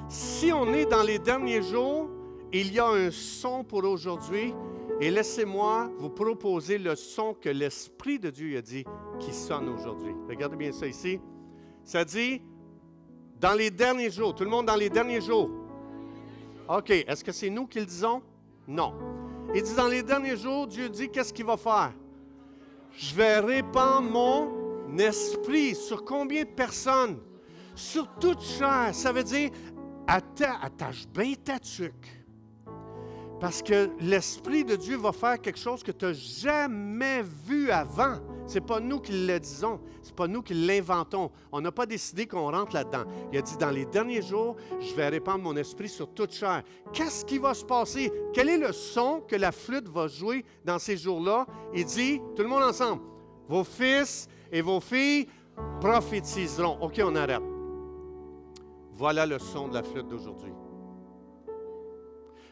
Si 0.08 0.52
on 0.54 0.73
est 0.73 0.86
dans 0.86 1.04
les 1.04 1.19
derniers 1.19 1.62
jours, 1.62 2.10
il 2.54 2.73
y 2.73 2.80
a 2.80 2.88
un 2.88 3.12
son 3.12 3.63
pour 3.63 3.84
aujourd'hui. 3.84 4.54
Et 5.02 5.12
laissez-moi 5.12 5.89
vous 5.97 6.10
proposer 6.10 6.78
le 6.78 6.95
son 6.95 7.34
que 7.34 7.49
l'Esprit 7.49 8.19
de 8.19 8.30
Dieu 8.30 8.58
a 8.58 8.62
dit 8.62 8.86
qui 9.19 9.34
sonne 9.34 9.67
aujourd'hui. 9.67 10.13
Regardez 10.30 10.56
bien 10.56 10.71
ça 10.71 10.88
ici. 10.88 11.19
Ça 11.84 12.06
dit, 12.06 12.41
dans 13.41 13.54
les 13.54 13.69
derniers 13.69 14.12
jours, 14.12 14.34
tout 14.34 14.45
le 14.45 14.49
monde 14.49 14.67
dans 14.67 14.76
les 14.76 14.89
derniers 14.89 15.21
jours. 15.21 15.49
OK. 16.69 16.91
Est-ce 16.91 17.23
que 17.23 17.34
c'est 17.34 17.49
nous 17.49 17.67
qui 17.67 17.80
le 17.80 17.86
disons? 17.86 18.21
Non. 18.67 18.93
Il 19.54 19.63
dit 19.63 19.76
dans 19.76 19.89
les 19.89 20.02
derniers 20.02 20.38
jours, 20.38 20.67
Dieu 20.67 20.88
dit 20.88 21.10
qu'est-ce 21.10 21.34
qu'il 21.34 21.45
va 21.45 21.58
faire? 21.58 21.91
Je 22.95 23.13
vais 23.15 23.39
répandre 23.39 24.10
mon 24.10 24.62
esprit 24.99 25.75
sur 25.75 26.03
combien 26.03 26.43
de 26.43 26.49
personnes? 26.49 27.19
Sur 27.75 28.08
toute 28.19 28.41
chair. 28.41 28.89
Ça 28.93 29.12
veut 29.12 29.23
dire, 29.23 29.49
attache 30.08 31.08
bien 31.08 31.34
ta 31.43 31.60
tuque. 31.60 32.19
Parce 33.39 33.62
que 33.62 33.89
l'Esprit 33.99 34.63
de 34.63 34.77
Dieu 34.77 34.95
va 34.95 35.12
faire 35.12 35.41
quelque 35.41 35.60
chose 35.60 35.84
que 35.84 35.91
tu 35.91 36.06
n'as 36.06 36.13
jamais 36.13 37.23
vu 37.45 37.71
avant. 37.71 38.19
Ce 38.47 38.53
n'est 38.53 38.62
pas 38.62 38.79
nous 38.79 38.99
qui 38.99 39.12
le 39.12 39.38
disons, 39.39 39.82
ce 40.01 40.10
n'est 40.10 40.15
pas 40.15 40.27
nous 40.27 40.41
qui 40.41 40.53
l'inventons. 40.53 41.29
On 41.51 41.60
n'a 41.60 41.71
pas 41.71 41.86
décidé 41.86 42.25
qu'on 42.25 42.51
rentre 42.51 42.73
là-dedans. 42.73 43.03
Il 43.32 43.38
a 43.38 43.41
dit, 43.41 43.58
dans 43.58 43.71
les 43.71 43.86
derniers 43.86 44.21
jours, 44.21 44.56
je 44.79 44.93
vais 44.93 45.10
répandre 45.10 45.43
mon 45.43 45.58
esprit 45.58 45.89
sur 45.89 46.13
toute 46.13 46.32
chair. 46.32 46.63
Qu'est-ce 46.93 47.25
qui 47.25 47.38
va 47.38 47.53
se 47.53 47.65
passer? 47.65 48.12
Quel 48.34 48.47
est 48.47 48.58
le 48.58 48.71
son 48.71 49.21
que 49.27 49.36
la 49.36 49.51
flûte 49.51 49.89
va 49.89 50.08
jouer 50.08 50.45
dans 50.63 50.79
ces 50.79 50.95
jours-là? 50.95 51.45
Il 51.73 51.84
dit, 51.84 52.21
tout 52.36 52.43
le 52.43 52.49
monde 52.49 52.63
ensemble, 52.63 53.01
vos 53.49 53.65
fils 53.65 54.27
et 54.54 54.62
vos 54.62 54.80
filles 54.80 55.28
prophétiseront. 55.82 56.78
OK, 56.80 57.02
on 57.04 57.16
arrête. 57.16 57.42
Voilà 58.94 59.26
le 59.26 59.39
son 59.39 59.68
de 59.68 59.74
la 59.74 59.84
flûte 59.84 60.08
d'aujourd'hui. 60.08 60.54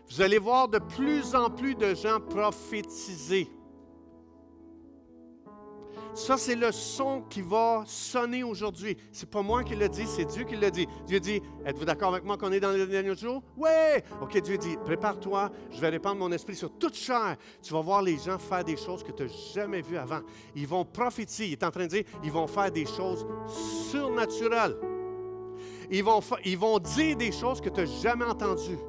Vous 0.10 0.22
allez 0.22 0.40
voir 0.40 0.68
de 0.68 0.80
plus 0.80 1.36
en 1.36 1.50
plus 1.50 1.76
de 1.76 1.94
gens 1.94 2.20
prophétiser. 2.20 3.48
Ça, 6.14 6.38
c'est 6.38 6.56
le 6.56 6.72
son 6.72 7.22
qui 7.30 7.42
va 7.42 7.84
sonner 7.86 8.44
aujourd'hui. 8.44 8.98
C'est 9.12 9.30
pas 9.30 9.42
moi 9.42 9.64
qui 9.64 9.76
le 9.76 9.88
dis, 9.88 10.06
c'est 10.06 10.26
Dieu 10.26 10.44
qui 10.44 10.58
le 10.58 10.70
dit. 10.70 10.88
Dieu 11.08 11.20
dit 11.20 11.42
Êtes-vous 11.66 11.86
d'accord 11.86 12.10
avec 12.10 12.26
moi 12.26 12.38
qu'on 12.38 12.52
est 12.52 12.60
dans 12.60 12.72
les 12.72 12.86
derniers 12.86 13.16
jours? 13.16 13.42
Oui 13.56 13.70
Ok, 14.22 14.38
Dieu 14.42 14.58
dit 14.58 14.76
Prépare-toi, 14.84 15.50
je 15.72 15.80
vais 15.80 15.90
répandre 15.90 16.18
mon 16.18 16.32
esprit 16.32 16.56
sur 16.56 16.72
toute 16.78 16.96
chair. 16.96 17.38
Tu 17.62 17.74
vas 17.74 17.82
voir 17.82 18.02
les 18.02 18.18
gens 18.18 18.38
faire 18.38 18.64
des 18.64 18.76
choses 18.76 19.04
que 19.04 19.12
tu 19.12 19.24
n'as 19.24 19.30
jamais 19.54 19.82
vues 19.82 19.98
avant. 19.98 20.20
Ils 20.56 20.68
vont 20.68 20.84
prophétiser. 20.84 21.48
Il 21.48 21.52
est 21.54 21.64
en 21.64 21.72
train 21.72 21.86
de 21.86 21.92
dire 21.92 22.04
Ils 22.24 22.32
vont 22.32 22.48
faire 22.48 22.72
des 22.72 22.86
choses 22.86 23.26
surnaturelles. 23.90 24.76
Ils 25.90 26.04
vont, 26.04 26.22
ils 26.44 26.58
vont 26.58 26.80
dire 26.80 27.16
des 27.16 27.32
choses 27.32 27.62
que 27.62 27.70
tu 27.70 27.82
n'as 27.82 28.02
jamais 28.02 28.26
entendues 28.26 28.80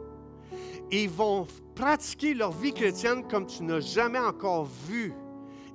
ils 0.93 1.09
vont 1.09 1.47
pratiquer 1.75 2.35
leur 2.35 2.53
vie 2.53 2.73
chrétienne 2.73 3.27
comme 3.27 3.47
tu 3.47 3.63
n'as 3.63 3.81
jamais 3.81 4.19
encore 4.19 4.67
vu. 4.87 5.15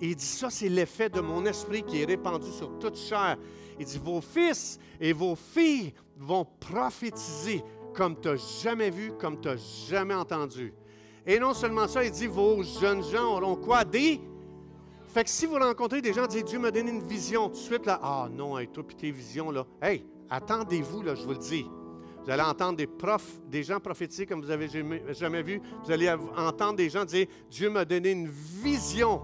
Et 0.02 0.10
il 0.10 0.16
dit, 0.16 0.26
ça, 0.26 0.50
c'est 0.50 0.70
l'effet 0.70 1.10
de 1.10 1.22
mon 1.22 1.46
esprit 1.46 1.84
qui 1.84 2.02
est 2.02 2.06
répandu 2.06 2.52
sur 2.52 2.78
toute 2.80 2.98
chair. 2.98 3.38
Il 3.80 3.86
dit, 3.86 4.00
vos 4.04 4.22
fils 4.22 4.80
et 5.00 5.14
vos 5.14 5.36
filles 5.36 5.94
vont 6.18 6.46
prophétiser 6.60 7.64
comme 7.94 8.20
tu 8.20 8.28
n'as 8.28 8.62
jamais 8.62 8.90
vu, 8.90 9.12
comme 9.20 9.40
tu 9.42 9.48
n'as 9.48 9.58
jamais 9.90 10.14
entendu. 10.14 10.74
Et 11.26 11.40
non 11.40 11.54
seulement 11.54 11.88
ça, 11.88 12.04
il 12.04 12.12
dit, 12.12 12.28
vos 12.28 12.62
jeunes 12.64 13.04
gens 13.04 13.38
auront 13.38 13.56
quoi? 13.56 13.84
Des... 13.84 14.22
Fait 15.08 15.24
que 15.24 15.30
si 15.30 15.46
vous 15.46 15.56
rencontrez 15.56 16.02
des 16.02 16.14
gens, 16.14 16.28
dites, 16.28 16.46
Dieu 16.46 16.60
m'a 16.60 16.70
donné 16.70 16.92
une 16.92 17.02
vision, 17.02 17.50
tout 17.50 17.56
de 17.56 17.60
suite, 17.60 17.86
là, 17.86 18.00
ah 18.04 18.30
non, 18.32 18.56
avec 18.56 18.72
toi 18.72 18.84
et 18.90 18.94
tes 18.94 19.12
visions, 19.12 19.52
là, 19.52 19.66
hey, 19.82 20.06
attendez-vous, 20.30 21.02
là, 21.02 21.16
je 21.16 21.24
vous 21.24 21.32
le 21.32 21.38
dis. 21.38 21.66
Vous 22.24 22.34
allez 22.34 22.44
entendre 22.44 22.78
des 22.78 22.88
profs, 22.88 23.40
des 23.50 23.64
gens 23.64 23.80
prophétiser 23.80 24.26
comme 24.26 24.42
vous 24.42 24.50
n'avez 24.50 24.68
jamais, 24.68 25.42
vu. 25.42 25.62
Vous 25.86 25.92
allez 25.92 26.14
entendre 26.36 26.76
des 26.76 26.90
gens 26.90 27.06
dire 27.06 27.26
Dieu 27.50 27.70
m'a 27.70 27.86
donné 27.86 28.12
une 28.12 28.28
vision. 28.28 29.22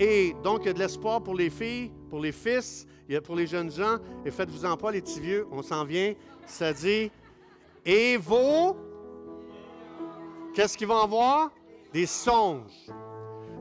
Et 0.00 0.34
donc, 0.42 0.62
il 0.62 0.68
y 0.68 0.70
a 0.70 0.72
de 0.72 0.78
l'espoir 0.78 1.22
pour 1.22 1.34
les 1.34 1.50
filles, 1.50 1.92
pour 2.08 2.20
les 2.20 2.32
fils, 2.32 2.86
pour 3.22 3.36
les 3.36 3.46
jeunes 3.46 3.70
gens. 3.70 3.98
Et 4.24 4.30
faites-vous-en 4.30 4.74
pas, 4.78 4.90
les 4.90 5.02
petits 5.02 5.20
vieux, 5.20 5.46
on 5.52 5.62
s'en 5.62 5.84
vient. 5.84 6.14
Ça 6.46 6.72
dit 6.72 7.10
Et 7.84 8.16
vos. 8.16 8.76
Qu'est-ce 10.54 10.78
qu'ils 10.78 10.88
vont 10.88 11.02
avoir? 11.02 11.50
Des 11.92 12.06
songes. 12.06 12.90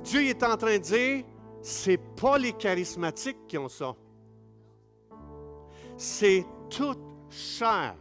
Dieu 0.04 0.24
est 0.24 0.42
en 0.44 0.56
train 0.56 0.78
de 0.78 0.84
dire 0.84 1.26
c'est 1.62 1.98
pas 1.98 2.38
les 2.38 2.54
charismatiques 2.54 3.46
qui 3.46 3.58
ont 3.58 3.68
ça. 3.68 3.94
C'est 5.98 6.46
toute 6.70 7.00
chair. 7.30 7.96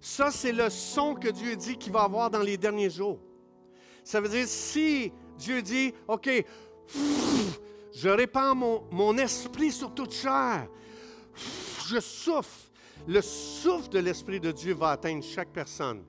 Ça, 0.00 0.30
c'est 0.30 0.52
le 0.52 0.70
son 0.70 1.14
que 1.14 1.28
Dieu 1.28 1.56
dit 1.56 1.76
qu'il 1.76 1.92
va 1.92 2.04
avoir 2.04 2.30
dans 2.30 2.40
les 2.40 2.56
derniers 2.56 2.88
jours. 2.88 3.18
Ça 4.02 4.20
veut 4.20 4.30
dire, 4.30 4.46
si 4.46 5.12
Dieu 5.36 5.60
dit, 5.60 5.92
OK, 6.08 6.30
je 6.94 8.08
répands 8.08 8.54
mon, 8.54 9.18
esprit 9.18 9.72
sur 9.72 9.94
toute 9.94 10.12
chair, 10.12 10.68
je 11.86 12.00
souffle, 12.00 12.70
le 13.06 13.20
souffle 13.20 13.88
de 13.90 13.98
l'Esprit 13.98 14.40
de 14.40 14.52
Dieu 14.52 14.74
va 14.74 14.90
atteindre 14.90 15.22
chaque 15.22 15.50
personne. 15.50 16.04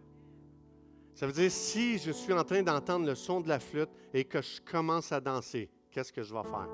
Ça 1.13 1.27
veut 1.27 1.33
dire, 1.33 1.51
si 1.51 1.97
je 1.97 2.11
suis 2.11 2.33
en 2.33 2.43
train 2.43 2.63
d'entendre 2.63 3.05
le 3.05 3.15
son 3.15 3.41
de 3.41 3.49
la 3.49 3.59
flûte 3.59 3.89
et 4.13 4.23
que 4.23 4.41
je 4.41 4.59
commence 4.61 5.11
à 5.11 5.19
danser, 5.19 5.69
qu'est-ce 5.91 6.11
que 6.11 6.23
je 6.23 6.33
vais 6.33 6.43
faire? 6.43 6.69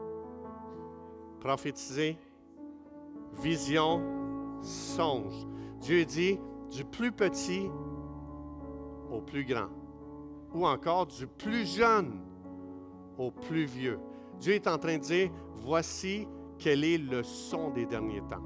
Prophétiser, 1.39 2.17
vision, 3.41 4.01
songe. 4.61 5.45
Dieu 5.81 6.05
dit, 6.05 6.39
du 6.71 6.83
plus 6.85 7.11
petit 7.11 7.69
au 9.11 9.21
plus 9.21 9.45
grand, 9.45 9.69
ou 10.53 10.65
encore 10.67 11.07
du 11.07 11.27
plus 11.27 11.65
jeune 11.65 12.19
au 13.17 13.31
plus 13.31 13.65
vieux. 13.65 13.99
Dieu 14.39 14.53
est 14.53 14.67
en 14.67 14.77
train 14.77 14.97
de 14.97 15.03
dire, 15.03 15.29
voici 15.55 16.27
quel 16.57 16.83
est 16.83 16.97
le 16.97 17.23
son 17.23 17.69
des 17.69 17.85
derniers 17.85 18.21
temps. 18.29 18.43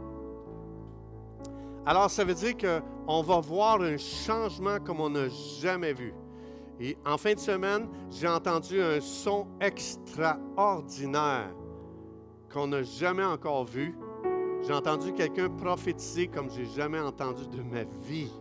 Alors, 1.86 2.10
ça 2.10 2.24
veut 2.24 2.34
dire 2.34 2.56
qu'on 2.58 3.22
va 3.22 3.40
voir 3.40 3.82
un 3.82 3.98
changement 3.98 4.80
comme 4.80 5.00
on 5.00 5.10
n'a 5.10 5.30
jamais 5.60 5.94
vu. 5.94 6.14
Et 6.80 6.98
en 7.06 7.18
fin 7.18 7.34
de 7.34 7.40
semaine, 7.40 7.88
j'ai 8.10 8.28
entendu 8.28 8.82
un 8.82 9.00
son 9.02 9.48
extraordinaire 9.60 11.54
qu'on 12.52 12.68
n'a 12.68 12.84
jamais 12.84 13.24
encore 13.24 13.66
vu 13.66 13.96
j'ai 14.64 14.74
entendu 14.74 15.12
quelqu'un 15.14 15.50
prophétiser 15.50 16.28
comme 16.28 16.50
j'ai 16.52 16.66
jamais 16.66 17.00
entendu 17.00 17.48
de 17.48 17.64
ma 17.64 17.84
vie. 18.08 18.32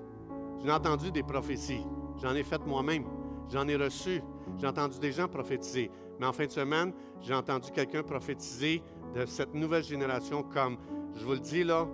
J'ai 0.62 0.70
entendu 0.70 1.11
des 1.11 1.22
prophéties. 1.22 1.86
J'en 2.22 2.34
ai 2.34 2.42
fait 2.42 2.61
moi-même. 2.66 3.05
J'en 3.51 3.66
ai 3.66 3.76
reçu. 3.76 4.22
J'ai 4.59 4.66
entendu 4.66 4.98
des 4.98 5.12
gens 5.12 5.28
prophétiser. 5.28 5.90
Mais 6.18 6.26
en 6.26 6.32
fin 6.32 6.46
de 6.46 6.51
semaine, 6.51 6.92
j'ai 7.20 7.34
entendu 7.34 7.70
quelqu'un 7.70 8.03
prophétiser 8.03 8.82
de 9.14 9.24
cette 9.26 9.55
nouvelle 9.55 9.84
génération 9.84 10.42
comme, 10.42 10.76
je 11.14 11.24
vous 11.24 11.32
le 11.32 11.40
dis 11.40 11.64
là, 11.64 11.86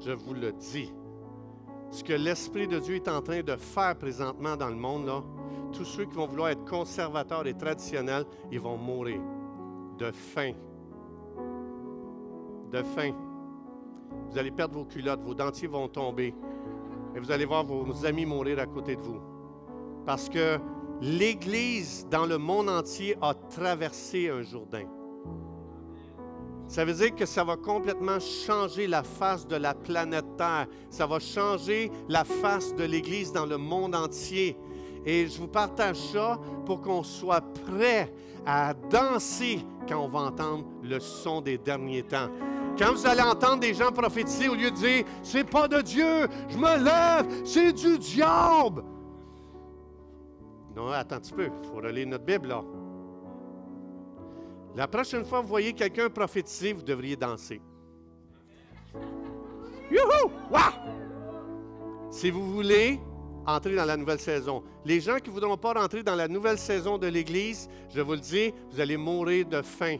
je 0.00 0.12
vous 0.12 0.34
le 0.34 0.52
dis. 0.52 0.92
Ce 1.90 2.02
que 2.02 2.12
l'Esprit 2.12 2.66
de 2.66 2.78
Dieu 2.78 2.96
est 2.96 3.08
en 3.08 3.22
train 3.22 3.42
de 3.42 3.56
faire 3.56 3.96
présentement 3.96 4.56
dans 4.56 4.68
le 4.68 4.74
monde, 4.74 5.06
là, 5.06 5.22
tous 5.72 5.84
ceux 5.84 6.04
qui 6.04 6.14
vont 6.14 6.26
vouloir 6.26 6.48
être 6.48 6.64
conservateurs 6.64 7.46
et 7.46 7.54
traditionnels, 7.54 8.24
ils 8.50 8.60
vont 8.60 8.76
mourir 8.76 9.20
de 9.98 10.10
faim. 10.10 10.52
De 12.72 12.82
faim. 12.82 13.12
Vous 14.30 14.38
allez 14.38 14.50
perdre 14.50 14.74
vos 14.78 14.84
culottes, 14.84 15.22
vos 15.22 15.34
dentiers 15.34 15.68
vont 15.68 15.88
tomber. 15.88 16.34
Et 17.14 17.20
vous 17.20 17.30
allez 17.30 17.44
voir 17.44 17.64
vos 17.64 18.04
amis 18.04 18.26
mourir 18.26 18.58
à 18.58 18.66
côté 18.66 18.96
de 18.96 19.02
vous. 19.02 19.20
Parce 20.04 20.28
que 20.28 20.58
l'Église 21.00 22.06
dans 22.10 22.26
le 22.26 22.38
monde 22.38 22.68
entier 22.68 23.16
a 23.20 23.34
traversé 23.34 24.28
un 24.28 24.42
Jourdain. 24.42 24.86
Ça 26.68 26.84
veut 26.84 26.94
dire 26.94 27.14
que 27.14 27.26
ça 27.26 27.44
va 27.44 27.56
complètement 27.56 28.18
changer 28.18 28.86
la 28.86 29.02
face 29.04 29.46
de 29.46 29.56
la 29.56 29.72
planète 29.72 30.26
Terre. 30.36 30.66
Ça 30.90 31.06
va 31.06 31.20
changer 31.20 31.92
la 32.08 32.24
face 32.24 32.74
de 32.74 32.84
l'Église 32.84 33.32
dans 33.32 33.46
le 33.46 33.56
monde 33.56 33.94
entier. 33.94 34.56
Et 35.04 35.28
je 35.28 35.38
vous 35.38 35.46
partage 35.46 35.96
ça 35.96 36.40
pour 36.64 36.80
qu'on 36.80 37.04
soit 37.04 37.44
prêt 37.66 38.12
à 38.44 38.74
danser 38.74 39.60
quand 39.88 40.00
on 40.00 40.08
va 40.08 40.20
entendre 40.20 40.64
le 40.82 40.98
son 40.98 41.40
des 41.40 41.58
derniers 41.58 42.02
temps. 42.02 42.28
Quand 42.76 42.92
vous 42.92 43.06
allez 43.06 43.22
entendre 43.22 43.60
des 43.60 43.72
gens 43.72 43.92
prophétiser, 43.92 44.48
au 44.48 44.54
lieu 44.54 44.70
de 44.70 44.76
dire 44.76 45.04
c'est 45.22 45.48
pas 45.48 45.68
de 45.68 45.80
Dieu, 45.80 46.26
je 46.48 46.58
me 46.58 46.84
lève, 46.84 47.26
c'est 47.44 47.72
du 47.72 47.98
diable. 47.98 48.82
Non, 50.76 50.88
attends 50.88 51.16
un 51.16 51.20
petit 51.20 51.32
peu, 51.32 51.46
il 51.46 51.68
faut 51.68 51.76
relire 51.76 52.06
notre 52.06 52.24
Bible 52.24 52.48
là. 52.48 52.62
La 54.76 54.86
prochaine 54.86 55.24
fois 55.24 55.38
que 55.38 55.44
vous 55.44 55.48
voyez 55.48 55.72
quelqu'un 55.72 56.10
prophétiser, 56.10 56.74
vous 56.74 56.82
devriez 56.82 57.16
danser. 57.16 57.62
Youhou! 59.90 60.30
Si 62.10 62.30
vous 62.30 62.52
voulez 62.52 63.00
entrer 63.46 63.74
dans 63.74 63.86
la 63.86 63.96
nouvelle 63.96 64.18
saison, 64.18 64.62
les 64.84 65.00
gens 65.00 65.16
qui 65.16 65.30
ne 65.30 65.34
voudront 65.34 65.56
pas 65.56 65.72
rentrer 65.72 66.02
dans 66.02 66.14
la 66.14 66.28
nouvelle 66.28 66.58
saison 66.58 66.98
de 66.98 67.06
l'Église, 67.06 67.70
je 67.88 68.02
vous 68.02 68.12
le 68.12 68.20
dis, 68.20 68.52
vous 68.70 68.78
allez 68.78 68.98
mourir 68.98 69.46
de 69.46 69.62
faim. 69.62 69.96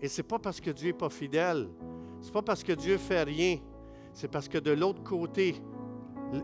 Et 0.00 0.08
ce 0.08 0.22
n'est 0.22 0.26
pas 0.28 0.38
parce 0.38 0.60
que 0.60 0.70
Dieu 0.70 0.88
n'est 0.88 0.98
pas 0.98 1.10
fidèle, 1.10 1.68
ce 2.22 2.26
n'est 2.26 2.32
pas 2.32 2.42
parce 2.42 2.62
que 2.62 2.72
Dieu 2.72 2.96
fait 2.96 3.24
rien, 3.24 3.58
c'est 4.14 4.30
parce 4.30 4.48
que 4.48 4.58
de 4.58 4.70
l'autre 4.70 5.02
côté, 5.02 5.56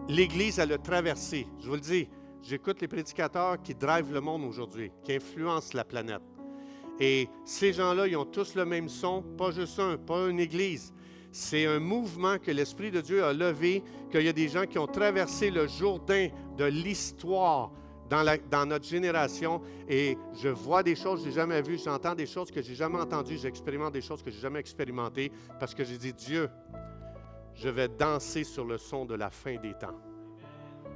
l'Église, 0.09 0.61
a 0.61 0.67
traversé. 0.79 1.47
Je 1.61 1.69
vous 1.69 1.75
le 1.75 1.81
dis, 1.81 2.09
j'écoute 2.43 2.81
les 2.81 2.89
prédicateurs 2.89 3.61
qui 3.63 3.75
drivent 3.75 4.13
le 4.13 4.21
monde 4.21 4.45
aujourd'hui, 4.45 4.91
qui 5.05 5.15
influencent 5.15 5.77
la 5.77 5.85
planète. 5.85 6.23
Et 6.99 7.29
ces 7.45 7.73
gens-là, 7.73 8.07
ils 8.07 8.17
ont 8.17 8.27
tous 8.27 8.55
le 8.55 8.65
même 8.65 8.89
son, 8.89 9.23
pas 9.23 9.51
juste 9.51 9.79
un, 9.79 9.97
pas 9.97 10.29
une 10.29 10.39
église. 10.39 10.93
C'est 11.33 11.65
un 11.67 11.81
mouvement 11.81 12.39
que 12.39 12.51
l'Esprit 12.51 12.91
de 12.91 13.01
Dieu 13.01 13.25
a 13.25 13.33
levé, 13.33 13.83
qu'il 14.11 14.23
y 14.23 14.29
a 14.29 14.33
des 14.33 14.49
gens 14.49 14.67
qui 14.67 14.79
ont 14.79 14.87
traversé 14.87 15.51
le 15.51 15.67
Jourdain 15.67 16.29
de 16.57 16.65
l'histoire 16.65 17.73
dans, 18.11 18.67
notre 18.67 18.85
génération 18.85 19.63
et 19.89 20.19
je 20.43 20.49
vois 20.49 20.83
des 20.83 20.97
choses 20.97 21.21
que 21.21 21.27
je 21.27 21.29
n'ai 21.29 21.37
jamais 21.37 21.63
vues, 21.63 21.79
j'entends 21.83 22.15
des 22.15 22.27
choses 22.27 22.51
que 22.51 22.61
je 22.61 22.71
n'ai 22.71 22.75
jamais 22.75 22.99
entendues, 22.99 23.39
j'expérimente 23.39 23.93
des 23.93 24.01
choses 24.01 24.21
que 24.21 24.31
je 24.31 24.37
n'ai 24.37 24.43
jamais 24.43 24.59
expérimentées 24.59 25.31
parce 25.61 25.75
que 25.75 25.85
j'ai 25.85 25.97
dit, 25.97 26.13
Dieu, 26.13 26.49
je 27.55 27.69
vais 27.69 27.89
danser 27.89 28.43
sur 28.43 28.65
le 28.65 28.79
son 28.79 29.05
de 29.05 29.15
la 29.15 29.31
fin 29.31 29.57
des 29.57 29.75
temps. 29.75 30.10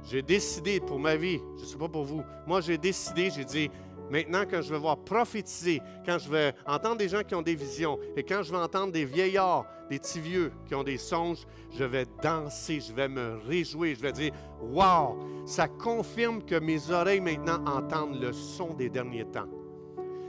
J'ai 0.05 0.21
décidé 0.21 0.79
pour 0.79 0.99
ma 0.99 1.15
vie, 1.15 1.39
je 1.57 1.61
ne 1.61 1.67
sais 1.67 1.77
pas 1.77 1.89
pour 1.89 2.03
vous, 2.03 2.23
moi 2.45 2.61
j'ai 2.61 2.77
décidé, 2.77 3.31
j'ai 3.31 3.45
dit, 3.45 3.69
Maintenant, 4.09 4.43
quand 4.49 4.61
je 4.61 4.71
vais 4.71 4.79
voir 4.79 4.97
prophétiser, 4.97 5.81
quand 6.05 6.19
je 6.19 6.29
vais 6.29 6.53
entendre 6.67 6.97
des 6.97 7.09
gens 7.09 7.23
qui 7.23 7.33
ont 7.33 7.41
des 7.41 7.55
visions 7.55 7.99
et 8.15 8.23
quand 8.23 8.43
je 8.43 8.51
vais 8.51 8.57
entendre 8.57 8.91
des 8.91 9.05
vieillards, 9.05 9.65
des 9.89 9.97
petits 9.99 10.19
vieux 10.19 10.51
qui 10.67 10.75
ont 10.75 10.83
des 10.83 10.97
songes, 10.97 11.47
je 11.71 11.83
vais 11.83 12.05
danser, 12.21 12.79
je 12.79 12.93
vais 12.93 13.07
me 13.07 13.39
réjouir, 13.47 13.95
je 13.95 14.01
vais 14.01 14.11
dire 14.11 14.31
Wow, 14.61 15.17
ça 15.45 15.67
confirme 15.67 16.43
que 16.43 16.59
mes 16.59 16.91
oreilles 16.91 17.19
maintenant 17.19 17.63
entendent 17.65 18.21
le 18.21 18.31
son 18.31 18.73
des 18.73 18.89
derniers 18.89 19.25
temps. 19.25 19.49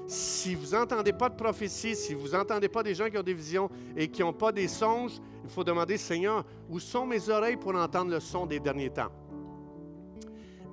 Si 0.06 0.54
vous 0.54 0.74
n'entendez 0.74 1.12
pas 1.12 1.28
de 1.28 1.34
prophétie, 1.34 1.96
si 1.96 2.14
vous 2.14 2.28
n'entendez 2.28 2.68
pas 2.68 2.82
des 2.82 2.94
gens 2.94 3.10
qui 3.10 3.18
ont 3.18 3.22
des 3.22 3.34
visions 3.34 3.68
et 3.96 4.08
qui 4.08 4.22
n'ont 4.22 4.32
pas 4.32 4.52
des 4.52 4.68
songes, 4.68 5.20
il 5.44 5.50
faut 5.50 5.64
demander 5.64 5.98
Seigneur, 5.98 6.44
où 6.70 6.78
sont 6.78 7.04
mes 7.04 7.28
oreilles 7.28 7.56
pour 7.56 7.74
entendre 7.74 8.10
le 8.12 8.20
son 8.20 8.46
des 8.46 8.60
derniers 8.60 8.90
temps? 8.90 9.10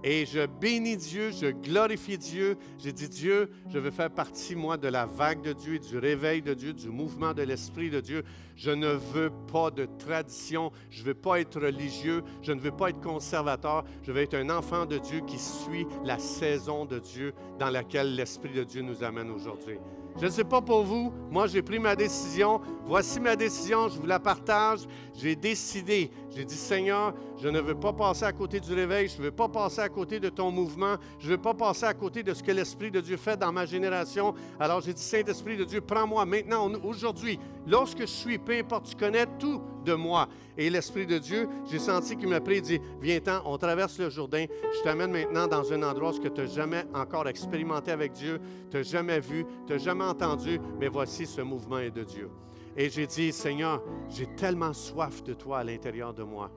Et 0.03 0.25
je 0.25 0.45
bénis 0.45 0.97
Dieu, 0.97 1.31
je 1.31 1.47
glorifie 1.47 2.17
Dieu. 2.17 2.57
J'ai 2.77 2.91
dit, 2.91 3.07
Dieu, 3.07 3.49
je 3.69 3.79
veux 3.79 3.91
faire 3.91 4.09
partie, 4.09 4.55
moi, 4.55 4.75
de 4.75 4.89
la 4.89 5.05
vague 5.05 5.41
de 5.41 5.53
Dieu, 5.53 5.79
du 5.79 5.97
réveil 5.97 6.41
de 6.41 6.53
Dieu, 6.53 6.73
du 6.73 6.89
mouvement 6.89 7.33
de 7.33 7.41
l'Esprit 7.43 7.89
de 7.89 8.01
Dieu. 8.01 8.23
Je 8.57 8.71
ne 8.71 8.89
veux 8.89 9.31
pas 9.51 9.71
de 9.71 9.87
tradition, 9.97 10.71
je 10.89 11.01
ne 11.01 11.07
veux 11.07 11.13
pas 11.13 11.39
être 11.39 11.59
religieux, 11.59 12.21
je 12.41 12.51
ne 12.51 12.59
veux 12.59 12.71
pas 12.71 12.89
être 12.89 13.01
conservateur. 13.01 13.85
Je 14.03 14.11
veux 14.11 14.21
être 14.21 14.35
un 14.35 14.49
enfant 14.49 14.85
de 14.85 14.97
Dieu 14.97 15.21
qui 15.25 15.39
suit 15.39 15.87
la 16.03 16.19
saison 16.19 16.85
de 16.85 16.99
Dieu 16.99 17.33
dans 17.57 17.69
laquelle 17.69 18.15
l'Esprit 18.15 18.53
de 18.53 18.63
Dieu 18.63 18.81
nous 18.81 19.03
amène 19.03 19.31
aujourd'hui. 19.31 19.77
Je 20.19 20.25
ne 20.25 20.29
sais 20.29 20.43
pas 20.43 20.61
pour 20.61 20.83
vous, 20.83 21.11
moi 21.31 21.47
j'ai 21.47 21.61
pris 21.61 21.79
ma 21.79 21.95
décision. 21.95 22.61
Voici 22.85 23.19
ma 23.19 23.35
décision, 23.35 23.89
je 23.89 23.99
vous 23.99 24.05
la 24.05 24.19
partage. 24.19 24.81
J'ai 25.15 25.35
décidé, 25.35 26.11
j'ai 26.35 26.45
dit 26.45 26.55
Seigneur, 26.55 27.13
je 27.41 27.47
ne 27.47 27.59
veux 27.59 27.75
pas 27.75 27.93
passer 27.93 28.25
à 28.25 28.31
côté 28.31 28.59
du 28.59 28.73
réveil, 28.73 29.07
je 29.07 29.17
ne 29.17 29.23
veux 29.23 29.31
pas 29.31 29.47
passer 29.47 29.81
à 29.81 29.89
côté 29.89 30.19
de 30.19 30.29
ton 30.29 30.51
mouvement, 30.51 30.95
je 31.19 31.27
ne 31.27 31.31
veux 31.31 31.41
pas 31.41 31.53
passer 31.53 31.85
à 31.85 31.93
côté 31.93 32.23
de 32.23 32.33
ce 32.33 32.43
que 32.43 32.51
l'Esprit 32.51 32.91
de 32.91 33.01
Dieu 33.01 33.17
fait 33.17 33.37
dans 33.37 33.51
ma 33.51 33.65
génération. 33.65 34.33
Alors 34.59 34.81
j'ai 34.81 34.93
dit 34.93 35.01
Saint-Esprit 35.01 35.57
de 35.57 35.63
Dieu, 35.63 35.81
prends-moi 35.81 36.25
maintenant, 36.25 36.69
aujourd'hui, 36.83 37.39
lorsque 37.65 38.01
je 38.01 38.05
suis, 38.05 38.37
peu 38.37 38.53
importe, 38.53 38.89
tu 38.89 38.95
connais 38.95 39.25
tout 39.39 39.61
de 39.83 39.93
moi. 39.93 40.27
Et 40.57 40.69
l'Esprit 40.69 41.05
de 41.05 41.17
Dieu, 41.17 41.47
j'ai 41.69 41.79
senti 41.79 42.15
qu'il 42.15 42.29
m'a 42.29 42.41
pris 42.41 42.57
et 42.57 42.61
dit, 42.61 42.79
viens-t'en, 43.01 43.41
on 43.45 43.57
traverse 43.57 43.99
le 43.99 44.09
Jourdain, 44.09 44.45
je 44.49 44.83
t'amène 44.83 45.11
maintenant 45.11 45.47
dans 45.47 45.71
un 45.73 45.83
endroit 45.83 46.11
que 46.13 46.27
tu 46.27 46.41
n'as 46.41 46.47
jamais 46.47 46.85
encore 46.93 47.27
expérimenté 47.27 47.91
avec 47.91 48.13
Dieu, 48.13 48.39
tu 48.69 48.77
n'as 48.77 48.83
jamais 48.83 49.19
vu, 49.19 49.45
tu 49.65 49.73
n'as 49.73 49.79
jamais 49.79 50.03
entendu, 50.03 50.59
mais 50.79 50.87
voici 50.87 51.25
ce 51.25 51.41
mouvement 51.41 51.79
est 51.79 51.91
de 51.91 52.03
Dieu. 52.03 52.29
Et 52.75 52.89
j'ai 52.89 53.07
dit, 53.07 53.31
Seigneur, 53.31 53.83
j'ai 54.09 54.25
tellement 54.35 54.73
soif 54.73 55.23
de 55.23 55.33
toi 55.33 55.59
à 55.59 55.63
l'intérieur 55.63 56.13
de 56.13 56.23
moi. 56.23 56.49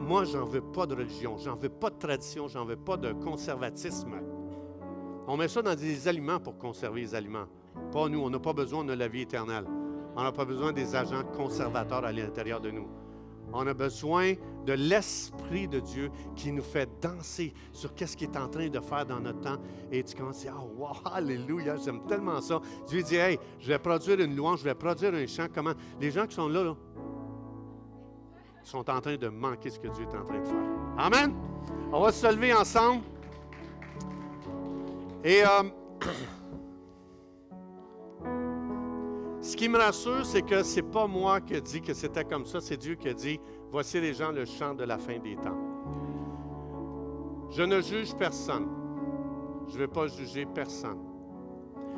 moi, 0.00 0.24
j'en 0.24 0.44
veux 0.44 0.60
pas 0.60 0.86
de 0.86 0.94
religion, 0.94 1.36
j'en 1.38 1.56
veux 1.56 1.68
pas 1.68 1.90
de 1.90 1.98
tradition, 1.98 2.48
j'en 2.48 2.64
veux 2.64 2.76
pas 2.76 2.96
de 2.96 3.12
conservatisme. 3.12 4.20
On 5.26 5.36
met 5.36 5.48
ça 5.48 5.62
dans 5.62 5.74
des 5.74 6.06
aliments 6.06 6.38
pour 6.38 6.58
conserver 6.58 7.00
les 7.00 7.14
aliments. 7.14 7.46
Pas 7.92 8.08
nous, 8.08 8.20
on 8.20 8.30
n'a 8.30 8.38
pas 8.38 8.52
besoin 8.52 8.84
de 8.84 8.92
la 8.92 9.08
vie 9.08 9.22
éternelle. 9.22 9.64
On 10.16 10.22
n'a 10.22 10.32
pas 10.32 10.44
besoin 10.44 10.72
des 10.72 10.94
agents 10.94 11.24
conservateurs 11.36 12.04
à 12.04 12.12
l'intérieur 12.12 12.60
de 12.60 12.70
nous. 12.70 12.88
On 13.52 13.66
a 13.66 13.74
besoin 13.74 14.32
de 14.66 14.72
l'Esprit 14.72 15.68
de 15.68 15.78
Dieu 15.78 16.10
qui 16.34 16.50
nous 16.50 16.62
fait 16.62 16.88
danser 17.00 17.52
sur 17.72 17.94
qu'est-ce 17.94 18.16
qu'il 18.16 18.30
est 18.30 18.36
en 18.36 18.48
train 18.48 18.68
de 18.68 18.80
faire 18.80 19.06
dans 19.06 19.20
notre 19.20 19.40
temps. 19.40 19.58
Et 19.92 20.02
tu 20.02 20.16
commences 20.16 20.40
à 20.40 20.50
dire, 20.50 20.56
oh, 20.60 20.72
wow, 20.76 21.12
alléluia, 21.12 21.76
j'aime 21.76 22.04
tellement 22.06 22.40
ça. 22.40 22.60
Dieu 22.88 23.02
dit, 23.02 23.16
hey, 23.16 23.38
je 23.60 23.68
vais 23.68 23.78
produire 23.78 24.18
une 24.20 24.34
louange, 24.34 24.60
je 24.60 24.64
vais 24.64 24.74
produire 24.74 25.14
un 25.14 25.26
chant. 25.26 25.46
Comment? 25.54 25.74
Les 26.00 26.10
gens 26.10 26.26
qui 26.26 26.34
sont 26.34 26.48
là, 26.48 26.64
là, 26.64 26.74
sont 28.64 28.90
en 28.90 29.00
train 29.00 29.16
de 29.16 29.28
manquer 29.28 29.70
ce 29.70 29.78
que 29.78 29.88
Dieu 29.88 30.04
est 30.04 30.16
en 30.16 30.24
train 30.24 30.40
de 30.40 30.46
faire. 30.46 30.64
Amen. 30.98 31.34
On 31.92 32.00
va 32.00 32.10
se 32.10 32.26
lever 32.26 32.52
ensemble. 32.54 33.02
Et 35.22 35.42
euh, 35.42 35.62
Ce 39.54 39.56
qui 39.56 39.68
me 39.68 39.78
rassure, 39.78 40.26
c'est 40.26 40.42
que 40.42 40.64
ce 40.64 40.80
n'est 40.80 40.82
pas 40.82 41.06
moi 41.06 41.40
qui 41.40 41.54
ai 41.54 41.60
dit 41.60 41.80
que 41.80 41.94
c'était 41.94 42.24
comme 42.24 42.44
ça, 42.44 42.60
c'est 42.60 42.76
Dieu 42.76 42.96
qui 42.96 43.08
a 43.08 43.14
dit, 43.14 43.38
voici 43.70 44.00
les 44.00 44.12
gens 44.12 44.32
le 44.32 44.44
chant 44.44 44.74
de 44.74 44.82
la 44.82 44.98
fin 44.98 45.16
des 45.20 45.36
temps. 45.36 45.56
Je 47.50 47.62
ne 47.62 47.80
juge 47.80 48.16
personne. 48.16 48.66
Je 49.68 49.74
ne 49.74 49.78
vais 49.78 49.86
pas 49.86 50.08
juger 50.08 50.44
personne. 50.44 50.98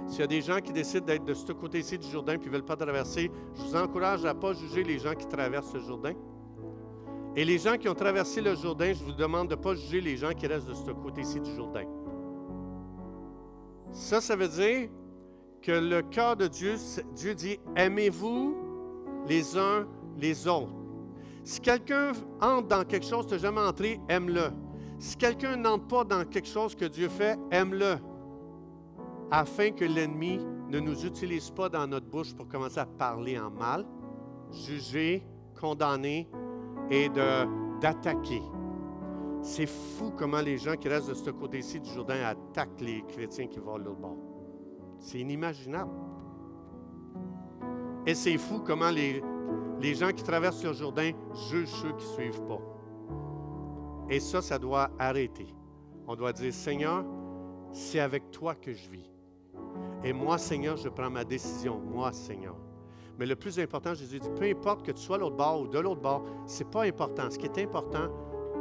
S'il 0.06 0.20
y 0.20 0.24
a 0.24 0.26
des 0.26 0.42
gens 0.42 0.60
qui 0.60 0.70
décident 0.70 1.06
d'être 1.06 1.24
de 1.24 1.32
ce 1.32 1.50
côté-ci 1.52 1.96
du 1.96 2.06
Jourdain 2.06 2.36
qui 2.36 2.48
ne 2.48 2.52
veulent 2.52 2.62
pas 2.62 2.76
traverser, 2.76 3.30
je 3.54 3.62
vous 3.62 3.74
encourage 3.74 4.26
à 4.26 4.34
ne 4.34 4.38
pas 4.38 4.52
juger 4.52 4.82
les 4.82 4.98
gens 4.98 5.14
qui 5.14 5.26
traversent 5.26 5.72
le 5.72 5.80
Jourdain. 5.80 6.12
Et 7.36 7.46
les 7.46 7.56
gens 7.56 7.78
qui 7.78 7.88
ont 7.88 7.94
traversé 7.94 8.42
le 8.42 8.54
Jourdain, 8.54 8.92
je 8.92 9.02
vous 9.02 9.12
demande 9.12 9.48
de 9.48 9.56
ne 9.56 9.60
pas 9.62 9.74
juger 9.74 10.02
les 10.02 10.18
gens 10.18 10.34
qui 10.34 10.46
restent 10.46 10.68
de 10.68 10.74
ce 10.74 10.90
côté-ci 10.90 11.40
du 11.40 11.54
Jourdain. 11.54 11.86
Ça, 13.92 14.20
ça 14.20 14.36
veut 14.36 14.48
dire 14.48 14.90
que 15.66 15.72
le 15.72 16.00
cœur 16.00 16.36
de 16.36 16.46
Dieu, 16.46 16.76
Dieu 17.16 17.34
dit, 17.34 17.58
aimez-vous 17.74 18.54
les 19.26 19.58
uns 19.58 19.88
les 20.16 20.46
autres. 20.46 20.72
Si 21.42 21.60
quelqu'un 21.60 22.12
entre 22.40 22.68
dans 22.68 22.84
quelque 22.84 23.04
chose 23.04 23.26
que 23.26 23.34
tu 23.34 23.40
jamais 23.40 23.60
entré, 23.60 24.00
aime-le. 24.08 24.52
Si 25.00 25.16
quelqu'un 25.16 25.56
n'entre 25.56 25.88
pas 25.88 26.04
dans 26.04 26.24
quelque 26.24 26.46
chose 26.46 26.76
que 26.76 26.84
Dieu 26.84 27.08
fait, 27.08 27.36
aime-le. 27.50 27.96
Afin 29.32 29.72
que 29.72 29.84
l'ennemi 29.84 30.38
ne 30.70 30.78
nous 30.78 31.04
utilise 31.04 31.50
pas 31.50 31.68
dans 31.68 31.88
notre 31.88 32.06
bouche 32.06 32.32
pour 32.32 32.46
commencer 32.46 32.78
à 32.78 32.86
parler 32.86 33.36
en 33.36 33.50
mal, 33.50 33.84
juger, 34.52 35.26
condamner 35.60 36.28
et 36.90 37.08
d'attaquer. 37.80 38.42
C'est 39.42 39.66
fou 39.66 40.12
comment 40.16 40.42
les 40.42 40.58
gens 40.58 40.76
qui 40.76 40.88
restent 40.88 41.08
de 41.08 41.14
ce 41.14 41.30
côté-ci 41.30 41.80
du 41.80 41.90
Jourdain 41.90 42.22
attaquent 42.24 42.80
les 42.80 43.02
chrétiens 43.02 43.48
qui 43.48 43.58
vont 43.58 43.78
l'autre 43.78 43.98
bord. 43.98 44.35
C'est 44.98 45.18
inimaginable. 45.18 45.90
Et 48.06 48.14
c'est 48.14 48.38
fou 48.38 48.60
comment 48.64 48.90
les, 48.90 49.22
les 49.80 49.94
gens 49.94 50.12
qui 50.12 50.22
traversent 50.22 50.64
le 50.64 50.72
Jourdain 50.72 51.12
jugent 51.50 51.68
ceux 51.68 51.92
qui 51.92 52.06
ne 52.06 52.12
suivent 52.12 52.42
pas. 52.42 52.60
Et 54.08 54.20
ça, 54.20 54.40
ça 54.40 54.58
doit 54.58 54.90
arrêter. 54.98 55.48
On 56.06 56.14
doit 56.14 56.32
dire, 56.32 56.52
Seigneur, 56.52 57.04
c'est 57.72 58.00
avec 58.00 58.30
toi 58.30 58.54
que 58.54 58.72
je 58.72 58.88
vis. 58.88 59.10
Et 60.04 60.12
moi, 60.12 60.38
Seigneur, 60.38 60.76
je 60.76 60.88
prends 60.88 61.10
ma 61.10 61.24
décision. 61.24 61.80
Moi, 61.80 62.12
Seigneur. 62.12 62.54
Mais 63.18 63.26
le 63.26 63.34
plus 63.34 63.58
important, 63.58 63.94
Jésus 63.94 64.20
dit, 64.20 64.30
peu 64.38 64.44
importe 64.44 64.84
que 64.84 64.92
tu 64.92 65.02
sois 65.02 65.16
à 65.16 65.18
l'autre 65.18 65.36
bord 65.36 65.62
ou 65.62 65.68
de 65.68 65.78
l'autre 65.78 66.00
bord, 66.00 66.24
ce 66.46 66.62
n'est 66.62 66.70
pas 66.70 66.84
important. 66.84 67.30
Ce 67.30 67.38
qui 67.38 67.46
est 67.46 67.58
important, 67.58 68.08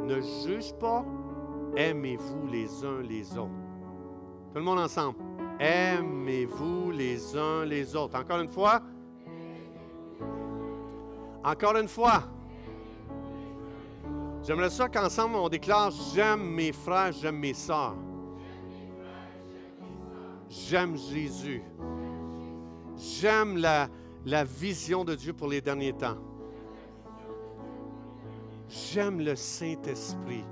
ne 0.02 0.20
juge 0.20 0.72
pas, 0.80 1.04
aimez-vous 1.76 2.46
les 2.46 2.84
uns 2.84 3.02
les 3.02 3.36
autres. 3.36 3.50
Tout 4.52 4.58
le 4.58 4.62
monde 4.62 4.78
ensemble. 4.78 5.18
Aimez-vous 5.58 6.90
les 6.90 7.36
uns 7.36 7.64
les 7.64 7.96
autres. 7.96 8.18
Encore 8.18 8.40
une 8.40 8.50
fois. 8.50 8.82
Encore 11.44 11.76
une 11.76 11.88
fois. 11.88 12.24
J'aimerais 14.42 14.70
ça 14.70 14.88
qu'ensemble 14.88 15.36
on 15.36 15.48
déclare 15.48 15.90
J'aime 16.14 16.42
mes 16.42 16.72
frères, 16.72 17.12
j'aime 17.12 17.38
mes 17.38 17.54
sœurs. 17.54 17.96
J'aime 20.48 20.96
Jésus. 20.96 21.62
J'aime 22.96 23.56
la, 23.56 23.88
la 24.24 24.44
vision 24.44 25.04
de 25.04 25.14
Dieu 25.14 25.32
pour 25.32 25.48
les 25.48 25.60
derniers 25.60 25.92
temps. 25.92 26.16
J'aime 28.68 29.20
le 29.20 29.36
Saint-Esprit. 29.36 30.44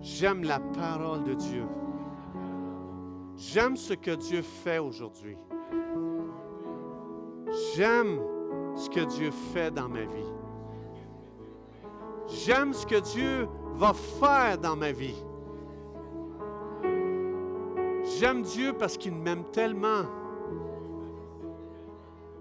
J'aime 0.00 0.44
la 0.44 0.60
parole 0.60 1.24
de 1.24 1.34
Dieu. 1.34 1.64
J'aime 3.38 3.76
ce 3.76 3.94
que 3.94 4.10
Dieu 4.10 4.42
fait 4.42 4.78
aujourd'hui. 4.78 5.36
J'aime 7.74 8.20
ce 8.74 8.90
que 8.90 9.04
Dieu 9.04 9.30
fait 9.30 9.70
dans 9.70 9.88
ma 9.88 10.04
vie. 10.04 10.32
J'aime 12.26 12.72
ce 12.72 12.84
que 12.84 12.98
Dieu 13.00 13.48
va 13.74 13.92
faire 13.92 14.58
dans 14.58 14.74
ma 14.74 14.90
vie. 14.90 15.14
J'aime 18.18 18.42
Dieu 18.42 18.72
parce 18.72 18.98
qu'il 18.98 19.14
m'aime 19.14 19.44
tellement. 19.52 20.02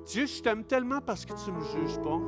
Dieu, 0.07 0.25
je 0.25 0.41
t'aime 0.41 0.63
tellement 0.63 0.99
parce 0.99 1.25
que 1.25 1.33
tu 1.33 1.51
ne 1.51 1.57
me 1.57 1.63
juges 1.63 2.01
pas. 2.01 2.19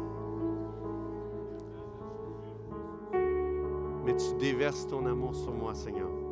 Mais 4.05 4.15
tu 4.15 4.35
déverses 4.35 4.85
ton 4.85 5.07
amour 5.07 5.33
sur 5.33 5.53
moi, 5.53 5.73
Seigneur. 5.73 6.28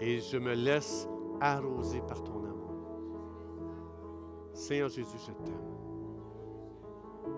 Et 0.00 0.20
je 0.20 0.36
me 0.36 0.54
laisse 0.54 1.08
arroser 1.40 2.00
par 2.06 2.22
ton 2.22 2.44
amour. 2.44 2.74
Seigneur 4.52 4.88
Jésus, 4.88 5.18
je 5.18 5.32
t'aime. 5.44 5.78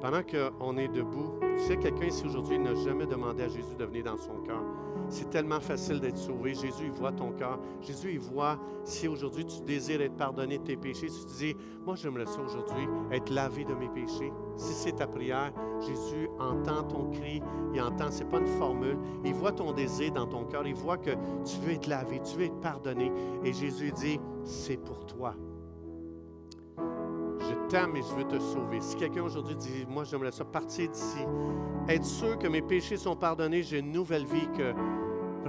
Pendant 0.00 0.22
qu'on 0.22 0.76
est 0.78 0.88
debout, 0.88 1.40
tu 1.58 1.64
sais, 1.64 1.76
quelqu'un 1.76 2.06
ici 2.06 2.24
aujourd'hui 2.24 2.58
n'a 2.58 2.74
jamais 2.74 3.06
demandé 3.06 3.42
à 3.42 3.48
Jésus 3.48 3.74
de 3.78 3.84
venir 3.84 4.04
dans 4.04 4.16
son 4.16 4.40
cœur. 4.42 4.62
C'est 5.10 5.28
tellement 5.28 5.60
facile 5.60 6.00
d'être 6.00 6.16
sauvé. 6.16 6.54
Jésus, 6.54 6.84
il 6.84 6.92
voit 6.92 7.10
ton 7.10 7.32
cœur. 7.32 7.58
Jésus, 7.82 8.12
il 8.12 8.20
voit 8.20 8.58
si 8.84 9.08
aujourd'hui 9.08 9.44
tu 9.44 9.60
désires 9.62 10.00
être 10.00 10.16
pardonné 10.16 10.58
de 10.58 10.62
tes 10.62 10.76
péchés. 10.76 11.08
Tu 11.08 11.34
dis, 11.36 11.56
moi, 11.84 11.96
j'aimerais 11.96 12.26
ça 12.26 12.40
aujourd'hui, 12.40 12.88
être 13.10 13.28
lavé 13.30 13.64
de 13.64 13.74
mes 13.74 13.88
péchés. 13.88 14.32
Si 14.56 14.72
c'est 14.72 14.92
ta 14.92 15.08
prière, 15.08 15.52
Jésus 15.80 16.28
entend 16.38 16.84
ton 16.84 17.10
cri. 17.10 17.42
Il 17.74 17.82
entend, 17.82 18.10
ce 18.10 18.22
n'est 18.22 18.30
pas 18.30 18.38
une 18.38 18.46
formule. 18.46 18.96
Il 19.24 19.34
voit 19.34 19.52
ton 19.52 19.72
désir 19.72 20.12
dans 20.12 20.26
ton 20.26 20.44
cœur. 20.44 20.66
Il 20.66 20.74
voit 20.74 20.98
que 20.98 21.10
tu 21.44 21.58
veux 21.64 21.72
être 21.72 21.88
lavé, 21.88 22.20
tu 22.22 22.36
veux 22.38 22.44
être 22.44 22.60
pardonné. 22.60 23.10
Et 23.44 23.52
Jésus 23.52 23.90
dit, 23.92 24.20
c'est 24.44 24.78
pour 24.78 25.04
toi 25.06 25.34
je 27.50 27.68
t'aime 27.68 27.96
et 27.96 28.02
je 28.02 28.14
veux 28.14 28.24
te 28.24 28.38
sauver. 28.38 28.80
Si 28.80 28.96
quelqu'un 28.96 29.22
aujourd'hui 29.22 29.56
dit, 29.56 29.86
moi 29.88 30.04
j'aimerais 30.04 30.32
ça 30.32 30.44
partir 30.44 30.88
d'ici, 30.88 31.24
être 31.88 32.04
sûr 32.04 32.38
que 32.38 32.46
mes 32.46 32.62
péchés 32.62 32.96
sont 32.96 33.16
pardonnés, 33.16 33.62
j'ai 33.62 33.78
une 33.78 33.92
nouvelle 33.92 34.24
vie, 34.24 34.48
que 34.56 34.72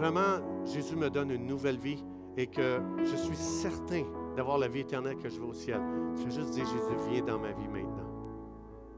vraiment 0.01 0.65
Jésus 0.65 0.95
me 0.95 1.11
donne 1.11 1.29
une 1.29 1.45
nouvelle 1.45 1.77
vie 1.77 2.03
et 2.35 2.47
que 2.47 2.81
je 3.03 3.15
suis 3.15 3.35
certain 3.35 4.03
d'avoir 4.35 4.57
la 4.57 4.67
vie 4.67 4.79
éternelle 4.79 5.17
que 5.17 5.29
je 5.29 5.39
veux 5.39 5.45
au 5.45 5.53
ciel. 5.53 5.79
Je 6.15 6.23
veux 6.23 6.31
juste 6.31 6.51
dire, 6.51 6.65
Jésus, 6.65 7.11
viens 7.11 7.23
dans 7.23 7.37
ma 7.37 7.51
vie 7.51 7.67
maintenant. 7.67 8.09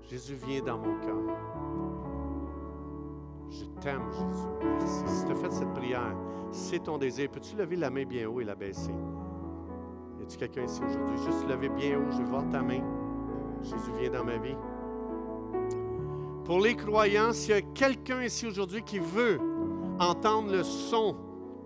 Jésus, 0.10 0.38
viens 0.48 0.62
dans 0.62 0.78
mon 0.78 0.98
cœur. 1.02 1.18
Je 3.50 3.66
t'aime, 3.82 4.10
Jésus. 4.12 4.48
Merci. 4.64 5.04
Si 5.08 5.26
tu 5.26 5.32
as 5.34 5.36
fait 5.36 5.52
cette 5.52 5.74
prière, 5.74 6.16
c'est 6.52 6.84
ton 6.84 6.98
désir. 6.98 7.30
Peux-tu 7.30 7.58
lever 7.58 7.76
la 7.76 7.90
main 7.90 8.06
bien 8.06 8.30
haut 8.30 8.40
et 8.40 8.46
la 8.46 8.56
baisser? 8.56 8.94
Y 10.20 10.24
a-t-il 10.24 10.38
quelqu'un 10.38 10.64
ici 10.64 10.82
aujourd'hui? 10.88 11.18
Juste 11.18 11.50
lever 11.50 11.70
bien 11.70 12.00
haut, 12.00 12.12
je 12.12 12.18
vais 12.20 12.30
voir 12.30 12.48
ta 12.50 12.62
main. 12.62 12.82
Jésus 13.62 13.92
vient 14.00 14.12
dans 14.12 14.24
ma 14.24 14.38
vie. 14.38 14.56
Pour 16.46 16.62
les 16.62 16.76
croyants, 16.76 17.34
s'il 17.34 17.56
y 17.56 17.58
a 17.58 17.62
quelqu'un 17.62 18.24
ici 18.24 18.48
aujourd'hui 18.48 18.84
qui 18.84 19.00
veut 19.00 19.40
entendre 20.00 20.52
le 20.52 20.64
son 20.64 21.16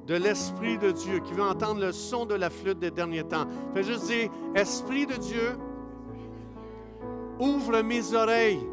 de 0.07 0.15
l'Esprit 0.15 0.77
de 0.77 0.91
Dieu, 0.91 1.19
qui 1.19 1.33
veut 1.33 1.43
entendre 1.43 1.81
le 1.81 1.91
son 1.91 2.25
de 2.25 2.33
la 2.33 2.49
flûte 2.49 2.79
des 2.79 2.91
derniers 2.91 3.25
temps, 3.25 3.45
fais 3.73 3.83
juste 3.83 4.07
dire, 4.07 4.29
Esprit 4.55 5.05
de 5.05 5.15
Dieu, 5.15 5.57
ouvre 7.39 7.81
mes 7.81 8.13
oreilles. 8.13 8.65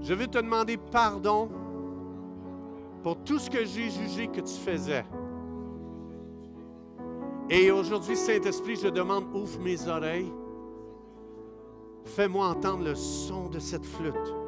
Je 0.00 0.14
veux 0.14 0.26
te 0.26 0.38
demander 0.38 0.76
pardon 0.76 1.48
pour 3.02 3.16
tout 3.24 3.38
ce 3.38 3.50
que 3.50 3.64
j'ai 3.64 3.90
jugé 3.90 4.28
que 4.28 4.40
tu 4.40 4.54
faisais. 4.54 5.04
Et 7.50 7.70
aujourd'hui, 7.70 8.16
Saint-Esprit, 8.16 8.76
je 8.76 8.88
demande, 8.88 9.24
ouvre 9.34 9.60
mes 9.60 9.86
oreilles. 9.86 10.32
Fais-moi 12.06 12.46
entendre 12.46 12.84
le 12.84 12.94
son 12.94 13.48
de 13.48 13.58
cette 13.58 13.84
flûte 13.84 14.43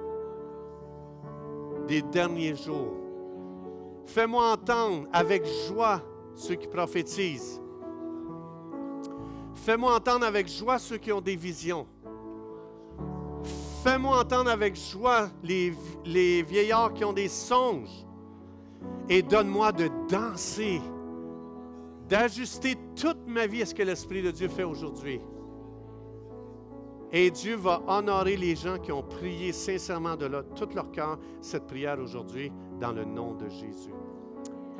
des 1.86 2.02
derniers 2.02 2.54
jours. 2.54 2.94
Fais-moi 4.06 4.52
entendre 4.52 5.06
avec 5.12 5.44
joie 5.68 6.02
ceux 6.34 6.54
qui 6.54 6.68
prophétisent. 6.68 7.60
Fais-moi 9.54 9.94
entendre 9.94 10.26
avec 10.26 10.48
joie 10.48 10.78
ceux 10.78 10.98
qui 10.98 11.12
ont 11.12 11.20
des 11.20 11.36
visions. 11.36 11.86
Fais-moi 13.82 14.20
entendre 14.20 14.50
avec 14.50 14.76
joie 14.76 15.28
les, 15.42 15.72
les 16.04 16.42
vieillards 16.42 16.92
qui 16.94 17.04
ont 17.04 17.12
des 17.12 17.28
songes. 17.28 18.04
Et 19.08 19.22
donne-moi 19.22 19.72
de 19.72 19.88
danser 20.08 20.80
d'ajuster 22.08 22.76
toute 22.94 23.26
ma 23.26 23.46
vie 23.46 23.62
à 23.62 23.66
ce 23.66 23.74
que 23.74 23.82
l'Esprit 23.82 24.22
de 24.22 24.30
Dieu 24.30 24.48
fait 24.48 24.64
aujourd'hui. 24.64 25.20
Et 27.12 27.30
Dieu 27.30 27.56
va 27.56 27.82
honorer 27.86 28.36
les 28.36 28.56
gens 28.56 28.78
qui 28.78 28.92
ont 28.92 29.02
prié 29.02 29.52
sincèrement 29.52 30.16
de 30.16 30.28
tout 30.54 30.68
leur 30.74 30.90
cœur 30.90 31.18
cette 31.40 31.66
prière 31.66 31.98
aujourd'hui 32.00 32.50
dans 32.80 32.92
le 32.92 33.04
nom 33.04 33.34
de 33.34 33.48
Jésus. 33.48 33.94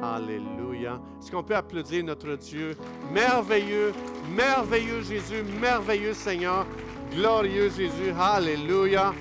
Alléluia. 0.03 1.01
Est-ce 1.21 1.31
qu'on 1.31 1.43
peut 1.43 1.57
applaudir 1.57 2.05
notre 2.05 2.37
Dieu? 2.37 2.77
Merveilleux, 3.13 3.93
merveilleux 4.35 5.01
Jésus, 5.03 5.43
merveilleux 5.61 6.13
Seigneur, 6.13 6.67
glorieux 7.15 7.71
Jésus. 7.71 8.13
Alléluia. 8.19 9.15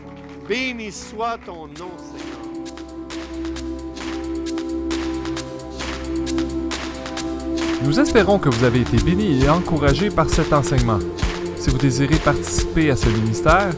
Béni 0.50 0.92
soit 0.92 1.38
ton 1.46 1.68
nom, 1.68 1.92
Seigneur. 1.98 2.36
Nous 7.84 8.00
espérons 8.00 8.40
que 8.40 8.50
vous 8.50 8.64
avez 8.64 8.82
été 8.82 8.98
bénis 8.98 9.44
et 9.44 9.50
encouragés 9.50 10.10
par 10.10 10.30
cet 10.30 10.52
enseignement. 10.52 11.00
Si 11.58 11.70
vous 11.70 11.78
désirez 11.78 12.16
participer 12.16 12.92
à 12.92 12.96
ce 12.96 13.10
ministère, 13.10 13.70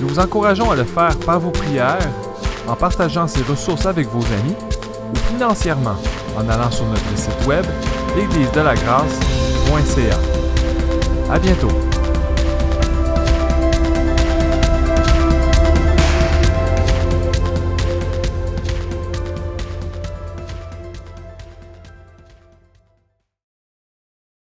nous 0.00 0.08
vous 0.08 0.18
encourageons 0.18 0.70
à 0.70 0.76
le 0.76 0.84
faire 0.84 1.16
par 1.18 1.40
vos 1.40 1.50
prières, 1.50 1.98
en 2.66 2.74
partageant 2.74 3.26
ces 3.26 3.42
ressources 3.42 3.86
avec 3.86 4.08
vos 4.08 4.24
amis 4.34 4.56
ou 5.12 5.16
financièrement 5.32 5.96
en 6.36 6.48
allant 6.48 6.70
sur 6.70 6.86
notre 6.86 7.16
site 7.16 7.46
web 7.46 7.64
l'église 8.16 8.50
de 8.52 8.60
la 8.60 8.74
grâce.ca. 8.74 10.18
À 11.32 11.38
bientôt. 11.38 11.95